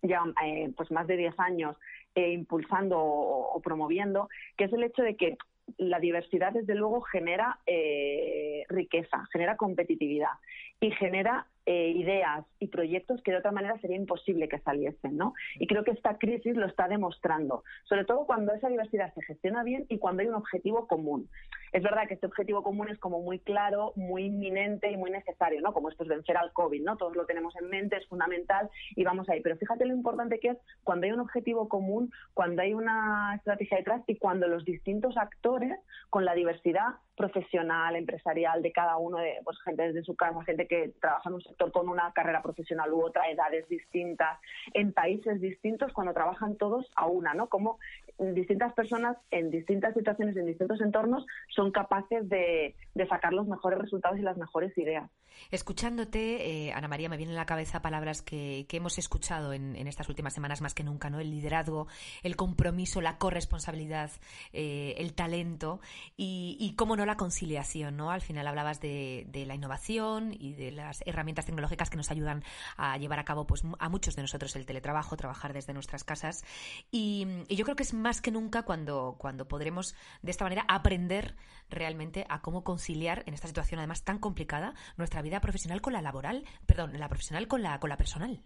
ya 0.02 0.22
eh, 0.44 0.72
pues 0.76 0.90
más 0.90 1.06
de 1.06 1.16
10 1.16 1.38
años 1.38 1.76
eh, 2.14 2.32
impulsando 2.32 2.98
o 3.00 3.60
promoviendo, 3.60 4.28
que 4.56 4.64
es 4.64 4.72
el 4.72 4.84
hecho 4.84 5.02
de 5.02 5.16
que 5.16 5.36
la 5.78 5.98
diversidad 5.98 6.52
desde 6.52 6.74
luego 6.74 7.00
genera 7.02 7.58
eh, 7.66 8.64
riqueza, 8.68 9.26
genera 9.32 9.56
competitividad 9.56 10.32
y 10.80 10.90
genera 10.92 11.46
eh, 11.66 11.92
ideas 11.96 12.44
y 12.58 12.68
proyectos 12.68 13.22
que 13.22 13.30
de 13.30 13.38
otra 13.38 13.50
manera 13.50 13.78
sería 13.80 13.96
imposible 13.96 14.48
que 14.48 14.58
saliesen, 14.58 15.16
¿no? 15.16 15.32
Y 15.58 15.66
creo 15.66 15.82
que 15.82 15.92
esta 15.92 16.18
crisis 16.18 16.56
lo 16.56 16.66
está 16.66 16.88
demostrando, 16.88 17.64
sobre 17.88 18.04
todo 18.04 18.26
cuando 18.26 18.52
esa 18.52 18.68
diversidad 18.68 19.14
se 19.14 19.22
gestiona 19.22 19.62
bien 19.62 19.86
y 19.88 19.98
cuando 19.98 20.22
hay 20.22 20.28
un 20.28 20.34
objetivo 20.34 20.86
común. 20.86 21.28
Es 21.72 21.82
verdad 21.82 22.06
que 22.06 22.14
este 22.14 22.26
objetivo 22.26 22.62
común 22.62 22.88
es 22.88 22.98
como 22.98 23.20
muy 23.20 23.38
claro, 23.38 23.92
muy 23.96 24.26
inminente 24.26 24.90
y 24.90 24.96
muy 24.96 25.10
necesario, 25.10 25.60
¿no? 25.60 25.72
Como 25.72 25.88
esto 25.88 26.04
es 26.04 26.08
vencer 26.08 26.36
al 26.36 26.52
COVID, 26.52 26.82
¿no? 26.82 26.96
Todos 26.96 27.16
lo 27.16 27.26
tenemos 27.26 27.56
en 27.56 27.68
mente, 27.68 27.96
es 27.96 28.06
fundamental 28.06 28.68
y 28.94 29.02
vamos 29.02 29.28
ahí. 29.28 29.40
Pero 29.40 29.56
fíjate 29.56 29.86
lo 29.86 29.94
importante 29.94 30.38
que 30.38 30.50
es 30.50 30.58
cuando 30.84 31.06
hay 31.06 31.12
un 31.12 31.20
objetivo 31.20 31.68
común, 31.68 32.12
cuando 32.34 32.62
hay 32.62 32.74
una 32.74 33.34
estrategia 33.36 33.78
detrás 33.78 34.02
y 34.06 34.16
cuando 34.16 34.48
los 34.48 34.64
distintos 34.64 35.16
actores, 35.16 35.78
con 36.10 36.24
la 36.24 36.34
diversidad 36.34 36.94
profesional, 37.16 37.96
empresarial 37.96 38.62
de 38.62 38.72
cada 38.72 38.96
uno, 38.96 39.18
de 39.18 39.38
pues, 39.44 39.60
gente 39.62 39.82
desde 39.82 40.02
su 40.02 40.16
casa, 40.16 40.42
gente 40.44 40.66
que 40.66 40.92
trabaja 41.00 41.28
en 41.28 41.34
un 41.34 41.42
sector 41.42 41.70
con 41.72 41.88
una 41.88 42.12
carrera 42.12 42.42
profesional 42.42 42.92
u 42.92 43.02
otra, 43.02 43.28
edades 43.30 43.68
distintas, 43.68 44.38
en 44.72 44.92
países 44.92 45.40
distintos, 45.40 45.92
cuando 45.92 46.12
trabajan 46.12 46.56
todos 46.56 46.90
a 46.96 47.06
una, 47.06 47.34
¿no? 47.34 47.48
Como 47.48 47.78
distintas 48.18 48.72
personas 48.74 49.16
en 49.30 49.50
distintas 49.50 49.94
situaciones, 49.94 50.36
en 50.36 50.46
distintos 50.46 50.80
entornos, 50.80 51.26
son 51.54 51.72
capaces 51.72 52.28
de, 52.28 52.74
de 52.94 53.06
sacar 53.06 53.32
los 53.32 53.46
mejores 53.46 53.78
resultados 53.78 54.18
y 54.18 54.22
las 54.22 54.36
mejores 54.36 54.76
ideas. 54.78 55.10
Escuchándote, 55.50 56.68
eh, 56.68 56.72
Ana 56.72 56.88
María, 56.88 57.08
me 57.08 57.16
vienen 57.16 57.36
a 57.36 57.40
la 57.40 57.46
cabeza 57.46 57.82
palabras 57.82 58.22
que, 58.22 58.66
que 58.68 58.78
hemos 58.78 58.98
escuchado 58.98 59.52
en, 59.52 59.76
en, 59.76 59.86
estas 59.86 60.08
últimas 60.08 60.32
semanas 60.32 60.60
más 60.60 60.74
que 60.74 60.84
nunca, 60.84 61.10
¿no? 61.10 61.20
El 61.20 61.30
liderazgo, 61.30 61.86
el 62.22 62.36
compromiso, 62.36 63.00
la 63.00 63.18
corresponsabilidad, 63.18 64.10
eh, 64.52 64.94
el 64.98 65.14
talento 65.14 65.80
y, 66.16 66.56
y, 66.60 66.74
cómo 66.76 66.96
no, 66.96 67.06
la 67.06 67.16
conciliación, 67.16 67.96
¿no? 67.96 68.10
Al 68.10 68.20
final 68.20 68.46
hablabas 68.46 68.80
de, 68.80 69.26
de, 69.28 69.46
la 69.46 69.54
innovación 69.54 70.34
y 70.38 70.54
de 70.54 70.70
las 70.70 71.02
herramientas 71.06 71.46
tecnológicas 71.46 71.90
que 71.90 71.96
nos 71.96 72.10
ayudan 72.10 72.42
a 72.76 72.96
llevar 72.98 73.18
a 73.18 73.24
cabo, 73.24 73.46
pues, 73.46 73.62
a 73.78 73.88
muchos 73.88 74.16
de 74.16 74.22
nosotros 74.22 74.54
el 74.56 74.66
teletrabajo, 74.66 75.16
trabajar 75.16 75.52
desde 75.52 75.74
nuestras 75.74 76.04
casas. 76.04 76.44
Y, 76.90 77.26
y 77.48 77.56
yo 77.56 77.64
creo 77.64 77.76
que 77.76 77.82
es 77.82 77.94
más 78.04 78.20
que 78.20 78.30
nunca 78.30 78.62
cuando, 78.62 79.16
cuando 79.18 79.48
podremos, 79.48 79.96
de 80.22 80.30
esta 80.30 80.44
manera, 80.44 80.64
aprender 80.68 81.34
realmente 81.70 82.26
a 82.28 82.42
cómo 82.42 82.62
conciliar 82.62 83.24
en 83.26 83.32
esta 83.32 83.48
situación 83.48 83.78
además 83.80 84.04
tan 84.04 84.18
complicada 84.18 84.74
nuestra 84.98 85.22
vida 85.22 85.40
profesional 85.40 85.80
con 85.80 85.94
la 85.94 86.02
laboral, 86.02 86.44
perdón, 86.66 86.98
la 87.00 87.08
profesional 87.08 87.48
con 87.48 87.62
la 87.62 87.80
con 87.80 87.88
la 87.88 87.96
personal. 87.96 88.42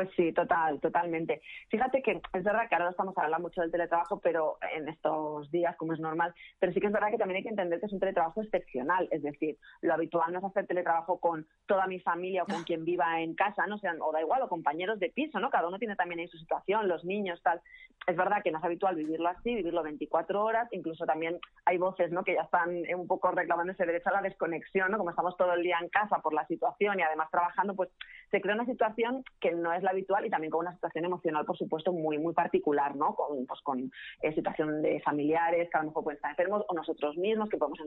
Pues 0.00 0.08
sí, 0.16 0.32
total, 0.32 0.80
totalmente. 0.80 1.42
Fíjate 1.68 2.00
que 2.00 2.22
es 2.32 2.42
verdad 2.42 2.70
que 2.70 2.74
ahora 2.74 2.88
estamos 2.88 3.12
hablando 3.18 3.48
mucho 3.48 3.60
del 3.60 3.70
teletrabajo, 3.70 4.18
pero 4.18 4.56
en 4.74 4.88
estos 4.88 5.50
días, 5.50 5.76
como 5.76 5.92
es 5.92 6.00
normal, 6.00 6.32
pero 6.58 6.72
sí 6.72 6.80
que 6.80 6.86
es 6.86 6.92
verdad 6.94 7.10
que 7.10 7.18
también 7.18 7.36
hay 7.36 7.42
que 7.42 7.50
entender 7.50 7.78
que 7.78 7.84
es 7.84 7.92
un 7.92 8.00
teletrabajo 8.00 8.40
excepcional. 8.40 9.08
Es 9.10 9.22
decir, 9.22 9.58
lo 9.82 9.92
habitual 9.92 10.32
no 10.32 10.38
es 10.38 10.44
hacer 10.46 10.66
teletrabajo 10.66 11.20
con 11.20 11.46
toda 11.66 11.86
mi 11.86 12.00
familia 12.00 12.44
o 12.44 12.46
con 12.46 12.62
quien 12.62 12.86
viva 12.86 13.20
en 13.20 13.34
casa, 13.34 13.66
no 13.66 13.76
sean, 13.76 13.98
o 14.00 14.10
da 14.10 14.22
igual, 14.22 14.40
o 14.40 14.48
compañeros 14.48 14.98
de 15.00 15.10
piso, 15.10 15.38
¿no? 15.38 15.50
Cada 15.50 15.68
uno 15.68 15.78
tiene 15.78 15.96
también 15.96 16.20
ahí 16.20 16.28
su 16.28 16.38
situación, 16.38 16.88
los 16.88 17.04
niños, 17.04 17.42
tal. 17.42 17.60
Es 18.06 18.16
verdad 18.16 18.42
que 18.42 18.50
no 18.50 18.56
es 18.56 18.64
habitual 18.64 18.96
vivirlo 18.96 19.28
así, 19.28 19.54
vivirlo 19.54 19.82
24 19.82 20.42
horas, 20.42 20.66
incluso 20.70 21.04
también 21.04 21.38
hay 21.66 21.76
voces, 21.76 22.10
¿no? 22.10 22.24
Que 22.24 22.36
ya 22.36 22.44
están 22.44 22.70
un 22.96 23.06
poco 23.06 23.32
reclamando 23.32 23.74
ese 23.74 23.84
derecho 23.84 24.08
a 24.08 24.12
la 24.12 24.22
desconexión, 24.22 24.90
¿no? 24.90 24.96
Como 24.96 25.10
estamos 25.10 25.36
todo 25.36 25.52
el 25.52 25.62
día 25.62 25.76
en 25.78 25.90
casa 25.90 26.20
por 26.20 26.32
la 26.32 26.46
situación 26.46 26.98
y 26.98 27.02
además 27.02 27.30
trabajando, 27.30 27.76
pues 27.76 27.90
se 28.30 28.40
crea 28.40 28.54
una 28.54 28.66
situación 28.66 29.24
que 29.40 29.52
no 29.52 29.72
es 29.72 29.82
la 29.82 29.90
habitual 29.90 30.24
y 30.24 30.30
también 30.30 30.50
con 30.50 30.60
una 30.60 30.74
situación 30.74 31.04
emocional, 31.04 31.44
por 31.44 31.56
supuesto, 31.56 31.92
muy 31.92 32.18
muy 32.18 32.32
particular, 32.32 32.94
¿no? 32.96 33.14
Con, 33.14 33.46
pues, 33.46 33.60
con 33.62 33.90
eh, 34.22 34.32
situación 34.34 34.82
de 34.82 35.00
familiares 35.00 35.68
que 35.70 35.76
a 35.76 35.80
lo 35.82 35.88
mejor 35.88 36.04
pueden 36.04 36.16
estar 36.16 36.30
enfermos 36.30 36.64
o 36.68 36.74
nosotros 36.74 37.16
mismos 37.16 37.48
que 37.48 37.56
podemos, 37.56 37.78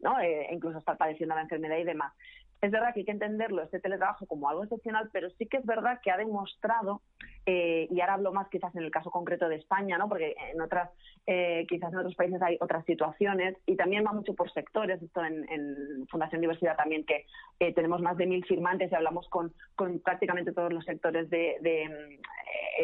¿no? 0.00 0.20
Eh, 0.20 0.48
incluso 0.50 0.78
estar 0.78 0.96
padeciendo 0.96 1.34
la 1.34 1.42
enfermedad 1.42 1.78
y 1.78 1.84
demás. 1.84 2.12
Es 2.60 2.72
verdad 2.72 2.92
que 2.92 3.00
hay 3.00 3.06
que 3.06 3.12
entenderlo, 3.12 3.62
este 3.62 3.78
teletrabajo, 3.78 4.26
como 4.26 4.48
algo 4.48 4.64
excepcional, 4.64 5.08
pero 5.12 5.30
sí 5.30 5.46
que 5.46 5.58
es 5.58 5.66
verdad 5.66 6.00
que 6.02 6.10
ha 6.10 6.16
demostrado, 6.16 7.02
eh, 7.46 7.86
y 7.88 8.00
ahora 8.00 8.14
hablo 8.14 8.32
más 8.32 8.48
quizás 8.48 8.74
en 8.74 8.82
el 8.82 8.90
caso 8.90 9.10
concreto 9.10 9.48
de 9.48 9.56
España, 9.56 9.96
¿no? 9.96 10.08
porque 10.08 10.34
en 10.52 10.60
otras, 10.60 10.90
eh, 11.26 11.66
quizás 11.68 11.92
en 11.92 11.98
otros 12.00 12.16
países 12.16 12.42
hay 12.42 12.56
otras 12.60 12.84
situaciones, 12.84 13.56
y 13.64 13.76
también 13.76 14.04
va 14.04 14.12
mucho 14.12 14.34
por 14.34 14.50
sectores, 14.52 15.00
esto 15.00 15.24
en, 15.24 15.48
en 15.50 16.06
Fundación 16.08 16.40
Diversidad 16.40 16.76
también, 16.76 17.04
que 17.04 17.26
eh, 17.60 17.72
tenemos 17.74 18.00
más 18.02 18.16
de 18.16 18.26
mil 18.26 18.44
firmantes 18.44 18.90
y 18.90 18.94
hablamos 18.94 19.28
con, 19.28 19.52
con 19.76 20.00
prácticamente 20.00 20.52
todos 20.52 20.72
los 20.72 20.84
sectores 20.84 21.30
de, 21.30 21.58
de 21.60 21.82
eh, 21.84 22.20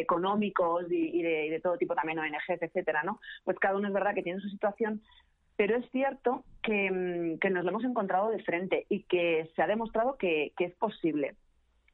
económicos 0.01 0.85
y, 0.89 1.21
de, 1.21 1.45
y, 1.47 1.49
de, 1.49 1.59
todo 1.59 1.77
tipo, 1.77 1.95
también 1.95 2.19
ONGs, 2.19 2.61
etcétera, 2.61 3.03
¿no? 3.03 3.19
Pues 3.43 3.57
cada 3.59 3.77
uno 3.77 3.87
es 3.87 3.93
verdad 3.93 4.13
que 4.13 4.23
tiene 4.23 4.39
su 4.39 4.49
situación, 4.49 5.01
pero 5.55 5.77
es 5.77 5.89
cierto 5.91 6.43
que, 6.61 6.91
mm, 6.91 7.39
que, 7.39 7.49
nos 7.49 7.63
lo 7.63 7.71
hemos 7.71 7.83
encontrado 7.83 8.29
de 8.29 8.43
frente 8.43 8.85
y 8.89 9.03
que 9.03 9.49
se 9.55 9.61
ha 9.61 9.67
demostrado 9.67 10.17
que, 10.17 10.53
es 10.57 10.73
posible. 10.75 11.35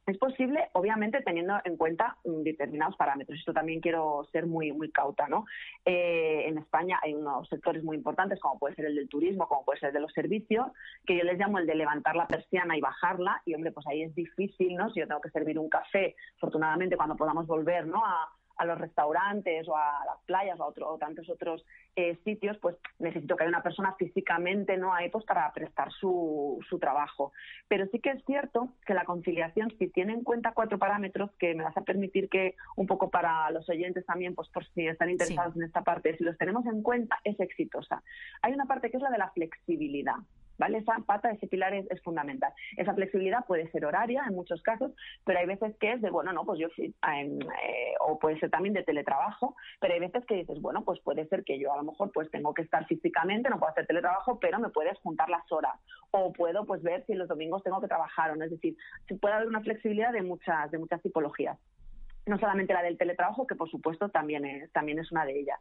Es 0.07 0.17
posible, 0.17 0.69
obviamente, 0.73 1.21
teniendo 1.21 1.53
en 1.63 1.77
cuenta 1.77 2.17
determinados 2.23 2.97
parámetros. 2.97 3.37
Esto 3.37 3.53
también 3.53 3.81
quiero 3.81 4.27
ser 4.31 4.47
muy, 4.47 4.71
muy 4.71 4.91
cauta, 4.91 5.27
¿no? 5.27 5.45
Eh, 5.85 6.45
en 6.47 6.57
España 6.57 6.99
hay 7.03 7.13
unos 7.13 7.47
sectores 7.47 7.83
muy 7.83 7.97
importantes, 7.97 8.39
como 8.39 8.57
puede 8.57 8.75
ser 8.75 8.85
el 8.85 8.95
del 8.95 9.07
turismo, 9.07 9.47
como 9.47 9.63
puede 9.63 9.79
ser 9.79 9.89
el 9.89 9.93
de 9.93 9.99
los 9.99 10.11
servicios, 10.11 10.67
que 11.05 11.15
yo 11.15 11.23
les 11.23 11.37
llamo 11.37 11.59
el 11.59 11.67
de 11.67 11.75
levantar 11.75 12.15
la 12.15 12.27
persiana 12.27 12.75
y 12.75 12.81
bajarla. 12.81 13.43
Y, 13.45 13.53
hombre, 13.53 13.71
pues 13.71 13.85
ahí 13.87 14.01
es 14.01 14.15
difícil, 14.15 14.75
¿no? 14.75 14.89
Si 14.89 14.99
yo 14.99 15.07
tengo 15.07 15.21
que 15.21 15.29
servir 15.29 15.59
un 15.59 15.69
café, 15.69 16.15
afortunadamente, 16.37 16.97
cuando 16.97 17.15
podamos 17.15 17.45
volver, 17.45 17.85
¿no? 17.85 18.03
A, 18.03 18.27
a 18.61 18.65
los 18.65 18.77
restaurantes 18.77 19.67
o 19.67 19.75
a 19.75 20.05
las 20.05 20.19
playas 20.25 20.59
o 20.59 20.63
a 20.63 20.67
otro, 20.67 20.93
o 20.93 20.97
tantos 20.99 21.27
otros 21.29 21.65
eh, 21.95 22.17
sitios, 22.23 22.57
pues 22.59 22.75
necesito 22.99 23.35
que 23.35 23.43
haya 23.43 23.49
una 23.49 23.63
persona 23.63 23.95
físicamente 23.97 24.77
no 24.77 24.93
ahí 24.93 25.09
pues 25.09 25.25
para 25.25 25.51
prestar 25.51 25.91
su, 25.91 26.59
su 26.69 26.77
trabajo. 26.77 27.31
Pero 27.67 27.87
sí 27.87 27.99
que 27.99 28.11
es 28.11 28.23
cierto 28.25 28.69
que 28.85 28.93
la 28.93 29.05
conciliación, 29.05 29.73
si 29.79 29.87
tiene 29.87 30.13
en 30.13 30.23
cuenta 30.23 30.53
cuatro 30.53 30.77
parámetros 30.77 31.31
que 31.39 31.55
me 31.55 31.63
vas 31.63 31.75
a 31.75 31.81
permitir 31.81 32.29
que 32.29 32.55
un 32.75 32.85
poco 32.85 33.09
para 33.09 33.49
los 33.49 33.67
oyentes 33.67 34.05
también, 34.05 34.35
pues 34.35 34.47
por 34.49 34.63
si 34.73 34.85
están 34.87 35.09
interesados 35.09 35.53
sí. 35.53 35.59
en 35.59 35.65
esta 35.65 35.81
parte, 35.81 36.15
si 36.17 36.23
los 36.23 36.37
tenemos 36.37 36.63
en 36.67 36.83
cuenta, 36.83 37.17
es 37.23 37.39
exitosa. 37.39 38.03
Hay 38.43 38.53
una 38.53 38.65
parte 38.65 38.91
que 38.91 38.97
es 38.97 39.03
la 39.03 39.09
de 39.09 39.17
la 39.17 39.31
flexibilidad. 39.31 40.17
¿Vale? 40.61 40.77
Esa 40.77 40.95
pata, 41.07 41.31
ese 41.31 41.47
pilar 41.47 41.73
es, 41.73 41.89
es, 41.89 41.99
fundamental. 42.03 42.53
Esa 42.77 42.93
flexibilidad 42.93 43.43
puede 43.47 43.69
ser 43.71 43.83
horaria 43.83 44.23
en 44.27 44.35
muchos 44.35 44.61
casos, 44.61 44.91
pero 45.25 45.39
hay 45.39 45.47
veces 45.47 45.75
que 45.79 45.91
es 45.93 46.01
de, 46.03 46.11
bueno, 46.11 46.31
no, 46.33 46.45
pues 46.45 46.59
yo, 46.59 46.67
eh, 46.77 46.93
eh, 47.09 47.93
o 47.99 48.19
puede 48.19 48.39
ser 48.39 48.51
también 48.51 48.75
de 48.75 48.83
teletrabajo, 48.83 49.55
pero 49.79 49.95
hay 49.95 49.99
veces 49.99 50.23
que 50.27 50.35
dices, 50.35 50.61
bueno, 50.61 50.83
pues 50.85 50.99
puede 50.99 51.25
ser 51.29 51.43
que 51.43 51.57
yo 51.57 51.73
a 51.73 51.77
lo 51.77 51.83
mejor 51.83 52.11
pues 52.11 52.29
tengo 52.29 52.53
que 52.53 52.61
estar 52.61 52.85
físicamente, 52.85 53.49
no 53.49 53.57
puedo 53.57 53.71
hacer 53.71 53.87
teletrabajo, 53.87 54.39
pero 54.39 54.59
me 54.59 54.69
puedes 54.69 54.99
juntar 54.99 55.29
las 55.29 55.51
horas, 55.51 55.73
o 56.11 56.31
puedo 56.31 56.63
pues 56.65 56.83
ver 56.83 57.03
si 57.07 57.15
los 57.15 57.27
domingos 57.27 57.63
tengo 57.63 57.81
que 57.81 57.87
trabajar 57.87 58.29
o 58.29 58.35
no, 58.35 58.45
es 58.45 58.51
decir, 58.51 58.77
puede 59.19 59.33
haber 59.33 59.47
una 59.47 59.61
flexibilidad 59.61 60.13
de 60.13 60.21
muchas, 60.21 60.69
de 60.69 60.77
muchas 60.77 61.01
tipologías 61.01 61.57
no 62.25 62.37
solamente 62.37 62.73
la 62.73 62.83
del 62.83 62.97
teletrabajo, 62.97 63.47
que 63.47 63.55
por 63.55 63.69
supuesto 63.69 64.09
también 64.09 64.45
es, 64.45 64.71
también 64.71 64.99
es 64.99 65.11
una 65.11 65.25
de 65.25 65.39
ellas. 65.39 65.59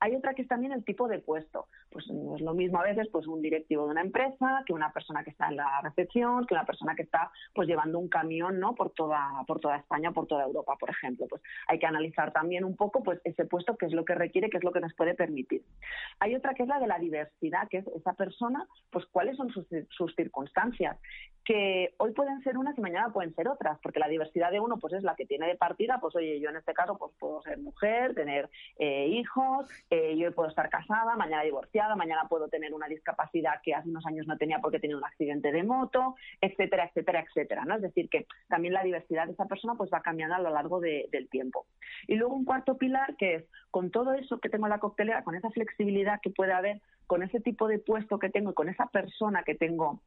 Hay 0.00 0.16
otra 0.16 0.34
que 0.34 0.42
es 0.42 0.48
también 0.48 0.72
el 0.72 0.84
tipo 0.84 1.06
de 1.06 1.20
puesto. 1.20 1.68
Pues 1.90 2.06
es 2.06 2.40
lo 2.40 2.54
mismo 2.54 2.80
a 2.80 2.82
veces 2.82 3.08
pues 3.12 3.26
un 3.28 3.40
directivo 3.40 3.84
de 3.84 3.92
una 3.92 4.00
empresa 4.00 4.64
que 4.66 4.72
una 4.72 4.92
persona 4.92 5.22
que 5.22 5.30
está 5.30 5.48
en 5.48 5.56
la 5.56 5.80
recepción, 5.80 6.44
que 6.46 6.54
una 6.54 6.66
persona 6.66 6.96
que 6.96 7.02
está 7.02 7.30
pues 7.54 7.68
llevando 7.68 8.00
un 8.00 8.08
camión, 8.08 8.58
¿no? 8.58 8.74
por 8.74 8.90
toda 8.90 9.44
por 9.46 9.60
toda 9.60 9.76
España, 9.76 10.10
por 10.10 10.26
toda 10.26 10.42
Europa, 10.42 10.76
por 10.78 10.90
ejemplo. 10.90 11.26
Pues 11.28 11.40
hay 11.68 11.78
que 11.78 11.86
analizar 11.86 12.32
también 12.32 12.64
un 12.64 12.76
poco 12.76 13.02
pues 13.04 13.20
ese 13.22 13.44
puesto 13.44 13.76
qué 13.76 13.86
es 13.86 13.92
lo 13.92 14.04
que 14.04 14.14
requiere, 14.14 14.50
qué 14.50 14.56
es 14.56 14.64
lo 14.64 14.72
que 14.72 14.80
nos 14.80 14.94
puede 14.94 15.14
permitir. 15.14 15.62
Hay 16.18 16.34
otra 16.34 16.54
que 16.54 16.64
es 16.64 16.68
la 16.68 16.80
de 16.80 16.88
la 16.88 16.98
diversidad, 16.98 17.68
que 17.68 17.78
es 17.78 17.86
esa 17.88 18.14
persona, 18.14 18.66
pues 18.90 19.06
cuáles 19.06 19.36
son 19.36 19.50
sus, 19.50 19.66
sus 19.90 20.14
circunstancias, 20.16 20.98
que 21.44 21.94
hoy 21.98 22.12
pueden 22.12 22.42
ser 22.42 22.56
unas 22.56 22.76
y 22.78 22.80
mañana 22.80 23.12
pueden 23.12 23.34
ser 23.34 23.48
otras, 23.48 23.78
porque 23.82 23.98
la 23.98 24.08
diversidad 24.08 24.50
de 24.50 24.60
uno 24.60 24.78
pues 24.78 24.92
es 24.94 25.02
la 25.02 25.16
que 25.16 25.26
tiene 25.26 25.46
de 25.46 25.56
partida, 25.56 25.91
pues 26.00 26.14
oye, 26.16 26.40
yo 26.40 26.50
en 26.50 26.56
este 26.56 26.74
caso 26.74 26.96
pues 26.98 27.12
puedo 27.18 27.42
ser 27.42 27.58
mujer, 27.58 28.14
tener 28.14 28.50
eh, 28.78 29.06
hijos, 29.08 29.68
eh, 29.90 30.16
yo 30.16 30.32
puedo 30.34 30.48
estar 30.48 30.68
casada, 30.68 31.16
mañana 31.16 31.42
divorciada, 31.42 31.96
mañana 31.96 32.26
puedo 32.28 32.48
tener 32.48 32.74
una 32.74 32.88
discapacidad 32.88 33.60
que 33.62 33.74
hace 33.74 33.88
unos 33.88 34.06
años 34.06 34.26
no 34.26 34.36
tenía 34.36 34.58
porque 34.60 34.78
tenía 34.78 34.96
un 34.96 35.04
accidente 35.04 35.52
de 35.52 35.62
moto, 35.62 36.16
etcétera, 36.40 36.86
etcétera, 36.86 37.24
etcétera, 37.26 37.64
¿no? 37.64 37.76
Es 37.76 37.82
decir, 37.82 38.08
que 38.08 38.26
también 38.48 38.74
la 38.74 38.82
diversidad 38.82 39.26
de 39.26 39.32
esa 39.32 39.46
persona 39.46 39.74
pues 39.74 39.90
va 39.92 40.02
cambiando 40.02 40.36
a 40.36 40.40
lo 40.40 40.50
largo 40.50 40.80
de, 40.80 41.08
del 41.10 41.28
tiempo. 41.28 41.66
Y 42.06 42.16
luego 42.16 42.34
un 42.34 42.44
cuarto 42.44 42.76
pilar 42.76 43.16
que 43.16 43.34
es, 43.34 43.44
con 43.70 43.90
todo 43.90 44.12
eso 44.14 44.38
que 44.38 44.48
tengo 44.48 44.66
en 44.66 44.70
la 44.70 44.78
coctelera, 44.78 45.24
con 45.24 45.34
esa 45.34 45.50
flexibilidad 45.50 46.20
que 46.20 46.30
puede 46.30 46.52
haber, 46.52 46.80
con 47.06 47.22
ese 47.22 47.40
tipo 47.40 47.68
de 47.68 47.78
puesto 47.78 48.18
que 48.18 48.30
tengo 48.30 48.50
y 48.50 48.54
con 48.54 48.68
esa 48.68 48.86
persona 48.86 49.42
que 49.42 49.54
tengo 49.54 50.00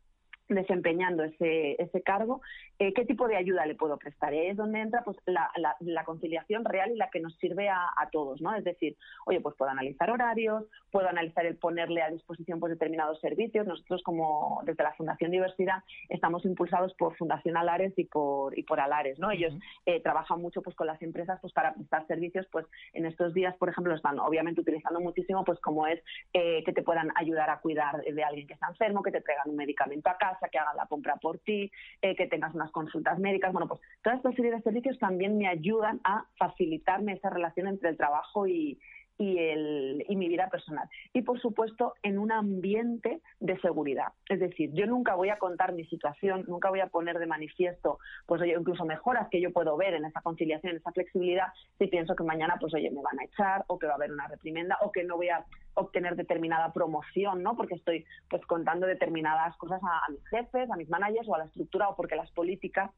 desempeñando 0.47 1.23
ese, 1.23 1.81
ese 1.81 2.01
cargo, 2.01 2.41
eh, 2.79 2.93
¿qué 2.93 3.05
tipo 3.05 3.27
de 3.27 3.35
ayuda 3.35 3.65
le 3.65 3.75
puedo 3.75 3.97
prestar? 3.97 4.33
Y 4.33 4.39
ahí 4.39 4.47
es 4.47 4.57
donde 4.57 4.79
entra 4.79 5.03
pues, 5.03 5.17
la, 5.25 5.49
la- 5.55 5.75
la 5.79 6.03
conciliación 6.03 6.65
real 6.65 6.91
y 6.91 6.95
la 6.97 7.09
que 7.09 7.19
nos 7.19 7.35
sirve 7.37 7.69
a, 7.69 7.87
a 7.97 8.09
todos, 8.11 8.41
¿no? 8.41 8.53
Es 8.55 8.63
decir, 8.63 8.95
oye, 9.25 9.41
pues 9.41 9.55
puedo 9.55 9.71
analizar 9.71 10.09
horarios, 10.11 10.65
puedo 10.91 11.07
analizar 11.09 11.45
el 11.45 11.55
ponerle 11.57 12.01
a 12.01 12.09
disposición 12.11 12.59
pues, 12.59 12.71
determinados 12.71 13.19
servicios. 13.21 13.65
Nosotros, 13.65 14.03
como 14.03 14.61
desde 14.65 14.83
la 14.83 14.93
Fundación 14.93 15.31
Diversidad, 15.31 15.83
estamos 16.09 16.45
impulsados 16.45 16.93
por 16.95 17.15
Fundación 17.17 17.57
Alares 17.57 17.93
y 17.97 18.05
por, 18.05 18.57
y 18.57 18.63
por 18.63 18.79
Alares, 18.79 19.17
¿no? 19.19 19.31
Ellos 19.31 19.53
eh, 19.85 19.99
trabajan 20.01 20.41
mucho 20.41 20.61
pues, 20.61 20.75
con 20.75 20.87
las 20.87 21.01
empresas 21.01 21.39
pues, 21.41 21.53
para 21.53 21.73
prestar 21.73 22.05
servicios, 22.07 22.45
pues 22.51 22.65
en 22.93 23.05
estos 23.05 23.33
días, 23.33 23.55
por 23.57 23.69
ejemplo, 23.69 23.95
están 23.95 24.19
obviamente 24.19 24.61
utilizando 24.61 24.99
muchísimo, 24.99 25.43
pues 25.43 25.59
como 25.59 25.87
es 25.87 26.01
eh, 26.33 26.63
que 26.63 26.73
te 26.73 26.83
puedan 26.83 27.11
ayudar 27.15 27.49
a 27.49 27.59
cuidar 27.59 28.03
de 28.03 28.23
alguien 28.23 28.47
que 28.47 28.53
está 28.53 28.67
enfermo, 28.67 29.01
que 29.01 29.11
te 29.11 29.21
traigan 29.21 29.49
un 29.49 29.55
medicamento 29.55 30.09
a 30.09 30.17
casa, 30.17 30.34
que 30.51 30.59
hagan 30.59 30.77
la 30.77 30.87
compra 30.87 31.15
por 31.17 31.39
ti, 31.39 31.71
eh, 32.01 32.15
que 32.15 32.27
tengas 32.27 32.53
unas 32.53 32.71
consultas 32.71 33.19
médicas. 33.19 33.51
Bueno, 33.51 33.67
pues 33.67 33.81
toda 34.03 34.15
esta 34.15 34.31
serie 34.33 34.51
de 34.51 34.61
servicios 34.61 34.97
también 34.99 35.37
me 35.37 35.47
ayudan 35.47 35.99
a 36.03 36.25
facilitarme 36.37 37.13
esa 37.13 37.29
relación 37.29 37.67
entre 37.67 37.89
el 37.89 37.97
trabajo 37.97 38.47
y, 38.47 38.79
el, 39.17 40.05
y 40.07 40.15
mi 40.15 40.27
vida 40.27 40.49
personal. 40.49 40.87
Y, 41.13 41.21
por 41.21 41.39
supuesto, 41.39 41.93
en 42.03 42.17
un 42.17 42.31
ambiente 42.31 43.21
de 43.39 43.59
seguridad. 43.59 44.13
Es 44.29 44.39
decir, 44.39 44.71
yo 44.73 44.85
nunca 44.85 45.15
voy 45.15 45.29
a 45.29 45.37
contar 45.37 45.73
mi 45.73 45.85
situación, 45.85 46.43
nunca 46.47 46.69
voy 46.69 46.81
a 46.81 46.87
poner 46.87 47.17
de 47.19 47.27
manifiesto, 47.27 47.99
pues 48.25 48.41
oye, 48.41 48.55
incluso 48.57 48.85
mejoras 48.85 49.29
que 49.29 49.41
yo 49.41 49.51
puedo 49.51 49.77
ver 49.77 49.93
en 49.93 50.05
esa 50.05 50.21
conciliación, 50.21 50.71
en 50.71 50.77
esa 50.77 50.91
flexibilidad, 50.91 51.47
si 51.77 51.87
pienso 51.87 52.15
que 52.15 52.23
mañana, 52.23 52.57
pues 52.59 52.73
oye, 52.73 52.91
me 52.91 53.01
van 53.01 53.19
a 53.19 53.25
echar 53.25 53.63
o 53.67 53.79
que 53.79 53.87
va 53.87 53.93
a 53.93 53.95
haber 53.95 54.11
una 54.11 54.27
reprimenda 54.27 54.77
o 54.81 54.91
que 54.91 55.03
no 55.03 55.15
voy 55.15 55.29
a 55.29 55.45
obtener 55.75 56.15
determinada 56.15 56.73
promoción, 56.73 57.43
¿no? 57.43 57.55
Porque 57.55 57.75
estoy 57.75 58.05
pues 58.29 58.45
contando 58.45 58.87
determinadas 58.87 59.55
cosas 59.57 59.81
a, 59.83 60.11
mis 60.11 60.25
jefes, 60.29 60.69
a 60.71 60.75
mis 60.75 60.89
managers 60.89 61.27
o 61.27 61.35
a 61.35 61.39
la 61.39 61.45
estructura 61.45 61.89
o 61.89 61.95
porque 61.95 62.15
las 62.15 62.31
políticas 62.31 62.91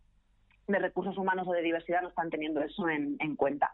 de 0.68 0.80
recursos 0.80 1.18
humanos 1.18 1.48
o 1.48 1.54
de 1.54 1.62
diversidad 1.62 2.02
no 2.02 2.10
están 2.10 2.30
teniendo 2.30 2.62
eso 2.62 2.88
en, 2.90 3.18
en 3.20 3.36
cuenta. 3.36 3.72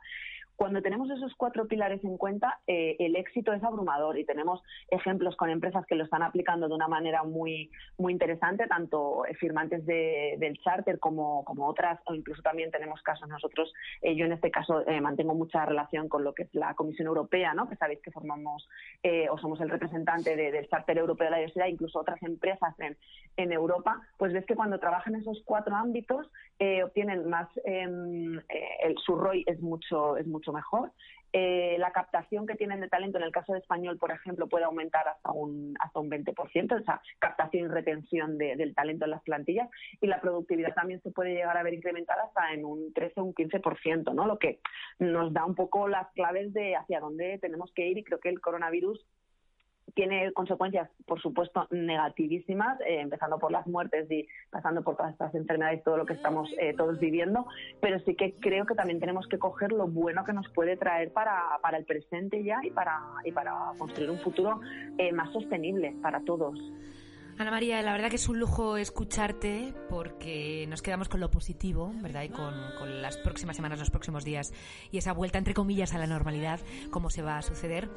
Cuando 0.64 0.82
tenemos 0.82 1.09
esos 1.11 1.34
cuatro 1.36 1.68
pilares 1.68 2.01
en 2.05 2.16
cuenta, 2.16 2.61
eh, 2.68 2.95
el 2.99 3.18
éxito 3.18 3.51
es 3.51 3.61
abrumador 3.66 4.18
y 4.18 4.24
tenemos 4.24 4.64
ejemplos 4.89 5.36
con 5.36 5.49
empresas 5.49 5.86
que 5.86 5.95
lo 5.95 6.05
están 6.05 6.24
aplicando 6.24 6.70
de 6.70 6.74
una 6.74 6.88
manera 6.88 7.24
muy, 7.24 7.70
muy 7.97 8.14
interesante, 8.14 8.66
tanto 8.68 9.26
eh, 9.26 9.36
firmantes 9.36 9.86
de- 9.86 10.36
del 10.39 10.57
charter 10.59 10.99
como, 10.99 11.43
otras, 11.57 11.99
o 12.05 12.14
incluso 12.16 12.41
también 12.41 12.72
tenemos 12.72 13.01
casos 13.01 13.28
nosotros. 13.28 13.74
eh, 14.01 14.16
yo 14.16 14.26
en 14.26 14.32
este 14.32 14.51
caso 14.51 14.88
eh, 14.88 15.01
mantengo 15.01 15.34
mucha 15.36 15.66
relación 15.66 16.07
con 16.07 16.24
lo 16.24 16.34
que 16.34 16.43
es 16.43 16.55
la 16.55 16.74
Comisión 16.76 17.07
Europea, 17.07 17.53
¿no? 17.53 17.68
que 17.68 17.76
sabéis 17.76 17.99
que 17.99 18.11
formamos 18.11 18.66
eh, 19.03 19.28
o 19.30 19.38
somos 19.39 19.59
el 19.59 19.70
representante 19.70 20.38
de- 20.38 20.49
del 20.53 20.70
charter 20.70 20.97
europeo 20.97 21.26
de 21.26 21.32
la 21.32 21.38
diversidad, 21.39 21.66
incluso 21.68 21.99
otras 21.99 22.24
empresas 22.24 22.74
en, 22.80 22.95
en 23.36 23.51
Europa, 23.51 23.99
pues 24.18 24.32
ves 24.32 24.45
que 24.45 24.55
cuando 24.55 24.80
trabajan 24.80 25.16
esos 25.16 25.41
cuatro 25.43 25.76
ámbitos 25.76 26.26
obtienen 26.86 27.28
más, 27.30 27.49
em, 27.66 28.39
el, 28.86 28.95
su 29.05 29.16
ROI 29.18 29.43
es 29.47 29.59
mucho, 29.59 30.16
es 30.16 30.26
mucho 30.26 30.52
mejor. 30.53 30.91
Eh, 31.35 31.77
la 31.79 31.91
captación 31.91 32.45
que 32.45 32.53
tienen 32.53 32.79
de 32.79 32.87
talento, 32.87 33.17
en 33.17 33.23
el 33.23 33.31
caso 33.31 33.53
de 33.53 33.59
español, 33.59 33.97
por 33.97 34.11
ejemplo, 34.11 34.47
puede 34.47 34.65
aumentar 34.65 35.07
hasta 35.07 35.31
un, 35.31 35.73
hasta 35.79 35.99
un 35.99 36.07
20%, 36.11 36.79
esa 36.79 37.01
captación 37.17 37.65
y 37.65 37.67
retención 37.69 38.37
de- 38.37 38.55
del 38.55 38.75
talento 38.75 39.05
en 39.05 39.11
las 39.11 39.23
plantillas, 39.23 39.67
y 39.99 40.05
la 40.05 40.21
productividad 40.21 40.75
también 40.75 41.01
se 41.01 41.09
puede 41.11 41.33
llegar 41.33 41.57
a 41.57 41.63
ver 41.63 41.73
incrementada 41.73 42.23
hasta 42.25 42.53
en 42.53 42.63
un 42.65 42.93
13 42.93 43.19
o 43.19 43.23
un 43.23 43.33
15%, 43.33 44.13
¿no? 44.13 44.27
lo 44.27 44.37
que 44.37 44.59
nos 44.99 45.33
da 45.33 45.43
un 45.43 45.55
poco 45.55 45.87
las 45.87 46.11
claves 46.13 46.53
de 46.53 46.75
hacia 46.75 46.99
dónde 46.99 47.39
tenemos 47.39 47.71
que 47.73 47.87
ir, 47.87 47.97
y 47.97 48.03
creo 48.03 48.19
que 48.19 48.29
el 48.29 48.39
coronavirus 48.39 49.03
tiene 49.93 50.31
consecuencias, 50.34 50.89
por 51.05 51.21
supuesto, 51.21 51.67
negativísimas, 51.71 52.79
eh, 52.81 53.01
empezando 53.01 53.38
por 53.38 53.51
las 53.51 53.67
muertes 53.67 54.09
y 54.09 54.27
pasando 54.49 54.84
por 54.84 54.95
todas 54.95 55.13
estas 55.13 55.34
enfermedades 55.36 55.84
todo 55.84 55.97
lo 55.97 56.05
que 56.05 56.13
estamos 56.13 56.49
eh, 56.59 56.73
todos 56.75 56.99
viviendo, 56.99 57.45
pero 57.79 57.99
sí 57.99 58.15
que 58.15 58.34
creo 58.39 58.65
que 58.65 58.75
también 58.75 58.99
tenemos 58.99 59.27
que 59.27 59.38
coger 59.38 59.71
lo 59.71 59.88
bueno 59.88 60.23
que 60.25 60.34
nos 60.34 60.49
puede 60.49 60.77
traer 60.77 61.11
para, 61.11 61.41
para 61.61 61.77
el 61.77 61.86
presente 61.86 62.43
ya 62.43 62.59
y 62.63 62.71
para, 62.71 62.99
y 63.23 63.31
para 63.31 63.53
construir 63.77 64.09
un 64.09 64.19
futuro 64.19 64.59
eh, 64.97 65.11
más 65.11 65.31
sostenible 65.31 65.95
para 66.01 66.21
todos. 66.21 66.59
Ana 67.38 67.49
María, 67.49 67.81
la 67.81 67.93
verdad 67.93 68.09
que 68.09 68.17
es 68.17 68.29
un 68.29 68.39
lujo 68.39 68.77
escucharte 68.77 69.73
porque 69.89 70.67
nos 70.69 70.84
quedamos 70.84 71.09
con 71.09 71.19
lo 71.19 71.31
positivo, 71.31 71.91
¿verdad? 71.95 72.23
Y 72.23 72.29
con, 72.29 72.53
con 72.77 73.01
las 73.01 73.17
próximas 73.17 73.55
semanas, 73.55 73.79
los 73.79 73.89
próximos 73.89 74.23
días 74.23 74.53
y 74.91 74.99
esa 74.99 75.13
vuelta, 75.13 75.39
entre 75.39 75.55
comillas, 75.55 75.95
a 75.95 75.97
la 75.97 76.05
normalidad, 76.05 76.59
cómo 76.91 77.09
se 77.09 77.23
va 77.23 77.38
a 77.38 77.41
suceder. 77.41 77.89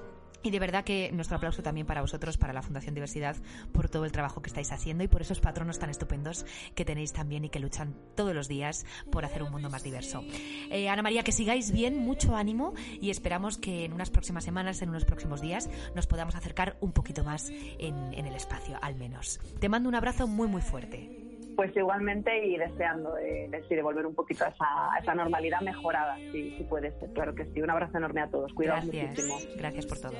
Y 0.43 0.51
de 0.51 0.59
verdad 0.59 0.84
que 0.84 1.11
nuestro 1.12 1.37
aplauso 1.37 1.62
también 1.62 1.87
para 1.87 2.01
vosotros, 2.01 2.37
para 2.37 2.53
la 2.53 2.62
Fundación 2.62 2.95
Diversidad, 2.95 3.37
por 3.72 3.89
todo 3.89 4.05
el 4.05 4.12
trabajo 4.12 4.43
que 4.43 4.49
estáis 4.49 4.70
haciendo 4.72 5.03
y 5.05 5.09
por 5.09 5.22
esos 5.22 5.41
patronos 5.41 5.78
tan 5.78 5.91
estupendos 5.91 6.47
que 6.74 6.84
tenéis 6.84 7.12
también 7.12 7.45
y 7.45 7.49
que 7.49 7.59
luchan 7.59 7.95
todos 8.14 8.34
los 8.34 8.49
días 8.49 8.87
por 9.11 9.24
hacer 9.24 9.43
un 9.43 9.51
mundo 9.51 9.70
más 9.70 9.82
diverso. 9.82 10.22
Eh, 10.70 10.89
Ana 10.89 11.03
María, 11.03 11.24
que 11.24 11.32
sigáis 11.32 11.72
bien, 11.72 11.99
mucho 11.99 12.37
ánimo 12.37 12.74
y 13.01 13.11
esperamos 13.11 13.59
que 13.59 13.84
en 13.84 13.93
unas 13.93 14.11
próximas 14.11 14.45
semanas, 14.45 14.82
en 14.82 14.91
unos 14.91 15.05
próximos 15.05 15.41
días, 15.41 15.68
nos 15.95 16.07
podamos 16.07 16.37
acercar 16.37 16.76
un 16.80 16.93
poquito 16.93 17.24
más 17.24 17.51
en, 17.51 18.14
en 18.14 18.26
el 18.26 18.34
espacio, 18.34 18.78
al 18.82 18.95
menos. 18.95 19.41
Te 19.59 19.68
mando 19.68 19.89
un 19.89 19.95
abrazo 19.95 20.26
muy, 20.26 20.49
muy 20.49 20.62
fuerte. 20.62 21.26
Pues 21.57 21.74
igualmente 21.74 22.46
y 22.46 22.59
deseando 22.59 23.16
eh, 23.18 23.48
de, 23.50 23.62
sí, 23.66 23.74
de 23.74 23.82
volver 23.82 24.07
un 24.07 24.14
poquito 24.14 24.44
a 24.44 24.48
esa, 24.48 24.94
a 24.94 24.98
esa 25.00 25.14
normalidad 25.14 25.62
mejorada, 25.62 26.16
si, 26.30 26.57
si 26.57 26.64
puede 26.64 26.92
ser. 26.98 27.11
Claro 27.14 27.34
que 27.34 27.46
sí. 27.46 27.62
Un 27.62 27.70
abrazo 27.70 27.96
enorme 27.96 28.20
a 28.20 28.28
todos. 28.28 28.52
Cuidaos 28.52 28.84
Gracias, 28.86 29.11
muchísimo. 29.11 29.57
gracias 29.57 29.86
por 29.86 29.98
todo. 29.98 30.14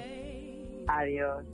Adiós. 0.89 1.45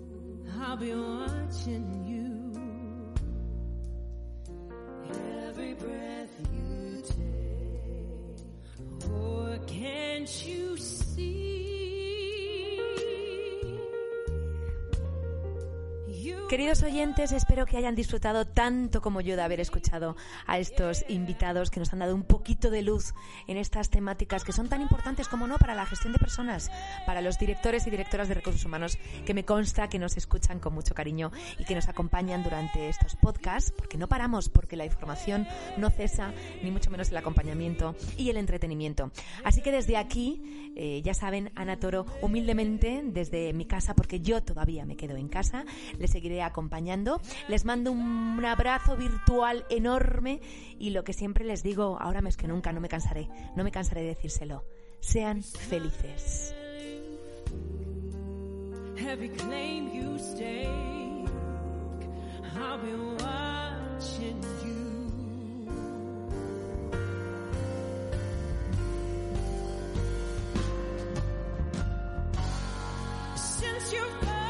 Can't 9.66 10.46
you 10.46 10.76
see? 10.76 11.71
Queridos 16.48 16.82
oyentes, 16.82 17.32
espero 17.32 17.66
que 17.66 17.76
hayan 17.76 17.94
disfrutado 17.94 18.46
tanto 18.46 19.00
como 19.00 19.20
yo 19.20 19.36
de 19.36 19.42
haber 19.42 19.58
escuchado 19.58 20.16
a 20.46 20.58
estos 20.58 21.04
invitados 21.08 21.70
que 21.70 21.80
nos 21.80 21.92
han 21.92 21.98
dado 21.98 22.14
un 22.14 22.22
poquito 22.22 22.70
de 22.70 22.82
luz 22.82 23.14
en 23.48 23.56
estas 23.56 23.90
temáticas 23.90 24.44
que 24.44 24.52
son 24.52 24.68
tan 24.68 24.82
importantes 24.82 25.28
como 25.28 25.46
no 25.46 25.58
para 25.58 25.74
la 25.74 25.86
gestión 25.86 26.12
de 26.12 26.18
personas, 26.18 26.70
para 27.06 27.22
los 27.22 27.38
directores 27.38 27.86
y 27.86 27.90
directoras 27.90 28.28
de 28.28 28.34
recursos 28.34 28.64
humanos 28.64 28.98
que 29.24 29.34
me 29.34 29.44
consta 29.44 29.88
que 29.88 29.98
nos 29.98 30.16
escuchan 30.16 30.60
con 30.60 30.74
mucho 30.74 30.94
cariño 30.94 31.32
y 31.58 31.64
que 31.64 31.74
nos 31.74 31.88
acompañan 31.88 32.44
durante 32.44 32.88
estos 32.88 33.16
podcasts, 33.16 33.72
porque 33.72 33.98
no 33.98 34.06
paramos, 34.06 34.48
porque 34.48 34.76
la 34.76 34.84
información 34.84 35.48
no 35.76 35.90
cesa, 35.90 36.32
ni 36.62 36.70
mucho 36.70 36.90
menos 36.90 37.10
el 37.10 37.16
acompañamiento 37.16 37.96
y 38.16 38.30
el 38.30 38.36
entretenimiento. 38.36 39.10
Así 39.42 39.62
que 39.62 39.72
desde 39.72 39.96
aquí, 39.96 40.72
eh, 40.76 41.02
ya 41.02 41.14
saben, 41.14 41.50
Ana 41.54 41.80
Toro, 41.80 42.06
humildemente 42.20 43.02
desde 43.04 43.52
mi 43.52 43.64
casa, 43.64 43.94
porque 43.94 44.20
yo 44.20 44.42
todavía 44.42 44.84
me 44.84 44.96
quedo 44.96 45.16
en 45.16 45.28
casa, 45.28 45.64
les 45.98 46.11
seguiré 46.12 46.42
acompañando. 46.42 47.20
Les 47.48 47.64
mando 47.64 47.90
un 47.90 48.44
abrazo 48.44 48.96
virtual 48.96 49.64
enorme 49.70 50.40
y 50.78 50.90
lo 50.90 51.04
que 51.04 51.12
siempre 51.12 51.44
les 51.44 51.62
digo, 51.62 51.98
ahora 52.00 52.20
más 52.20 52.36
que 52.36 52.46
nunca, 52.46 52.72
no 52.72 52.80
me 52.80 52.88
cansaré, 52.88 53.28
no 53.56 53.64
me 53.64 53.70
cansaré 53.70 54.02
de 54.02 54.08
decírselo. 54.08 54.64
Sean 55.00 55.42
felices. 55.42 56.54
Claim 59.36 59.92
you 59.92 60.18
stake, 60.18 60.68
I'll 62.56 62.78
be 62.78 62.92
watching 63.22 64.40
you. 64.64 64.82
Since 73.36 73.92
you're 73.92 74.41